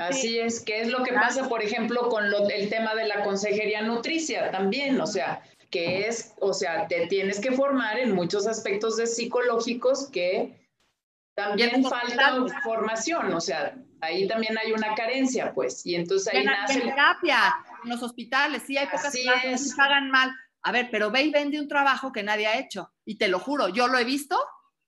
Así 0.00 0.40
es, 0.40 0.60
que 0.60 0.80
es 0.80 0.88
lo 0.88 1.04
que 1.04 1.12
pasa, 1.12 1.48
por 1.48 1.62
ejemplo, 1.62 2.08
con 2.08 2.24
el 2.24 2.68
tema 2.68 2.96
de 2.96 3.06
la 3.06 3.22
consejería 3.22 3.80
nutricia 3.82 4.50
también, 4.50 5.00
o 5.00 5.06
sea, 5.06 5.40
que 5.70 6.08
es, 6.08 6.34
o 6.40 6.52
sea, 6.52 6.88
te 6.88 7.06
tienes 7.06 7.38
que 7.38 7.52
formar 7.52 8.00
en 8.00 8.12
muchos 8.12 8.48
aspectos 8.48 8.96
de 8.96 9.06
psicológicos 9.06 10.08
que 10.10 10.63
también 11.34 11.82
falta 11.84 12.36
formación, 12.62 13.32
o 13.32 13.40
sea, 13.40 13.76
ahí 14.00 14.28
también 14.28 14.56
hay 14.56 14.72
una 14.72 14.94
carencia, 14.94 15.52
pues, 15.52 15.84
y 15.84 15.96
entonces 15.96 16.32
ahí 16.32 16.40
en, 16.40 16.46
nace... 16.46 16.74
En 16.74 16.90
terapia, 16.90 17.54
en 17.82 17.90
los 17.90 18.02
hospitales, 18.02 18.62
sí 18.66 18.76
hay 18.76 18.86
pocas 18.86 19.12
que 19.12 19.56
pagan 19.76 20.10
mal. 20.10 20.32
A 20.62 20.72
ver, 20.72 20.88
pero 20.90 21.10
ve 21.10 21.24
y 21.24 21.30
vende 21.30 21.60
un 21.60 21.68
trabajo 21.68 22.12
que 22.12 22.22
nadie 22.22 22.46
ha 22.46 22.58
hecho, 22.58 22.92
y 23.04 23.18
te 23.18 23.28
lo 23.28 23.38
juro, 23.38 23.68
yo 23.68 23.88
lo 23.88 23.98
he 23.98 24.04
visto, 24.04 24.38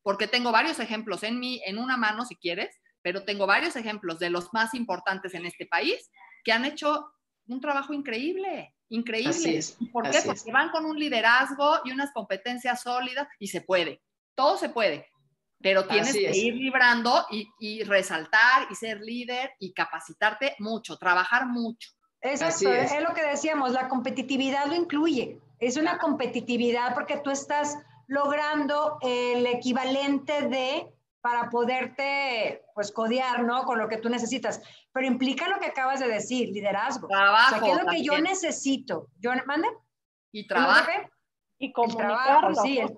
porque 0.03 0.29
tengo 0.29 0.53
varios 0.53 0.79
ejemplos 0.79 1.23
en 1.25 1.41
mi, 1.41 1.61
en 1.67 1.79
una 1.79 1.97
mano, 1.97 2.25
si 2.25 2.37
quieres, 2.37 2.81
pero 3.03 3.25
tengo 3.25 3.47
varios 3.47 3.77
ejemplos 3.77 4.19
de 4.19 4.31
los 4.31 4.53
más 4.53 4.75
importantes 4.75 5.35
en 5.35 5.47
este 5.47 5.67
país 5.67 6.11
que 6.45 6.53
han 6.53 6.65
hecho 6.65 7.13
un 7.49 7.61
trabajo 7.61 7.93
increíble, 7.93 8.75
increíble. 8.89 9.61
¿Por 9.93 10.11
qué? 10.11 10.23
Porque 10.25 10.53
van 10.53 10.71
con 10.71 10.87
un 10.87 10.99
liderazgo 10.99 11.81
y 11.85 11.91
unas 11.91 12.13
competencias 12.13 12.83
sólidas 12.83 13.29
y 13.39 13.49
se 13.49 13.61
puede, 13.61 14.03
todo 14.35 14.57
se 14.57 14.69
puede, 14.69 15.09
pero 15.61 15.87
tienes 15.87 16.13
que 16.13 16.37
ir 16.37 16.55
librando 16.55 17.27
y, 17.31 17.49
y, 17.59 17.83
resaltar 17.85 18.67
y 18.71 18.75
ser 18.75 19.01
líder 19.01 19.53
y 19.59 19.73
capacitarte 19.73 20.57
mucho, 20.59 20.97
trabajar 20.97 21.47
mucho. 21.47 21.91
Exacto, 22.21 22.73
es. 22.73 22.93
es. 22.93 23.03
lo 23.03 23.15
que 23.15 23.23
decíamos, 23.23 23.73
la 23.73 23.89
competitividad 23.89 24.67
lo 24.67 24.75
incluye, 24.75 25.41
es 25.59 25.77
una 25.77 25.99
competitividad 25.99 26.95
porque 26.95 27.19
tú 27.19 27.31
estás 27.31 27.79
logrando 28.07 28.99
el 29.03 29.47
equivalente 29.47 30.49
de 30.49 30.93
para 31.27 31.51
poderte, 31.51 32.63
pues, 32.73 32.93
codear, 32.93 33.43
¿no? 33.43 33.65
Con 33.65 33.79
lo 33.81 33.89
que 33.89 33.97
tú 33.97 34.09
necesitas. 34.09 34.63
Pero 34.93 35.09
implica 35.09 35.49
lo 35.49 35.59
que 35.59 35.67
acabas 35.67 35.99
de 35.99 36.07
decir, 36.07 36.51
liderazgo. 36.51 37.09
Trabajo. 37.09 37.57
O 37.57 37.59
sea, 37.59 37.61
¿qué 37.61 37.73
es 37.73 37.85
lo 37.85 37.91
que 37.91 38.03
yo 38.05 38.19
necesito? 38.21 39.09
Yo, 39.19 39.33
¿Mande? 39.45 39.67
Y 40.31 40.47
trabajo. 40.47 40.89
Y 41.59 41.73
comunicarlo. 41.73 42.15
El 42.15 42.25
trabajo, 42.25 42.63
sí, 42.63 42.79
el, 42.79 42.97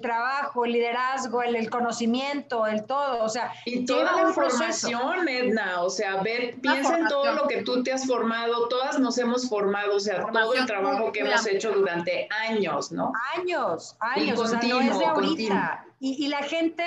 trabajo, 0.00 0.64
el 0.64 0.72
liderazgo, 0.72 1.42
el, 1.42 1.70
conocimiento, 1.70 2.66
el 2.66 2.84
todo, 2.84 3.24
o 3.24 3.28
sea. 3.28 3.52
Y 3.64 3.84
toda 3.84 4.12
la 4.12 4.28
información, 4.28 5.28
Edna, 5.28 5.82
o 5.82 5.90
sea, 5.90 6.22
ver, 6.22 6.60
piensa 6.60 6.98
en 6.98 7.08
todo 7.08 7.32
lo 7.32 7.48
que 7.48 7.62
tú 7.62 7.82
te 7.82 7.92
has 7.92 8.06
formado, 8.06 8.68
todas 8.68 8.98
nos 8.98 9.18
hemos 9.18 9.48
formado, 9.48 9.96
o 9.96 10.00
sea, 10.00 10.26
todo 10.32 10.54
el 10.54 10.66
trabajo 10.66 11.12
que 11.12 11.20
hemos 11.20 11.46
hecho 11.46 11.72
durante 11.72 12.28
años, 12.48 12.92
¿no? 12.92 13.12
Años, 13.36 13.96
años, 14.00 14.38
o 14.38 14.46
sea, 14.46 14.60
no 14.60 14.80
es 14.80 14.98
de 14.98 15.04
ahorita. 15.04 15.84
Y, 15.98 16.24
y 16.24 16.28
la 16.28 16.42
gente 16.42 16.84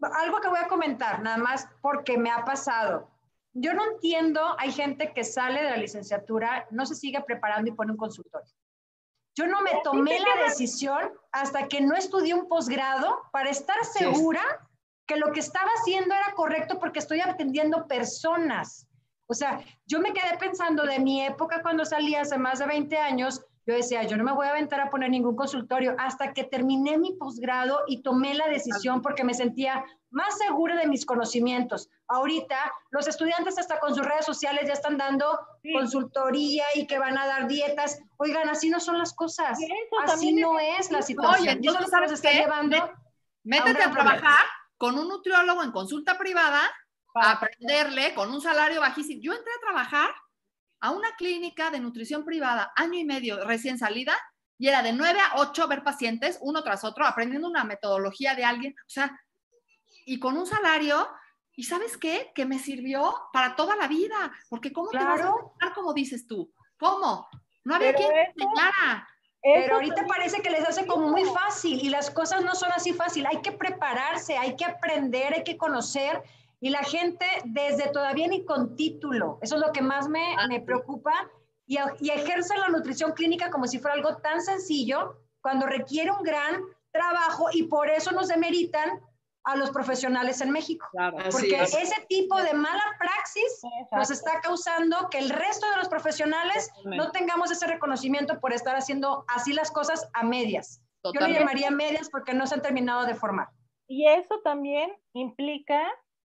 algo 0.00 0.40
que 0.40 0.48
voy 0.48 0.58
a 0.62 0.68
comentar, 0.68 1.22
nada 1.22 1.38
más 1.38 1.68
porque 1.80 2.18
me 2.18 2.30
ha 2.30 2.44
pasado. 2.44 3.08
Yo 3.52 3.72
no 3.72 3.84
entiendo, 3.92 4.40
hay 4.58 4.72
gente 4.72 5.12
que 5.14 5.24
sale 5.24 5.62
de 5.62 5.70
la 5.70 5.76
licenciatura, 5.76 6.66
no 6.70 6.86
se 6.86 6.94
sigue 6.94 7.20
preparando 7.22 7.70
y 7.70 7.74
pone 7.74 7.92
un 7.92 7.98
consultorio. 7.98 8.52
Yo 9.36 9.46
no 9.46 9.62
me 9.62 9.72
tomé 9.82 10.18
la 10.20 10.44
decisión 10.44 11.12
hasta 11.32 11.66
que 11.66 11.80
no 11.80 11.96
estudié 11.96 12.34
un 12.34 12.48
posgrado 12.48 13.22
para 13.32 13.50
estar 13.50 13.84
segura 13.84 14.42
que 15.06 15.16
lo 15.16 15.32
que 15.32 15.40
estaba 15.40 15.70
haciendo 15.80 16.14
era 16.14 16.32
correcto 16.34 16.78
porque 16.78 17.00
estoy 17.00 17.20
atendiendo 17.20 17.86
personas. 17.86 18.86
O 19.26 19.34
sea, 19.34 19.60
yo 19.86 20.00
me 20.00 20.12
quedé 20.12 20.36
pensando 20.38 20.84
de 20.84 20.98
mi 20.98 21.22
época 21.22 21.62
cuando 21.62 21.84
salí 21.84 22.14
hace 22.14 22.38
más 22.38 22.58
de 22.58 22.66
20 22.66 22.96
años, 22.96 23.44
yo 23.66 23.74
decía, 23.74 24.02
yo 24.04 24.16
no 24.16 24.24
me 24.24 24.32
voy 24.32 24.46
a 24.46 24.50
aventar 24.50 24.80
a 24.80 24.90
poner 24.90 25.10
ningún 25.10 25.36
consultorio 25.36 25.96
hasta 25.98 26.32
que 26.32 26.44
terminé 26.44 26.98
mi 26.98 27.14
posgrado 27.14 27.80
y 27.86 28.02
tomé 28.02 28.34
la 28.34 28.48
decisión 28.48 29.00
porque 29.00 29.24
me 29.24 29.34
sentía 29.34 29.84
más 30.14 30.38
segura 30.38 30.76
de 30.76 30.86
mis 30.86 31.04
conocimientos. 31.04 31.90
Ahorita 32.08 32.72
los 32.90 33.06
estudiantes 33.06 33.58
hasta 33.58 33.80
con 33.80 33.94
sus 33.94 34.06
redes 34.06 34.24
sociales 34.24 34.62
ya 34.66 34.72
están 34.72 34.96
dando 34.96 35.38
consultoría 35.72 36.64
y 36.74 36.86
que 36.86 36.98
van 36.98 37.18
a 37.18 37.26
dar 37.26 37.48
dietas. 37.48 38.00
Oigan, 38.16 38.48
así 38.48 38.70
no 38.70 38.80
son 38.80 38.96
las 38.98 39.12
cosas. 39.12 39.58
así 40.06 40.32
no 40.32 40.58
es 40.60 40.90
la 40.90 41.02
situación. 41.02 41.58
Oye, 41.58 41.68
¿tú 41.78 41.90
sabes 41.90 42.12
está 42.12 42.30
llevando 42.30 42.76
Métete 43.42 43.82
a, 43.82 43.90
trabajar 43.90 44.40
con 44.78 44.98
un 44.98 45.08
nutriólogo 45.08 45.62
en 45.62 45.70
consulta 45.70 46.16
privada, 46.16 46.60
a 47.14 47.32
aprenderle 47.32 48.14
con 48.14 48.30
un 48.30 48.40
salario 48.40 48.80
bajísimo. 48.80 49.20
Yo 49.22 49.32
entré 49.32 49.52
a 49.52 49.60
trabajar 49.60 50.10
a 50.80 50.90
una 50.90 51.14
clínica 51.16 51.70
de 51.70 51.80
nutrición 51.80 52.24
privada, 52.24 52.72
año 52.76 52.98
y 52.98 53.04
medio 53.04 53.44
recién 53.44 53.78
salida, 53.78 54.16
y 54.58 54.68
era 54.68 54.82
de 54.82 54.92
9 54.92 55.18
a 55.20 55.40
8 55.40 55.68
ver 55.68 55.82
pacientes, 55.82 56.38
uno 56.40 56.62
tras 56.62 56.84
otro, 56.84 57.04
aprendiendo 57.06 57.48
una 57.48 57.64
metodología 57.64 58.34
de 58.34 58.44
alguien, 58.44 58.74
o 58.78 58.90
sea, 58.90 59.18
y 60.04 60.18
con 60.18 60.36
un 60.36 60.46
salario, 60.46 61.08
¿y 61.56 61.64
sabes 61.64 61.96
qué? 61.96 62.32
Que 62.34 62.46
me 62.46 62.58
sirvió 62.58 63.14
para 63.32 63.56
toda 63.56 63.76
la 63.76 63.88
vida, 63.88 64.32
porque 64.48 64.72
¿cómo 64.72 64.90
te 64.90 64.98
vas 64.98 65.20
a 65.20 65.28
enseñar 65.28 65.74
como 65.74 65.92
dices 65.92 66.26
tú? 66.26 66.52
¿Cómo? 66.78 67.28
No 67.64 67.74
había 67.74 67.94
quien 67.94 68.10
te 68.10 68.22
enseñara. 68.22 69.08
Pero 69.42 69.74
ahorita 69.74 70.06
parece 70.06 70.40
que 70.40 70.48
les 70.48 70.66
hace 70.66 70.86
como 70.86 71.10
muy 71.10 71.24
fácil 71.24 71.78
y 71.78 71.90
las 71.90 72.10
cosas 72.10 72.42
no 72.42 72.54
son 72.54 72.72
así 72.72 72.94
fácil. 72.94 73.26
Hay 73.26 73.42
que 73.42 73.52
prepararse, 73.52 74.38
hay 74.38 74.56
que 74.56 74.64
aprender, 74.64 75.34
hay 75.34 75.44
que 75.44 75.58
conocer 75.58 76.22
y 76.64 76.70
la 76.70 76.82
gente 76.82 77.26
desde 77.44 77.90
todavía 77.90 78.26
ni 78.26 78.46
con 78.46 78.74
título, 78.74 79.38
eso 79.42 79.56
es 79.56 79.60
lo 79.60 79.70
que 79.70 79.82
más 79.82 80.08
me, 80.08 80.34
ah, 80.38 80.46
me 80.48 80.62
preocupa, 80.62 81.12
y, 81.66 81.76
y 82.00 82.08
ejerce 82.08 82.56
la 82.56 82.68
nutrición 82.68 83.12
clínica 83.12 83.50
como 83.50 83.66
si 83.66 83.78
fuera 83.78 83.96
algo 83.96 84.16
tan 84.16 84.40
sencillo, 84.40 85.18
cuando 85.42 85.66
requiere 85.66 86.10
un 86.10 86.22
gran 86.22 86.62
trabajo 86.90 87.48
y 87.52 87.64
por 87.64 87.90
eso 87.90 88.12
nos 88.12 88.28
demeritan 88.28 88.98
a 89.44 89.56
los 89.56 89.70
profesionales 89.70 90.40
en 90.40 90.50
México. 90.50 90.86
porque 91.30 91.60
ese 91.62 92.06
tipo 92.08 92.36
de 92.42 92.54
mala 92.54 92.82
praxis 92.98 93.62
nos 93.92 94.10
está 94.10 94.40
causando 94.40 95.08
que 95.10 95.18
el 95.18 95.30
resto 95.30 95.70
de 95.70 95.76
los 95.76 95.88
profesionales 95.88 96.70
no 96.84 97.10
tengamos 97.10 97.50
ese 97.50 97.66
reconocimiento 97.66 98.40
por 98.40 98.52
estar 98.52 98.74
haciendo 98.76 99.24
así 99.28 99.52
las 99.52 99.70
cosas 99.70 100.08
a 100.14 100.24
medias. 100.24 100.82
Yo 101.12 101.26
le 101.26 101.34
llamaría 101.34 101.70
medias 101.70 102.08
porque 102.10 102.32
no 102.32 102.46
se 102.46 102.54
han 102.54 102.62
terminado 102.62 103.04
de 103.04 103.14
formar. 103.14 103.48
Y 103.86 104.08
eso 104.08 104.40
también 104.42 104.90
implica 105.12 105.86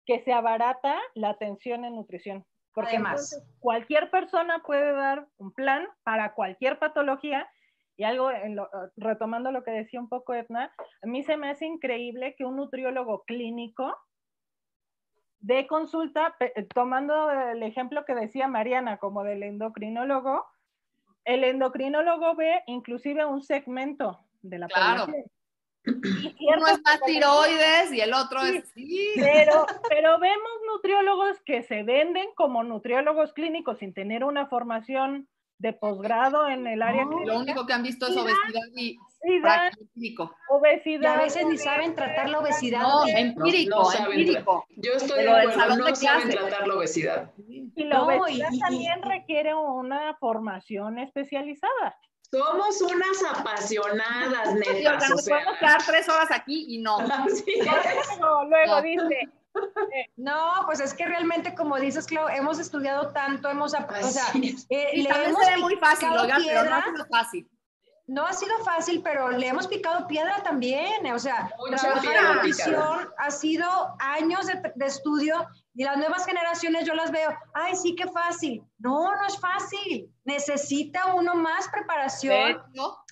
que 0.05 0.21
se 0.23 0.33
abarata 0.33 0.99
la 1.15 1.29
atención 1.29 1.85
en 1.85 1.95
nutrición. 1.95 2.45
Porque 2.73 2.95
Además. 2.95 3.41
cualquier 3.59 4.11
persona 4.11 4.59
puede 4.59 4.93
dar 4.93 5.27
un 5.37 5.51
plan 5.51 5.87
para 6.03 6.33
cualquier 6.33 6.77
patología 6.77 7.49
y 7.97 8.03
algo, 8.03 8.29
retomando 8.95 9.51
lo 9.51 9.63
que 9.63 9.71
decía 9.71 9.99
un 9.99 10.07
poco 10.07 10.35
Edna, 10.35 10.71
a 11.01 11.07
mí 11.07 11.23
se 11.23 11.35
me 11.35 11.49
hace 11.49 11.65
increíble 11.65 12.35
que 12.37 12.45
un 12.45 12.55
nutriólogo 12.55 13.23
clínico 13.23 13.97
de 15.39 15.65
consulta, 15.65 16.35
tomando 16.73 17.31
el 17.31 17.63
ejemplo 17.63 18.05
que 18.05 18.13
decía 18.13 18.47
Mariana, 18.47 18.97
como 18.97 19.23
del 19.23 19.41
endocrinólogo, 19.41 20.45
el 21.25 21.43
endocrinólogo 21.43 22.35
ve 22.35 22.61
inclusive 22.67 23.25
un 23.25 23.41
segmento 23.41 24.19
de 24.41 24.59
la 24.59 24.67
claro. 24.67 25.07
Uno 25.85 26.67
es 26.67 26.81
más 26.83 27.01
tiroides 27.05 27.93
y 27.93 28.01
el 28.01 28.13
otro 28.13 28.41
es... 28.41 28.67
Sí. 28.69 29.13
Pero, 29.15 29.65
pero 29.89 30.19
vemos 30.19 30.51
nutriólogos 30.67 31.39
que 31.41 31.63
se 31.63 31.83
venden 31.83 32.29
como 32.35 32.63
nutriólogos 32.63 33.33
clínicos 33.33 33.79
sin 33.79 33.93
tener 33.93 34.23
una 34.23 34.47
formación 34.47 35.27
de 35.59 35.73
posgrado 35.73 36.47
en 36.47 36.67
el 36.67 36.81
área 36.81 37.05
clínica. 37.05 37.33
Lo 37.33 37.39
único 37.39 37.65
que 37.65 37.73
han 37.73 37.83
visto 37.83 38.07
es 38.07 38.15
obesidad 38.15 38.61
y 38.75 38.97
obesidad, 39.21 39.71
obesidad. 40.49 41.15
Y 41.15 41.19
a 41.19 41.23
veces 41.23 41.45
ni 41.47 41.57
saben 41.57 41.95
tratar 41.95 42.29
la 42.29 42.39
obesidad. 42.39 42.81
No, 42.81 43.07
empírico, 43.07 43.75
no, 43.75 43.91
no 43.91 44.11
empírico. 44.11 44.65
Yo 44.75 44.93
estoy 44.93 45.23
de 45.23 45.29
acuerdo, 45.29 45.77
no 45.77 45.95
saben 45.95 46.29
tratar 46.29 46.67
la 46.67 46.75
obesidad. 46.75 47.31
Y 47.47 47.83
la 47.85 48.03
obesidad 48.03 48.49
y, 48.51 48.59
también 48.59 48.99
y, 49.03 49.07
requiere 49.07 49.55
una 49.55 50.15
formación 50.19 50.99
especializada. 50.99 51.97
Somos 52.29 52.81
unas 52.81 53.39
apasionadas, 53.39 54.53
netas. 54.55 55.09
Nos 55.09 55.19
o 55.19 55.23
sea. 55.23 55.37
podemos 55.37 55.59
quedar 55.59 55.81
tres 55.85 56.09
horas 56.09 56.29
aquí 56.31 56.65
y 56.67 56.79
no. 56.79 56.97
luego, 58.19 58.43
luego 58.45 58.75
no. 58.75 58.81
dice, 58.81 59.29
no, 60.17 60.51
pues 60.65 60.79
es 60.79 60.93
que 60.93 61.05
realmente, 61.05 61.55
como 61.55 61.77
dices, 61.77 62.05
Clau, 62.05 62.27
hemos 62.29 62.59
estudiado 62.59 63.11
tanto, 63.11 63.49
hemos, 63.49 63.73
o 63.73 64.09
sea, 64.09 64.31
eh, 64.69 65.01
le 65.01 65.09
hemos 65.09 65.43
se 65.43 65.51
ve 65.51 65.57
muy 65.57 65.75
fácil, 65.77 66.09
oigan, 66.09 66.43
pero 66.45 66.63
no 66.63 66.75
ha 66.75 66.83
sido 66.83 67.05
fácil. 67.05 67.49
No 68.07 68.25
ha 68.25 68.31
sido 68.31 68.57
fácil, 68.63 69.01
pero 69.03 69.31
le 69.31 69.47
hemos 69.47 69.67
picado 69.67 70.07
piedra 70.07 70.41
también, 70.41 71.05
o 71.13 71.19
sea, 71.19 71.51
Mucha 71.57 71.81
trabajar 71.81 72.15
en 72.15 72.35
nutrición 72.35 73.09
ha 73.17 73.31
sido 73.31 73.67
años 73.99 74.47
de, 74.47 74.71
de, 74.75 74.85
estudio 74.85 75.45
y 75.75 75.83
las 75.83 75.97
nuevas 75.97 76.25
generaciones 76.25 76.85
yo 76.85 76.93
las 76.93 77.11
veo, 77.11 77.37
ay, 77.53 77.75
sí, 77.75 77.95
qué 77.95 78.07
fácil. 78.07 78.63
No, 78.79 79.13
no 79.13 79.27
es 79.27 79.37
fácil. 79.37 80.09
Necesita 80.23 81.15
uno 81.15 81.35
más 81.35 81.67
preparación. 81.67 82.63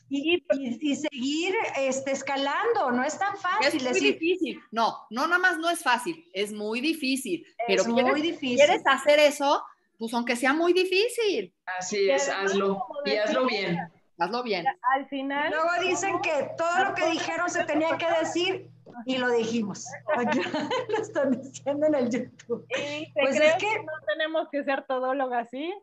Y, 0.07 0.35
y, 0.35 0.91
y, 0.91 0.95
seguir 0.95 1.55
este, 1.77 2.11
escalando, 2.11 2.91
no 2.91 3.03
es 3.03 3.17
tan 3.17 3.35
fácil. 3.37 3.67
Es 3.67 3.83
muy 3.83 3.93
decir, 3.93 4.19
difícil. 4.19 4.59
No, 4.71 4.99
no 5.09 5.27
nada 5.27 5.39
más 5.39 5.57
no 5.57 5.69
es 5.69 5.81
fácil, 5.81 6.29
es 6.31 6.53
muy 6.53 6.79
difícil. 6.79 7.43
Es 7.57 7.65
pero 7.67 7.85
muy 7.85 8.03
quieres, 8.03 8.21
difícil. 8.21 8.57
quieres 8.57 8.81
hacer 8.85 9.19
eso, 9.19 9.63
pues 9.97 10.13
aunque 10.13 10.35
sea 10.35 10.53
muy 10.53 10.73
difícil. 10.73 11.53
Así 11.65 12.09
es, 12.09 12.29
hazlo 12.29 12.85
y 13.05 13.15
hazlo 13.15 13.47
bien. 13.47 13.79
Hazlo 14.17 14.43
bien. 14.43 14.65
Al 14.95 15.07
final. 15.09 15.51
Luego 15.51 15.69
dicen 15.81 16.21
que 16.21 16.49
todo 16.57 16.85
lo 16.85 16.93
que 16.93 17.09
dijeron 17.09 17.49
se 17.49 17.65
tenía 17.65 17.97
que 17.97 18.07
decir 18.19 18.69
y 19.05 19.17
lo 19.17 19.29
dijimos. 19.31 19.85
Aquí 20.15 20.39
lo 20.89 20.97
están 21.01 21.31
diciendo 21.41 21.87
en 21.87 21.95
el 21.95 22.09
YouTube. 22.09 22.65
Pues 23.13 23.39
es 23.39 23.55
que 23.55 23.79
no 23.83 23.93
tenemos 24.07 24.47
que 24.49 24.63
ser 24.63 24.85
todólogas, 24.85 25.49
¿sí? 25.51 25.73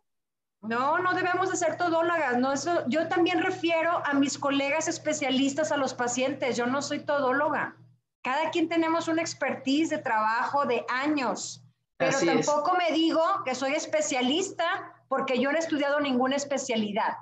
No, 0.62 0.98
no 0.98 1.12
debemos 1.14 1.50
de 1.50 1.56
ser 1.56 1.76
todólogas. 1.76 2.38
No, 2.38 2.52
eso, 2.52 2.84
yo 2.86 3.08
también 3.08 3.42
refiero 3.42 4.00
a 4.04 4.14
mis 4.14 4.38
colegas 4.38 4.86
especialistas, 4.86 5.72
a 5.72 5.76
los 5.76 5.92
pacientes. 5.92 6.56
Yo 6.56 6.66
no 6.66 6.80
soy 6.82 7.00
todóloga. 7.00 7.76
Cada 8.22 8.50
quien 8.50 8.68
tenemos 8.68 9.08
una 9.08 9.22
expertise 9.22 9.90
de 9.90 9.98
trabajo 9.98 10.64
de 10.64 10.84
años. 10.88 11.64
Pero 11.96 12.16
Así 12.16 12.26
tampoco 12.26 12.76
es. 12.76 12.90
me 12.90 12.96
digo 12.96 13.22
que 13.44 13.56
soy 13.56 13.72
especialista 13.72 14.94
porque 15.08 15.40
yo 15.40 15.50
no 15.50 15.56
he 15.56 15.60
estudiado 15.60 15.98
ninguna 15.98 16.36
especialidad. 16.36 17.16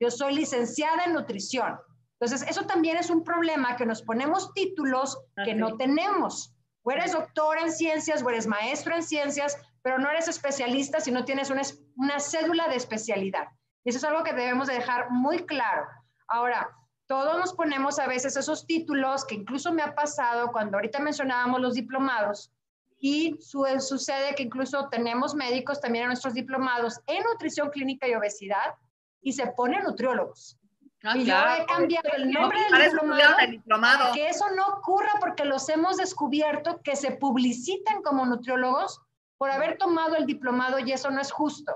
Yo 0.00 0.10
soy 0.10 0.34
licenciada 0.34 1.04
en 1.04 1.12
nutrición. 1.12 1.78
Entonces, 2.20 2.48
eso 2.48 2.66
también 2.66 2.96
es 2.96 3.10
un 3.10 3.22
problema 3.22 3.76
que 3.76 3.86
nos 3.86 4.02
ponemos 4.02 4.52
títulos 4.54 5.18
que 5.44 5.54
no 5.54 5.76
tenemos. 5.76 6.54
O 6.88 6.90
eres 6.90 7.12
doctor 7.12 7.58
en 7.58 7.70
ciencias, 7.70 8.22
o 8.22 8.30
eres 8.30 8.46
maestro 8.46 8.94
en 8.94 9.02
ciencias, 9.02 9.58
pero 9.82 9.98
no 9.98 10.08
eres 10.08 10.26
especialista 10.26 11.00
si 11.00 11.10
no 11.10 11.26
tienes 11.26 11.50
una, 11.50 11.60
una 11.96 12.18
cédula 12.18 12.66
de 12.66 12.76
especialidad. 12.76 13.46
Y 13.84 13.90
eso 13.90 13.98
es 13.98 14.04
algo 14.04 14.24
que 14.24 14.32
debemos 14.32 14.68
de 14.68 14.74
dejar 14.76 15.10
muy 15.10 15.44
claro. 15.44 15.86
Ahora, 16.28 16.66
todos 17.06 17.36
nos 17.36 17.52
ponemos 17.52 17.98
a 17.98 18.06
veces 18.06 18.38
esos 18.38 18.66
títulos 18.66 19.26
que 19.26 19.34
incluso 19.34 19.70
me 19.70 19.82
ha 19.82 19.94
pasado 19.94 20.50
cuando 20.50 20.78
ahorita 20.78 20.98
mencionábamos 20.98 21.60
los 21.60 21.74
diplomados 21.74 22.54
y 22.98 23.36
su, 23.38 23.66
sucede 23.80 24.34
que 24.34 24.44
incluso 24.44 24.88
tenemos 24.88 25.34
médicos 25.34 25.82
también 25.82 26.04
en 26.04 26.08
nuestros 26.08 26.32
diplomados 26.32 27.02
en 27.06 27.22
nutrición 27.22 27.68
clínica 27.68 28.08
y 28.08 28.14
obesidad 28.14 28.76
y 29.20 29.34
se 29.34 29.46
ponen 29.48 29.84
nutriólogos. 29.84 30.57
Ah, 31.04 31.16
y 31.16 31.24
claro. 31.24 31.56
yo 31.56 31.62
he 31.62 31.66
cambiado 31.66 32.08
el 32.16 32.30
nombre 32.32 32.58
Para 32.70 32.82
del 32.84 32.92
diplomado, 32.92 33.36
diplomado. 33.50 34.14
que 34.14 34.28
eso 34.28 34.46
no 34.56 34.66
ocurra 34.66 35.12
porque 35.20 35.44
los 35.44 35.68
hemos 35.68 35.96
descubierto 35.96 36.80
que 36.82 36.96
se 36.96 37.12
publicitan 37.12 38.02
como 38.02 38.26
nutriólogos 38.26 39.00
por 39.36 39.50
haber 39.50 39.78
tomado 39.78 40.16
el 40.16 40.26
diplomado 40.26 40.80
y 40.80 40.90
eso 40.90 41.10
no 41.10 41.20
es 41.20 41.30
justo. 41.30 41.72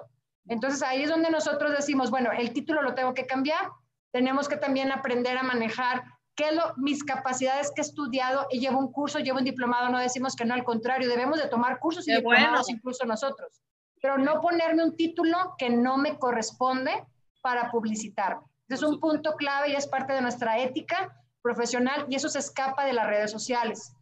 Entonces 0.48 0.82
ahí 0.82 1.04
es 1.04 1.10
donde 1.10 1.30
nosotros 1.30 1.70
decimos, 1.70 2.10
bueno, 2.10 2.30
el 2.32 2.52
título 2.52 2.82
lo 2.82 2.94
tengo 2.94 3.14
que 3.14 3.26
cambiar, 3.26 3.70
tenemos 4.10 4.48
que 4.48 4.56
también 4.56 4.90
aprender 4.90 5.38
a 5.38 5.44
manejar 5.44 6.02
qué 6.34 6.48
es 6.48 6.54
lo, 6.56 6.74
mis 6.76 7.04
capacidades 7.04 7.70
que 7.72 7.80
he 7.82 7.84
estudiado 7.84 8.48
y 8.50 8.58
llevo 8.58 8.80
un 8.80 8.90
curso, 8.90 9.20
llevo 9.20 9.38
un 9.38 9.44
diplomado, 9.44 9.88
no 9.88 10.00
decimos 10.00 10.34
que 10.34 10.44
no, 10.44 10.54
al 10.54 10.64
contrario, 10.64 11.08
debemos 11.08 11.40
de 11.40 11.48
tomar 11.48 11.78
cursos 11.78 12.08
y 12.08 12.10
Qué 12.10 12.16
diplomados 12.16 12.66
bueno. 12.66 12.76
incluso 12.78 13.04
nosotros, 13.06 13.62
pero 14.00 14.18
no 14.18 14.40
ponerme 14.40 14.82
un 14.82 14.96
título 14.96 15.54
que 15.56 15.70
no 15.70 15.96
me 15.96 16.18
corresponde 16.18 17.06
para 17.40 17.70
publicitarme. 17.70 18.42
Es 18.72 18.82
un 18.82 19.00
punto 19.00 19.34
clave 19.36 19.70
y 19.70 19.74
es 19.74 19.86
parte 19.86 20.14
de 20.14 20.22
nuestra 20.22 20.58
ética 20.58 21.14
profesional 21.42 22.06
y 22.08 22.14
eso 22.14 22.30
se 22.30 22.38
escapa 22.38 22.86
de 22.86 22.94
las 22.94 23.06
redes 23.06 23.30
sociales. 23.30 23.94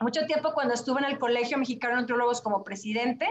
Mucho 0.00 0.26
tiempo 0.26 0.52
cuando 0.52 0.74
estuve 0.74 0.98
en 0.98 1.04
el 1.04 1.18
Colegio 1.20 1.58
Mexicano 1.58 1.94
de 1.94 2.00
Nutriólogos 2.00 2.42
como 2.42 2.64
presidente, 2.64 3.26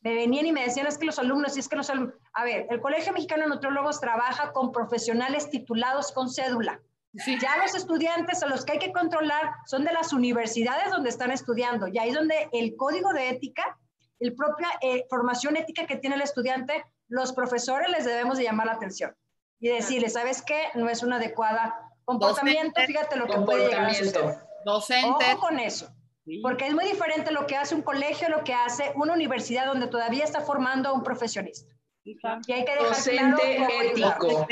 me 0.00 0.14
venían 0.14 0.46
y 0.46 0.52
me 0.52 0.62
decían, 0.62 0.86
es 0.86 0.96
que 0.96 1.04
los 1.04 1.18
alumnos, 1.18 1.56
y 1.56 1.60
es 1.60 1.68
que 1.68 1.76
los 1.76 1.90
alumnos... 1.90 2.14
A 2.32 2.44
ver, 2.44 2.66
el 2.70 2.80
Colegio 2.80 3.12
Mexicano 3.12 3.42
de 3.42 3.50
Nutriólogos 3.50 4.00
trabaja 4.00 4.52
con 4.52 4.72
profesionales 4.72 5.50
titulados 5.50 6.12
con 6.12 6.30
cédula. 6.30 6.80
Sí. 7.12 7.36
Ya 7.40 7.56
los 7.58 7.74
estudiantes 7.74 8.42
a 8.42 8.46
los 8.46 8.64
que 8.64 8.72
hay 8.72 8.78
que 8.78 8.92
controlar 8.92 9.50
son 9.66 9.84
de 9.84 9.92
las 9.92 10.14
universidades 10.14 10.90
donde 10.90 11.10
están 11.10 11.30
estudiando. 11.30 11.88
Y 11.88 11.98
ahí 11.98 12.10
es 12.10 12.14
donde 12.14 12.48
el 12.52 12.74
código 12.76 13.12
de 13.12 13.30
ética, 13.30 13.78
el 14.20 14.34
propia 14.34 14.68
eh, 14.80 15.04
formación 15.10 15.56
ética 15.56 15.86
que 15.86 15.96
tiene 15.96 16.16
el 16.16 16.22
estudiante, 16.22 16.84
los 17.08 17.32
profesores 17.32 17.90
les 17.90 18.04
debemos 18.06 18.38
de 18.38 18.44
llamar 18.44 18.66
la 18.66 18.72
atención 18.72 19.14
y 19.60 19.68
decirles, 19.68 20.12
¿sabes 20.14 20.42
qué? 20.42 20.64
No 20.74 20.88
es 20.88 21.02
un 21.02 21.12
adecuado 21.12 21.58
comportamiento, 22.04 22.80
Docente, 22.80 22.86
fíjate 22.86 23.16
lo 23.16 23.26
que 23.26 23.38
puede 23.40 23.68
llegar 23.68 23.86
a 23.86 23.94
suceder. 23.94 24.12
Comportamiento. 24.12 24.46
Docente. 24.64 25.24
Ojo 25.32 25.38
con 25.40 25.58
eso, 25.58 25.88
Sí. 26.24 26.40
porque 26.42 26.66
es 26.66 26.74
muy 26.74 26.84
diferente 26.84 27.30
lo 27.30 27.46
que 27.46 27.56
hace 27.56 27.74
un 27.74 27.82
colegio, 27.82 28.28
lo 28.28 28.42
que 28.44 28.52
hace 28.52 28.92
una 28.96 29.12
universidad 29.12 29.66
donde 29.66 29.86
todavía 29.86 30.24
está 30.24 30.40
formando 30.40 30.88
a 30.88 30.92
un 30.92 31.02
profesionista. 31.02 31.72
Y 32.04 32.52
hay 32.52 32.64
que 32.64 32.72
dejar 32.72 32.88
Docente 32.88 33.56
claro 33.56 33.72
ético. 33.82 34.46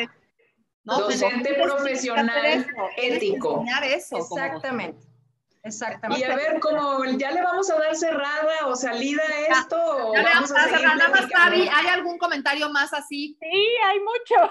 No, 0.84 1.00
Docente 1.00 1.28
tienes 1.28 1.46
que 1.48 1.54
profesional 1.62 2.66
ético. 2.96 3.64
eso. 3.84 4.18
como 4.18 4.36
Exactamente, 4.44 5.06
exactamente. 5.64 6.20
Y 6.26 6.30
a 6.30 6.36
ver, 6.36 6.60
como 6.60 7.04
ya 7.04 7.30
le 7.32 7.42
vamos 7.42 7.70
a 7.70 7.78
dar 7.78 7.94
cerrada 7.96 8.66
o 8.66 8.76
salida 8.76 9.22
a 9.22 9.60
esto, 9.60 9.76
o 10.08 10.14
Ya 10.14 10.22
le 10.22 10.28
vamos 10.34 10.52
a 10.52 10.64
a 10.64 10.68
cerrar. 10.68 10.96
Nada 10.96 11.10
más? 11.10 11.28
Fabi, 11.30 11.68
¿hay 11.72 11.86
algún 11.88 12.18
comentario 12.18 12.68
más 12.70 12.92
así? 12.92 13.36
Sí, 13.40 13.76
hay 13.84 13.98
mucho. 14.00 14.50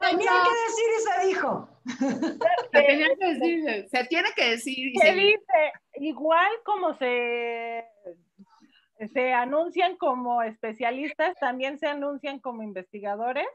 Tenía 0.00 0.30
que 0.30 0.52
decir 0.66 0.88
y 0.96 1.00
se 1.02 1.26
dijo. 1.28 1.68
Se 2.72 2.82
tenía 2.82 3.08
que 3.18 3.34
decir, 3.34 3.88
se 3.90 4.04
tiene 4.04 4.28
que 4.34 4.50
decir. 4.50 4.90
y 4.94 4.98
Se 4.98 5.12
dice, 5.12 5.72
igual 5.94 6.50
como 6.64 6.94
se, 6.94 7.86
se 9.12 9.32
anuncian 9.32 9.96
como 9.96 10.42
especialistas, 10.42 11.36
también 11.38 11.78
se 11.78 11.86
anuncian 11.86 12.40
como 12.40 12.62
investigadores, 12.62 13.46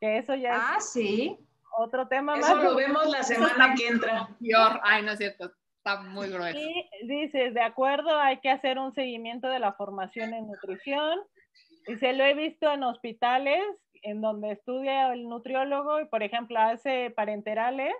que 0.00 0.18
eso 0.18 0.34
ya 0.34 0.54
Ah, 0.54 0.76
es 0.78 0.90
sí. 0.90 1.38
Otro 1.78 2.08
tema 2.08 2.36
Eso 2.36 2.56
más. 2.56 2.64
lo 2.64 2.74
vemos 2.74 3.08
la 3.08 3.22
semana 3.22 3.74
que 3.74 3.86
entra. 3.88 4.28
Peor. 4.40 4.80
Ay, 4.82 5.02
no 5.02 5.12
es 5.12 5.18
cierto. 5.18 5.52
Está 5.76 6.00
muy 6.02 6.28
grueso. 6.28 6.58
Y 6.58 7.06
dices, 7.06 7.54
de 7.54 7.62
acuerdo, 7.62 8.18
hay 8.18 8.40
que 8.40 8.50
hacer 8.50 8.78
un 8.78 8.92
seguimiento 8.92 9.48
de 9.48 9.60
la 9.60 9.72
formación 9.72 10.34
en 10.34 10.46
nutrición. 10.46 11.18
Y 11.86 11.96
se 11.96 12.12
lo 12.12 12.24
he 12.24 12.34
visto 12.34 12.70
en 12.70 12.82
hospitales 12.82 13.62
en 14.02 14.20
donde 14.20 14.52
estudia 14.52 15.12
el 15.12 15.28
nutriólogo 15.28 16.00
y, 16.00 16.06
por 16.06 16.22
ejemplo, 16.22 16.58
hace 16.58 17.10
parenterales 17.10 17.94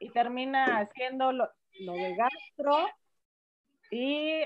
y 0.00 0.10
termina 0.10 0.78
haciendo 0.80 1.32
lo, 1.32 1.48
lo 1.80 1.92
de 1.92 2.14
gastro. 2.14 2.88
Y 3.90 4.42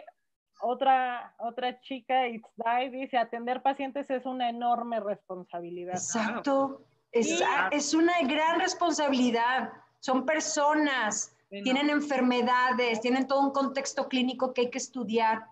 otra, 0.60 1.34
otra 1.38 1.80
chica, 1.80 2.28
Itzday, 2.28 2.90
dice, 2.90 3.16
atender 3.16 3.62
pacientes 3.62 4.10
es 4.10 4.26
una 4.26 4.48
enorme 4.50 5.00
responsabilidad. 5.00 5.94
Exacto. 5.94 6.82
Es, 7.12 7.42
es 7.70 7.94
una 7.94 8.14
gran 8.22 8.60
responsabilidad. 8.60 9.72
Son 10.00 10.26
personas, 10.26 11.32
tienen 11.50 11.90
enfermedades, 11.90 13.00
tienen 13.00 13.26
todo 13.26 13.40
un 13.40 13.52
contexto 13.52 14.08
clínico 14.08 14.52
que 14.52 14.62
hay 14.62 14.70
que 14.70 14.78
estudiar. 14.78 15.46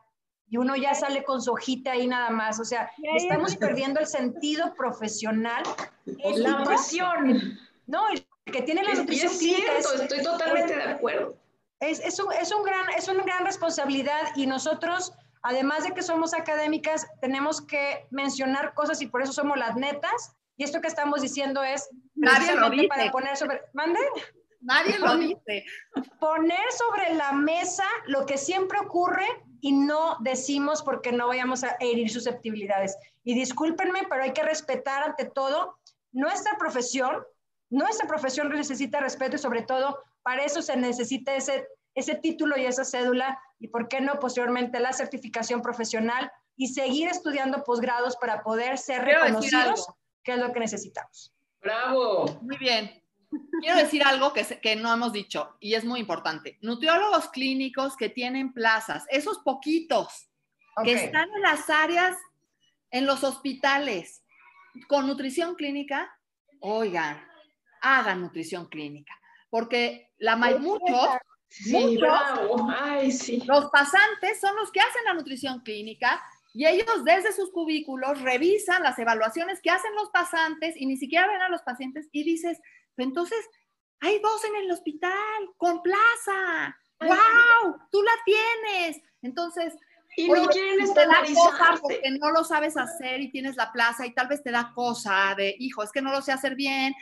Y 0.48 0.58
uno 0.58 0.76
ya 0.76 0.94
sale 0.94 1.24
con 1.24 1.42
su 1.42 1.52
hojita 1.52 1.92
ahí 1.92 2.06
nada 2.06 2.30
más. 2.30 2.60
O 2.60 2.64
sea, 2.64 2.90
estamos 3.16 3.56
perdiendo 3.56 3.98
el 3.98 4.06
sentido 4.06 4.74
profesional. 4.74 5.62
La 6.04 6.62
pasión. 6.62 7.58
No, 7.86 8.08
el 8.08 8.24
que 8.52 8.62
tiene 8.62 8.84
la 8.84 8.94
nutrición 8.94 9.32
es 9.32 9.38
cierto, 9.38 10.02
estoy 10.02 10.22
totalmente 10.22 10.76
de 10.76 10.82
acuerdo. 10.82 11.36
Es, 11.80 12.00
es, 12.00 12.18
un, 12.20 12.32
es, 12.32 12.52
un 12.52 12.62
gran, 12.62 12.88
es 12.96 13.08
una 13.08 13.22
gran 13.24 13.44
responsabilidad 13.44 14.34
y 14.34 14.46
nosotros, 14.46 15.12
además 15.42 15.84
de 15.84 15.92
que 15.92 16.02
somos 16.02 16.32
académicas, 16.32 17.06
tenemos 17.20 17.60
que 17.60 18.06
mencionar 18.10 18.72
cosas 18.74 19.02
y 19.02 19.06
por 19.08 19.22
eso 19.22 19.32
somos 19.32 19.58
las 19.58 19.76
netas. 19.76 20.36
Y 20.56 20.64
esto 20.64 20.80
que 20.80 20.88
estamos 20.88 21.22
diciendo 21.22 21.62
es 21.62 21.88
Nadie 22.14 22.54
lo 22.54 22.70
dice. 22.70 22.88
para 22.88 23.10
poner 23.10 23.36
sobre... 23.36 23.62
¿Mande? 23.72 24.00
Nadie 24.60 24.98
lo 24.98 25.16
dice. 25.16 25.64
Poner 26.18 26.72
sobre 26.72 27.14
la 27.14 27.32
mesa 27.32 27.84
lo 28.06 28.26
que 28.26 28.38
siempre 28.38 28.78
ocurre 28.78 29.26
y 29.60 29.72
no 29.72 30.16
decimos 30.20 30.82
porque 30.82 31.12
no 31.12 31.28
vayamos 31.28 31.62
a 31.64 31.76
herir 31.80 32.10
susceptibilidades. 32.10 32.96
Y 33.24 33.34
discúlpenme, 33.34 34.06
pero 34.08 34.22
hay 34.22 34.32
que 34.32 34.42
respetar 34.42 35.02
ante 35.02 35.26
todo 35.26 35.78
nuestra 36.12 36.56
profesión. 36.58 37.24
Nuestra 37.68 38.06
profesión 38.06 38.48
necesita 38.48 39.00
respeto 39.00 39.36
y 39.36 39.38
sobre 39.38 39.62
todo 39.62 39.98
para 40.22 40.44
eso 40.44 40.62
se 40.62 40.76
necesita 40.76 41.34
ese, 41.34 41.68
ese 41.94 42.14
título 42.14 42.56
y 42.56 42.64
esa 42.64 42.84
cédula 42.84 43.38
y, 43.58 43.68
¿por 43.68 43.88
qué 43.88 44.00
no, 44.00 44.18
posteriormente 44.18 44.80
la 44.80 44.92
certificación 44.92 45.62
profesional 45.62 46.30
y 46.56 46.68
seguir 46.68 47.08
estudiando 47.08 47.62
posgrados 47.62 48.16
para 48.16 48.42
poder 48.42 48.78
ser 48.78 49.04
reconocidos, 49.04 49.86
que 50.26 50.32
es 50.32 50.38
lo 50.38 50.52
que 50.52 50.60
necesitamos. 50.60 51.32
Bravo. 51.62 52.40
Muy 52.42 52.58
bien. 52.58 53.02
Quiero 53.60 53.78
decir 53.78 54.02
algo 54.02 54.32
que, 54.32 54.44
que 54.60 54.76
no 54.76 54.92
hemos 54.92 55.12
dicho 55.12 55.56
y 55.60 55.74
es 55.74 55.84
muy 55.84 56.00
importante. 56.00 56.58
Nutriólogos 56.60 57.28
clínicos 57.28 57.96
que 57.96 58.08
tienen 58.08 58.52
plazas, 58.52 59.04
esos 59.08 59.38
poquitos 59.38 60.28
que 60.84 60.92
están 60.92 61.28
en 61.34 61.42
las 61.42 61.70
áreas, 61.70 62.16
en 62.90 63.06
los 63.06 63.24
hospitales, 63.24 64.22
con 64.88 65.06
nutrición 65.06 65.54
clínica, 65.54 66.14
oigan, 66.60 67.26
hagan 67.80 68.20
nutrición 68.20 68.66
clínica 68.66 69.14
porque 69.56 70.10
la 70.18 70.36
muchos, 70.36 71.08
los 73.46 73.70
pasantes 73.70 74.40
son 74.40 74.56
los 74.56 74.70
que 74.70 74.80
hacen 74.80 75.04
la 75.04 75.14
nutrición 75.14 75.60
clínica 75.60 76.22
y 76.56 76.66
ellos 76.66 77.04
desde 77.04 77.34
sus 77.34 77.52
cubículos 77.52 78.22
revisan 78.22 78.82
las 78.82 78.98
evaluaciones 78.98 79.60
que 79.60 79.68
hacen 79.68 79.94
los 79.94 80.08
pasantes 80.08 80.74
y 80.74 80.86
ni 80.86 80.96
siquiera 80.96 81.26
ven 81.26 81.42
a 81.42 81.50
los 81.50 81.60
pacientes 81.60 82.08
y 82.12 82.24
dices, 82.24 82.58
entonces 82.96 83.46
hay 84.00 84.18
dos 84.20 84.42
en 84.42 84.56
el 84.56 84.70
hospital 84.70 85.50
con 85.58 85.82
plaza. 85.82 86.74
¡Wow! 86.98 87.76
Tú 87.92 88.02
la 88.02 88.12
tienes. 88.24 89.02
Entonces, 89.20 89.74
y 90.16 90.30
no 90.30 90.46
quieren 90.46 90.80
estandarizarte. 90.80 91.78
Porque 91.82 92.10
no 92.18 92.30
lo 92.30 92.42
sabes 92.42 92.78
hacer 92.78 93.20
y 93.20 93.30
tienes 93.30 93.56
la 93.56 93.70
plaza 93.70 94.06
y 94.06 94.14
tal 94.14 94.28
vez 94.28 94.42
te 94.42 94.50
da 94.50 94.72
cosa 94.74 95.34
de, 95.36 95.54
hijo, 95.58 95.82
es 95.82 95.92
que 95.92 96.00
no 96.00 96.10
lo 96.10 96.22
sé 96.22 96.32
hacer 96.32 96.54
bien. 96.54 96.94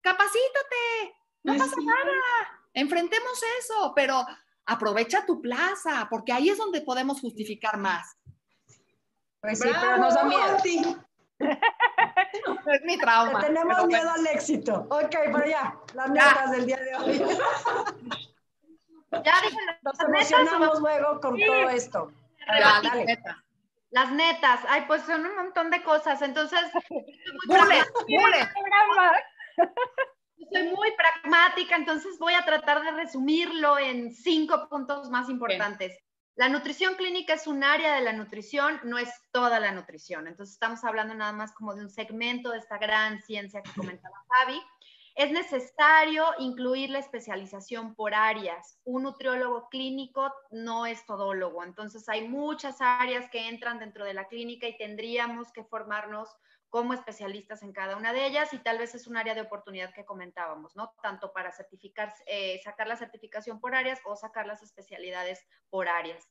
Capacítate, 0.00 1.14
no 1.42 1.58
pasa 1.58 1.76
nada. 1.78 2.62
Enfrentemos 2.72 3.38
eso, 3.60 3.92
pero 3.94 4.24
aprovecha 4.64 5.26
tu 5.26 5.42
plaza, 5.42 6.06
porque 6.08 6.32
ahí 6.32 6.48
es 6.48 6.56
donde 6.56 6.80
podemos 6.80 7.20
justificar 7.20 7.76
más. 7.76 8.17
Pues 9.40 9.58
sí, 9.60 9.68
pero 9.80 9.98
nos 9.98 10.14
da 10.14 10.24
miedo. 10.24 10.56
es 12.72 12.82
mi 12.84 12.98
trauma. 12.98 13.40
tenemos 13.40 13.86
miedo 13.86 14.10
al 14.10 14.26
éxito. 14.26 14.86
Ok, 14.90 15.10
pero 15.10 15.46
ya, 15.46 15.76
las 15.94 16.10
metas 16.10 16.50
del 16.50 16.66
día 16.66 16.78
de 16.78 16.96
hoy. 16.96 17.18
ya 19.12 19.34
dije, 19.42 19.56
nos 19.82 20.00
emocionamos 20.00 20.80
luego 20.80 21.20
con 21.20 21.38
todo 21.38 21.68
esto. 21.70 22.12
Ya, 22.46 22.80
las 22.82 22.94
netas. 22.94 23.36
Las 23.90 24.12
netas, 24.12 24.60
ay, 24.68 24.84
pues 24.86 25.02
son 25.02 25.24
un 25.24 25.34
montón 25.36 25.70
de 25.70 25.82
cosas. 25.82 26.20
Entonces, 26.22 26.60
bule, 27.46 27.84
bule 28.06 28.48
soy 30.52 30.68
muy 30.68 30.92
pragmática, 30.92 31.76
entonces 31.76 32.18
voy 32.18 32.34
a 32.34 32.44
tratar 32.44 32.82
de 32.82 32.90
resumirlo 32.92 33.78
en 33.78 34.12
cinco 34.12 34.68
puntos 34.68 35.10
más 35.10 35.28
importantes. 35.28 35.98
La 36.38 36.48
nutrición 36.48 36.94
clínica 36.94 37.34
es 37.34 37.48
un 37.48 37.64
área 37.64 37.96
de 37.96 38.00
la 38.00 38.12
nutrición, 38.12 38.78
no 38.84 38.96
es 38.96 39.10
toda 39.32 39.58
la 39.58 39.72
nutrición. 39.72 40.28
Entonces 40.28 40.52
estamos 40.52 40.84
hablando 40.84 41.12
nada 41.12 41.32
más 41.32 41.52
como 41.52 41.74
de 41.74 41.82
un 41.82 41.90
segmento 41.90 42.52
de 42.52 42.58
esta 42.58 42.78
gran 42.78 43.20
ciencia 43.22 43.60
que 43.60 43.72
comentaba 43.72 44.14
Javi. 44.28 44.62
Es 45.16 45.32
necesario 45.32 46.26
incluir 46.38 46.90
la 46.90 47.00
especialización 47.00 47.96
por 47.96 48.14
áreas. 48.14 48.78
Un 48.84 49.02
nutriólogo 49.02 49.68
clínico 49.68 50.32
no 50.52 50.86
es 50.86 51.04
todólogo, 51.06 51.64
entonces 51.64 52.08
hay 52.08 52.28
muchas 52.28 52.80
áreas 52.80 53.28
que 53.30 53.48
entran 53.48 53.80
dentro 53.80 54.04
de 54.04 54.14
la 54.14 54.28
clínica 54.28 54.68
y 54.68 54.78
tendríamos 54.78 55.50
que 55.50 55.64
formarnos 55.64 56.28
como 56.68 56.92
especialistas 56.92 57.62
en 57.62 57.72
cada 57.72 57.96
una 57.96 58.12
de 58.12 58.26
ellas 58.26 58.52
y 58.52 58.58
tal 58.58 58.78
vez 58.78 58.94
es 58.94 59.06
un 59.06 59.16
área 59.16 59.34
de 59.34 59.40
oportunidad 59.40 59.92
que 59.94 60.04
comentábamos, 60.04 60.76
¿no? 60.76 60.94
Tanto 61.02 61.32
para 61.32 61.50
certificar, 61.52 62.14
eh, 62.26 62.60
sacar 62.62 62.86
la 62.86 62.96
certificación 62.96 63.60
por 63.60 63.74
áreas 63.74 64.00
o 64.04 64.16
sacar 64.16 64.46
las 64.46 64.62
especialidades 64.62 65.46
por 65.70 65.88
áreas. 65.88 66.28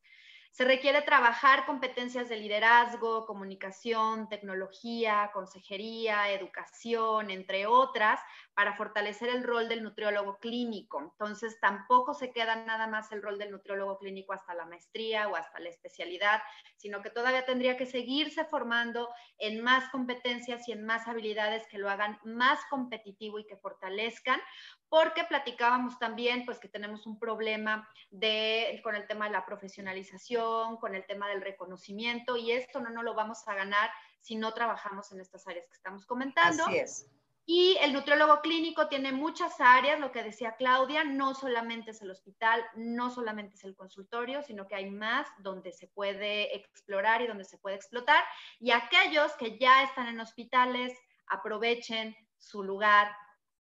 Se 0.57 0.65
requiere 0.65 1.03
trabajar 1.03 1.67
competencias 1.67 2.29
de 2.29 2.37
liderazgo, 2.37 3.27
comunicación, 3.27 4.27
tecnología, 4.27 5.29
consejería, 5.31 6.31
educación, 6.31 7.29
entre 7.29 7.67
otras, 7.67 8.19
para 8.55 8.75
fortalecer 8.75 9.29
el 9.29 9.43
rol 9.43 9.69
del 9.69 9.83
nutriólogo 9.83 10.39
clínico. 10.39 10.99
Entonces, 10.99 11.59
tampoco 11.61 12.15
se 12.15 12.31
queda 12.31 12.55
nada 12.65 12.87
más 12.87 13.11
el 13.11 13.21
rol 13.21 13.37
del 13.37 13.51
nutriólogo 13.51 13.99
clínico 13.99 14.33
hasta 14.33 14.55
la 14.55 14.65
maestría 14.65 15.27
o 15.27 15.35
hasta 15.35 15.59
la 15.59 15.69
especialidad, 15.69 16.41
sino 16.75 17.03
que 17.03 17.11
todavía 17.11 17.45
tendría 17.45 17.77
que 17.77 17.85
seguirse 17.85 18.43
formando 18.43 19.09
en 19.37 19.61
más 19.61 19.87
competencias 19.91 20.67
y 20.67 20.71
en 20.71 20.83
más 20.83 21.07
habilidades 21.07 21.67
que 21.67 21.77
lo 21.77 21.87
hagan 21.87 22.17
más 22.23 22.59
competitivo 22.71 23.37
y 23.37 23.45
que 23.45 23.57
fortalezcan, 23.57 24.41
porque 24.89 25.23
platicábamos 25.23 25.99
también 25.99 26.45
pues 26.45 26.59
que 26.59 26.69
tenemos 26.69 27.05
un 27.05 27.19
problema 27.19 27.87
de, 28.09 28.79
con 28.83 28.95
el 28.95 29.07
tema 29.07 29.25
de 29.25 29.31
la 29.31 29.45
profesionalización, 29.45 30.77
con 30.77 30.95
el 30.95 31.05
tema 31.05 31.27
del 31.29 31.41
reconocimiento 31.41 32.37
y 32.37 32.51
esto 32.51 32.79
no, 32.79 32.89
no 32.89 33.03
lo 33.03 33.13
vamos 33.13 33.47
a 33.47 33.55
ganar 33.55 33.89
si 34.19 34.35
no 34.35 34.53
trabajamos 34.53 35.11
en 35.11 35.21
estas 35.21 35.47
áreas 35.47 35.67
que 35.67 35.75
estamos 35.75 36.05
comentando. 36.05 36.65
Así 36.65 36.77
es. 36.77 37.11
Y 37.49 37.77
el 37.79 37.93
nutriólogo 37.93 38.41
clínico 38.41 38.89
tiene 38.89 39.13
muchas 39.13 39.61
áreas, 39.61 40.01
lo 40.01 40.11
que 40.11 40.21
decía 40.21 40.57
Claudia, 40.57 41.05
no 41.05 41.33
solamente 41.33 41.91
es 41.91 42.01
el 42.01 42.11
hospital, 42.11 42.61
no 42.75 43.09
solamente 43.09 43.55
es 43.55 43.63
el 43.63 43.73
consultorio, 43.73 44.43
sino 44.43 44.67
que 44.67 44.75
hay 44.75 44.89
más 44.89 45.29
donde 45.39 45.71
se 45.71 45.87
puede 45.87 46.53
explorar 46.57 47.21
y 47.21 47.27
donde 47.27 47.45
se 47.45 47.57
puede 47.57 47.77
explotar. 47.77 48.21
Y 48.59 48.71
aquellos 48.71 49.31
que 49.37 49.57
ya 49.57 49.83
están 49.83 50.07
en 50.07 50.19
hospitales, 50.19 50.91
aprovechen 51.27 52.17
su 52.37 52.63
lugar, 52.63 53.15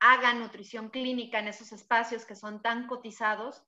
hagan 0.01 0.41
nutrición 0.41 0.89
clínica 0.89 1.39
en 1.39 1.49
esos 1.49 1.73
espacios 1.73 2.25
que 2.25 2.35
son 2.35 2.63
tan 2.63 2.87
cotizados 2.87 3.63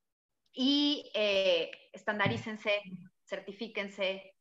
y 0.53 1.11
eh, 1.15 1.71
estandarícense, 1.93 2.83
certifíquense, 3.25 4.35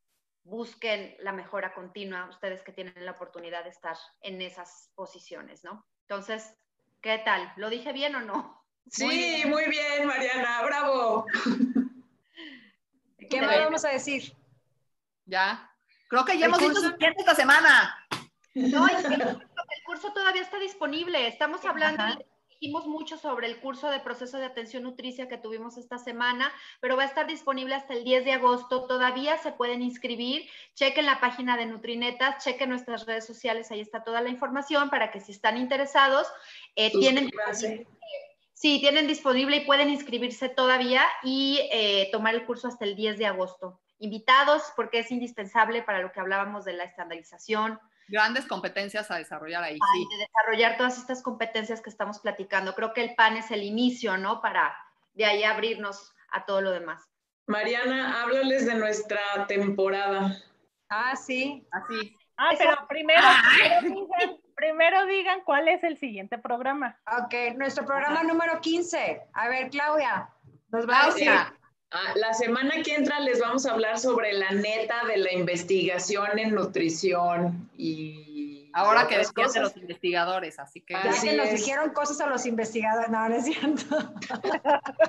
busquen 0.44 1.14
la 1.20 1.32
mejora 1.32 1.74
continua, 1.74 2.28
ustedes 2.28 2.62
que 2.62 2.72
tienen 2.72 3.04
la 3.04 3.12
oportunidad 3.12 3.64
de 3.64 3.70
estar 3.70 3.96
en 4.22 4.42
esas 4.42 4.90
posiciones, 4.94 5.62
¿no? 5.64 5.86
Entonces, 6.08 6.54
¿qué 7.00 7.18
tal? 7.24 7.52
¿Lo 7.56 7.70
dije 7.70 7.92
bien 7.92 8.14
o 8.16 8.20
no? 8.20 8.62
Sí, 8.90 9.44
muy 9.46 9.68
bien, 9.68 10.06
Mariana, 10.06 10.62
bravo. 10.62 11.26
¿Qué 13.30 13.40
más 13.40 13.58
vamos 13.58 13.84
a 13.84 13.90
decir? 13.90 14.34
Ya. 15.26 15.70
Creo 16.08 16.24
que 16.24 16.38
ya 16.38 16.46
hemos 16.46 16.58
visto 16.58 16.80
suficiente 16.80 17.20
esta 17.20 17.34
semana. 17.34 17.96
No, 18.54 18.86
el 18.86 19.48
curso 19.92 20.12
todavía 20.14 20.40
está 20.40 20.58
disponible. 20.58 21.26
Estamos 21.26 21.62
hablando 21.66 22.02
dijimos 22.48 22.86
mucho 22.86 23.18
sobre 23.18 23.48
el 23.48 23.58
curso 23.58 23.90
de 23.90 23.98
proceso 23.98 24.38
de 24.38 24.44
atención 24.44 24.84
nutricia 24.84 25.28
que 25.28 25.36
tuvimos 25.36 25.76
esta 25.76 25.98
semana, 25.98 26.50
pero 26.80 26.96
va 26.96 27.02
a 27.02 27.06
estar 27.06 27.26
disponible 27.26 27.74
hasta 27.74 27.92
el 27.92 28.04
10 28.04 28.24
de 28.24 28.32
agosto. 28.34 28.86
Todavía 28.86 29.36
se 29.38 29.50
pueden 29.50 29.82
inscribir. 29.82 30.48
Chequen 30.74 31.04
la 31.04 31.18
página 31.18 31.56
de 31.56 31.66
Nutrinetas, 31.66 32.44
chequen 32.44 32.70
nuestras 32.70 33.04
redes 33.04 33.26
sociales, 33.26 33.72
ahí 33.72 33.80
está 33.80 34.04
toda 34.04 34.20
la 34.20 34.28
información 34.28 34.90
para 34.90 35.10
que 35.10 35.20
si 35.20 35.32
están 35.32 35.56
interesados, 35.56 36.28
eh, 36.76 36.92
tienen... 36.92 37.30
Sí, 38.54 38.78
tienen 38.78 39.08
disponible 39.08 39.56
y 39.56 39.66
pueden 39.66 39.90
inscribirse 39.90 40.48
todavía 40.48 41.02
y 41.24 41.68
eh, 41.72 42.08
tomar 42.12 42.34
el 42.36 42.46
curso 42.46 42.68
hasta 42.68 42.84
el 42.84 42.94
10 42.94 43.18
de 43.18 43.26
agosto. 43.26 43.80
Invitados 43.98 44.62
porque 44.76 45.00
es 45.00 45.10
indispensable 45.10 45.82
para 45.82 45.98
lo 45.98 46.12
que 46.12 46.20
hablábamos 46.20 46.64
de 46.64 46.74
la 46.74 46.84
estandarización, 46.84 47.80
grandes 48.08 48.46
competencias 48.46 49.10
a 49.10 49.16
desarrollar 49.16 49.62
ahí. 49.62 49.78
sí. 49.94 50.08
De 50.10 50.24
desarrollar 50.26 50.76
todas 50.76 50.98
estas 50.98 51.22
competencias 51.22 51.80
que 51.80 51.90
estamos 51.90 52.20
platicando. 52.20 52.74
Creo 52.74 52.92
que 52.92 53.02
el 53.02 53.14
PAN 53.14 53.36
es 53.36 53.50
el 53.50 53.62
inicio, 53.62 54.16
¿no? 54.16 54.40
Para 54.40 54.74
de 55.14 55.24
ahí 55.24 55.44
abrirnos 55.44 56.14
a 56.30 56.44
todo 56.44 56.60
lo 56.60 56.70
demás. 56.70 57.08
Mariana, 57.46 58.22
háblales 58.22 58.66
de 58.66 58.74
nuestra 58.74 59.46
temporada. 59.46 60.36
Ah, 60.88 61.16
sí. 61.16 61.66
Así. 61.70 62.16
Ah, 62.36 62.50
pero 62.58 62.86
primero, 62.88 63.22
primero, 63.80 64.38
primero 64.54 65.06
digan 65.06 65.42
cuál 65.44 65.68
es 65.68 65.82
el 65.84 65.98
siguiente 65.98 66.38
programa. 66.38 66.98
Ok, 67.24 67.56
nuestro 67.56 67.84
programa 67.84 68.22
número 68.22 68.60
15. 68.60 69.22
A 69.32 69.48
ver, 69.48 69.70
Claudia, 69.70 70.28
nos 70.70 70.88
va 70.88 71.02
a 71.02 71.06
decir. 71.06 71.30
Ah, 71.94 72.12
la 72.16 72.32
semana 72.32 72.82
que 72.82 72.94
entra 72.94 73.20
les 73.20 73.38
vamos 73.38 73.66
a 73.66 73.72
hablar 73.72 73.98
sobre 73.98 74.32
la 74.32 74.50
neta 74.50 75.04
de 75.06 75.18
la 75.18 75.32
investigación 75.32 76.38
en 76.38 76.54
nutrición 76.54 77.70
y 77.76 78.70
Ahora 78.74 79.06
que 79.06 79.18
decían 79.18 79.52
de 79.52 79.60
los 79.60 79.76
investigadores, 79.76 80.58
así 80.58 80.80
que 80.80 80.94
Ya 80.94 81.10
Así 81.10 81.28
que 81.28 81.36
nos 81.36 81.50
dijeron 81.50 81.90
cosas 81.90 82.20
a 82.20 82.26
los 82.26 82.46
investigadores. 82.46 83.10
No, 83.10 83.28
no 83.28 83.34
es 83.34 83.44
cierto. 83.44 83.84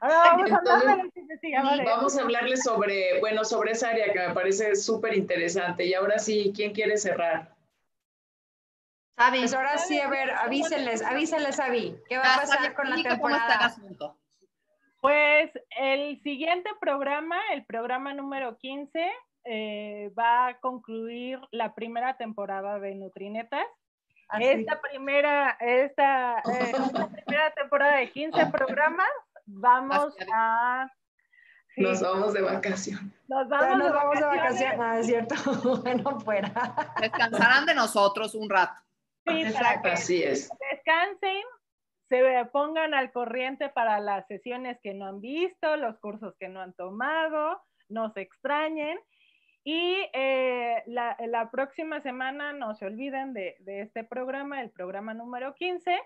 Ahora 0.00 0.36
vamos 0.36 0.52
a 0.52 0.56
hablar 0.56 0.96
de 0.96 1.02
los 1.04 1.16
investigadores. 1.16 1.86
Vamos 1.86 2.18
a 2.18 2.20
hablarles 2.20 2.62
sobre, 2.62 3.20
bueno, 3.20 3.44
sobre 3.44 3.72
esa 3.72 3.88
área 3.88 4.12
que 4.12 4.28
me 4.28 4.34
parece 4.34 4.76
súper 4.76 5.16
interesante. 5.16 5.86
Y 5.86 5.94
ahora 5.94 6.18
sí, 6.18 6.52
¿quién 6.54 6.72
quiere 6.72 6.98
cerrar? 6.98 7.54
Sabi, 9.16 9.40
Pues 9.40 9.54
ahora 9.54 9.78
sí, 9.78 9.98
a 9.98 10.08
ver, 10.08 10.30
avísenles, 10.30 11.02
avísenles, 11.02 11.58
Avi. 11.58 11.96
¿Qué 12.08 12.18
va 12.18 12.22
a 12.22 12.36
Ya, 12.36 12.40
pasar 12.42 12.74
con 12.74 12.90
la 12.90 12.96
explica 12.96 13.18
cómo 13.18 13.34
está 13.34 13.66
el 13.66 13.74
temporada? 13.82 14.16
Pues 15.00 15.50
el 15.78 16.20
siguiente 16.22 16.70
programa, 16.80 17.36
el 17.52 17.64
programa 17.64 18.14
número 18.14 18.58
15, 18.58 19.10
eh, 19.44 20.10
va 20.18 20.48
a 20.48 20.58
concluir 20.58 21.38
la 21.52 21.74
primera 21.74 22.16
temporada 22.16 22.78
de 22.80 22.94
Nutrinetas. 22.94 23.66
Así. 24.28 24.44
Esta 24.44 24.80
primera, 24.80 25.56
esta, 25.60 26.40
eh, 26.40 26.42
esta 26.84 27.08
primera 27.08 27.50
temporada 27.52 27.96
de 27.96 28.10
15 28.10 28.46
programas, 28.46 29.08
vamos 29.46 30.14
a... 30.32 30.90
sí, 31.74 31.80
Nos 31.80 32.02
vamos 32.02 32.34
de 32.34 32.42
vacación. 32.42 33.14
nos 33.28 33.48
vamos, 33.48 33.78
nos 33.78 33.92
vamos 33.92 34.18
de 34.18 34.26
vacaciones. 34.26 34.78
vacaciones. 34.78 34.78
No, 34.78 34.92
es 34.94 35.06
cierto. 35.06 35.80
bueno, 35.82 36.20
fuera. 36.20 36.52
Descansarán 37.00 37.66
de 37.66 37.74
nosotros 37.74 38.34
un 38.34 38.50
rato. 38.50 38.82
Sí, 39.26 39.42
Exacto. 39.42 39.88
Así 39.90 40.22
es. 40.22 40.50
descansen, 40.70 41.42
se 42.08 42.44
pongan 42.52 42.94
al 42.94 43.12
corriente 43.12 43.68
para 43.68 44.00
las 44.00 44.26
sesiones 44.26 44.78
que 44.82 44.94
no 44.94 45.06
han 45.06 45.20
visto, 45.20 45.76
los 45.76 45.98
cursos 45.98 46.34
que 46.38 46.48
no 46.48 46.60
han 46.60 46.72
tomado, 46.72 47.62
no 47.88 48.10
se 48.10 48.22
extrañen. 48.22 48.98
Y 49.64 49.96
eh, 50.14 50.82
la, 50.86 51.16
la 51.26 51.50
próxima 51.50 52.00
semana 52.00 52.52
no 52.52 52.74
se 52.74 52.86
olviden 52.86 53.34
de, 53.34 53.56
de 53.60 53.82
este 53.82 54.04
programa, 54.04 54.62
el 54.62 54.70
programa 54.70 55.12
número 55.12 55.54
15, 55.54 56.00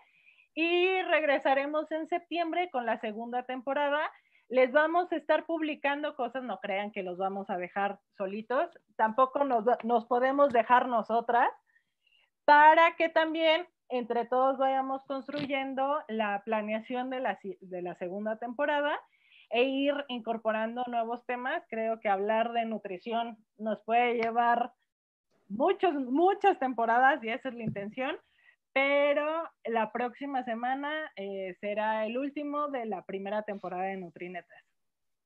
y 0.54 1.02
regresaremos 1.02 1.90
en 1.92 2.08
septiembre 2.08 2.70
con 2.70 2.86
la 2.86 2.98
segunda 2.98 3.44
temporada. 3.44 4.00
Les 4.48 4.72
vamos 4.72 5.12
a 5.12 5.16
estar 5.16 5.46
publicando 5.46 6.16
cosas, 6.16 6.42
no 6.42 6.58
crean 6.58 6.90
que 6.90 7.02
los 7.02 7.16
vamos 7.18 7.48
a 7.50 7.56
dejar 7.56 8.00
solitos, 8.16 8.68
tampoco 8.96 9.44
nos, 9.44 9.64
nos 9.84 10.06
podemos 10.06 10.52
dejar 10.52 10.88
nosotras 10.88 11.48
para 12.44 12.96
que 12.96 13.08
también 13.08 13.66
entre 13.88 14.24
todos 14.26 14.58
vayamos 14.58 15.02
construyendo 15.06 16.02
la 16.08 16.42
planeación 16.44 17.10
de 17.10 17.20
la, 17.20 17.38
de 17.42 17.82
la 17.82 17.94
segunda 17.96 18.38
temporada 18.38 18.98
e 19.50 19.64
ir 19.64 19.94
incorporando 20.08 20.82
nuevos 20.86 21.24
temas. 21.26 21.62
Creo 21.68 22.00
que 22.00 22.08
hablar 22.08 22.52
de 22.52 22.64
nutrición 22.64 23.36
nos 23.58 23.82
puede 23.84 24.14
llevar 24.14 24.72
muchos, 25.48 25.92
muchas 25.94 26.58
temporadas 26.58 27.22
y 27.22 27.28
esa 27.28 27.50
es 27.50 27.54
la 27.54 27.64
intención, 27.64 28.16
pero 28.72 29.50
la 29.64 29.92
próxima 29.92 30.42
semana 30.44 31.12
eh, 31.16 31.54
será 31.60 32.06
el 32.06 32.16
último 32.16 32.68
de 32.68 32.86
la 32.86 33.02
primera 33.04 33.42
temporada 33.42 33.84
de 33.84 33.98
Nutrinetas. 33.98 34.64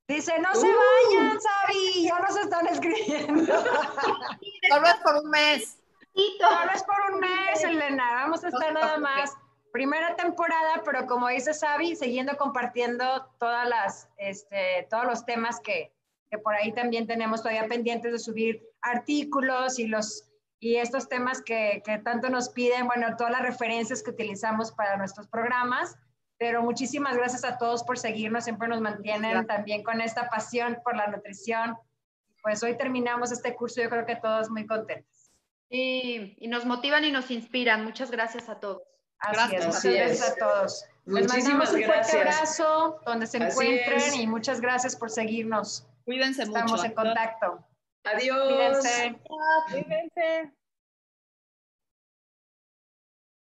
Dice, 0.08 0.32
no 0.40 0.54
se 0.54 0.66
Uh. 0.66 0.70
vayan, 1.12 1.38
Sabi, 1.40 2.04
ya 2.04 2.18
nos 2.20 2.36
están 2.36 2.66
escribiendo. 2.68 3.54
Solo 4.68 4.86
es 4.86 4.96
por 5.02 5.24
un 5.24 5.30
mes. 5.30 5.78
Solo 6.16 6.72
es 6.74 6.82
por 6.84 7.14
un 7.14 7.20
mes, 7.20 7.64
Elena. 7.64 8.12
Vamos 8.14 8.44
a 8.44 8.48
estar 8.48 8.72
nada 8.72 8.98
más. 8.98 9.36
Primera 9.72 10.16
temporada, 10.16 10.82
pero 10.84 11.06
como 11.06 11.28
dice 11.28 11.52
Sabi, 11.52 11.96
siguiendo 11.96 12.36
compartiendo 12.36 13.26
todas 13.38 13.68
las, 13.68 14.08
este, 14.16 14.86
todos 14.88 15.04
los 15.04 15.26
temas 15.26 15.60
que, 15.60 15.92
que 16.30 16.38
por 16.38 16.54
ahí 16.54 16.72
también 16.72 17.06
tenemos 17.06 17.42
todavía 17.42 17.68
pendientes 17.68 18.12
de 18.12 18.18
subir 18.18 18.62
artículos 18.80 19.78
y 19.78 19.86
los 19.86 20.30
y 20.58 20.76
estos 20.76 21.08
temas 21.08 21.42
que, 21.42 21.82
que 21.84 21.98
tanto 21.98 22.30
nos 22.30 22.48
piden, 22.48 22.86
bueno, 22.86 23.14
todas 23.16 23.30
las 23.30 23.42
referencias 23.42 24.02
que 24.02 24.10
utilizamos 24.10 24.72
para 24.72 24.96
nuestros 24.96 25.28
programas. 25.28 25.96
Pero 26.38 26.62
muchísimas 26.62 27.16
gracias 27.16 27.44
a 27.44 27.56
todos 27.58 27.82
por 27.82 27.98
seguirnos, 27.98 28.44
siempre 28.44 28.68
nos 28.68 28.80
mantienen 28.80 29.32
Gracias. 29.32 29.46
también 29.46 29.82
con 29.82 30.00
esta 30.00 30.28
pasión 30.28 30.78
por 30.84 30.96
la 30.96 31.06
nutrición. 31.06 31.76
Pues 32.42 32.62
hoy 32.62 32.76
terminamos 32.76 33.32
este 33.32 33.54
curso, 33.54 33.82
yo 33.82 33.88
creo 33.88 34.06
que 34.06 34.16
todos 34.16 34.50
muy 34.50 34.66
contentos. 34.66 35.15
Y, 35.70 36.36
y 36.38 36.48
nos 36.48 36.64
motivan 36.64 37.04
y 37.04 37.10
nos 37.10 37.30
inspiran. 37.30 37.84
Muchas 37.84 38.10
gracias 38.10 38.48
a 38.48 38.60
todos. 38.60 38.82
Así 39.18 39.34
Gracias. 39.34 39.60
es, 39.60 39.66
muchas 39.66 39.76
Así 39.84 39.92
gracias 39.94 40.20
es. 40.20 40.30
a 40.32 40.36
todos. 40.36 40.84
Les 41.06 41.22
Muchísimas 41.22 41.44
mandamos 41.44 41.68
un 41.72 41.82
fuerte 41.84 42.18
gracias. 42.18 42.60
abrazo 42.60 43.00
donde 43.06 43.26
se 43.26 43.36
Así 43.38 43.46
encuentren 43.46 43.98
es. 43.98 44.16
y 44.16 44.26
muchas 44.26 44.60
gracias 44.60 44.96
por 44.96 45.10
seguirnos. 45.10 45.86
Cuídense 46.04 46.42
Estamos 46.42 46.72
mucho. 46.72 46.84
en 46.84 46.92
contacto. 46.92 47.64
Adiós. 48.04 48.46
Cuídense. 48.48 49.18
Cuídense. 49.70 50.52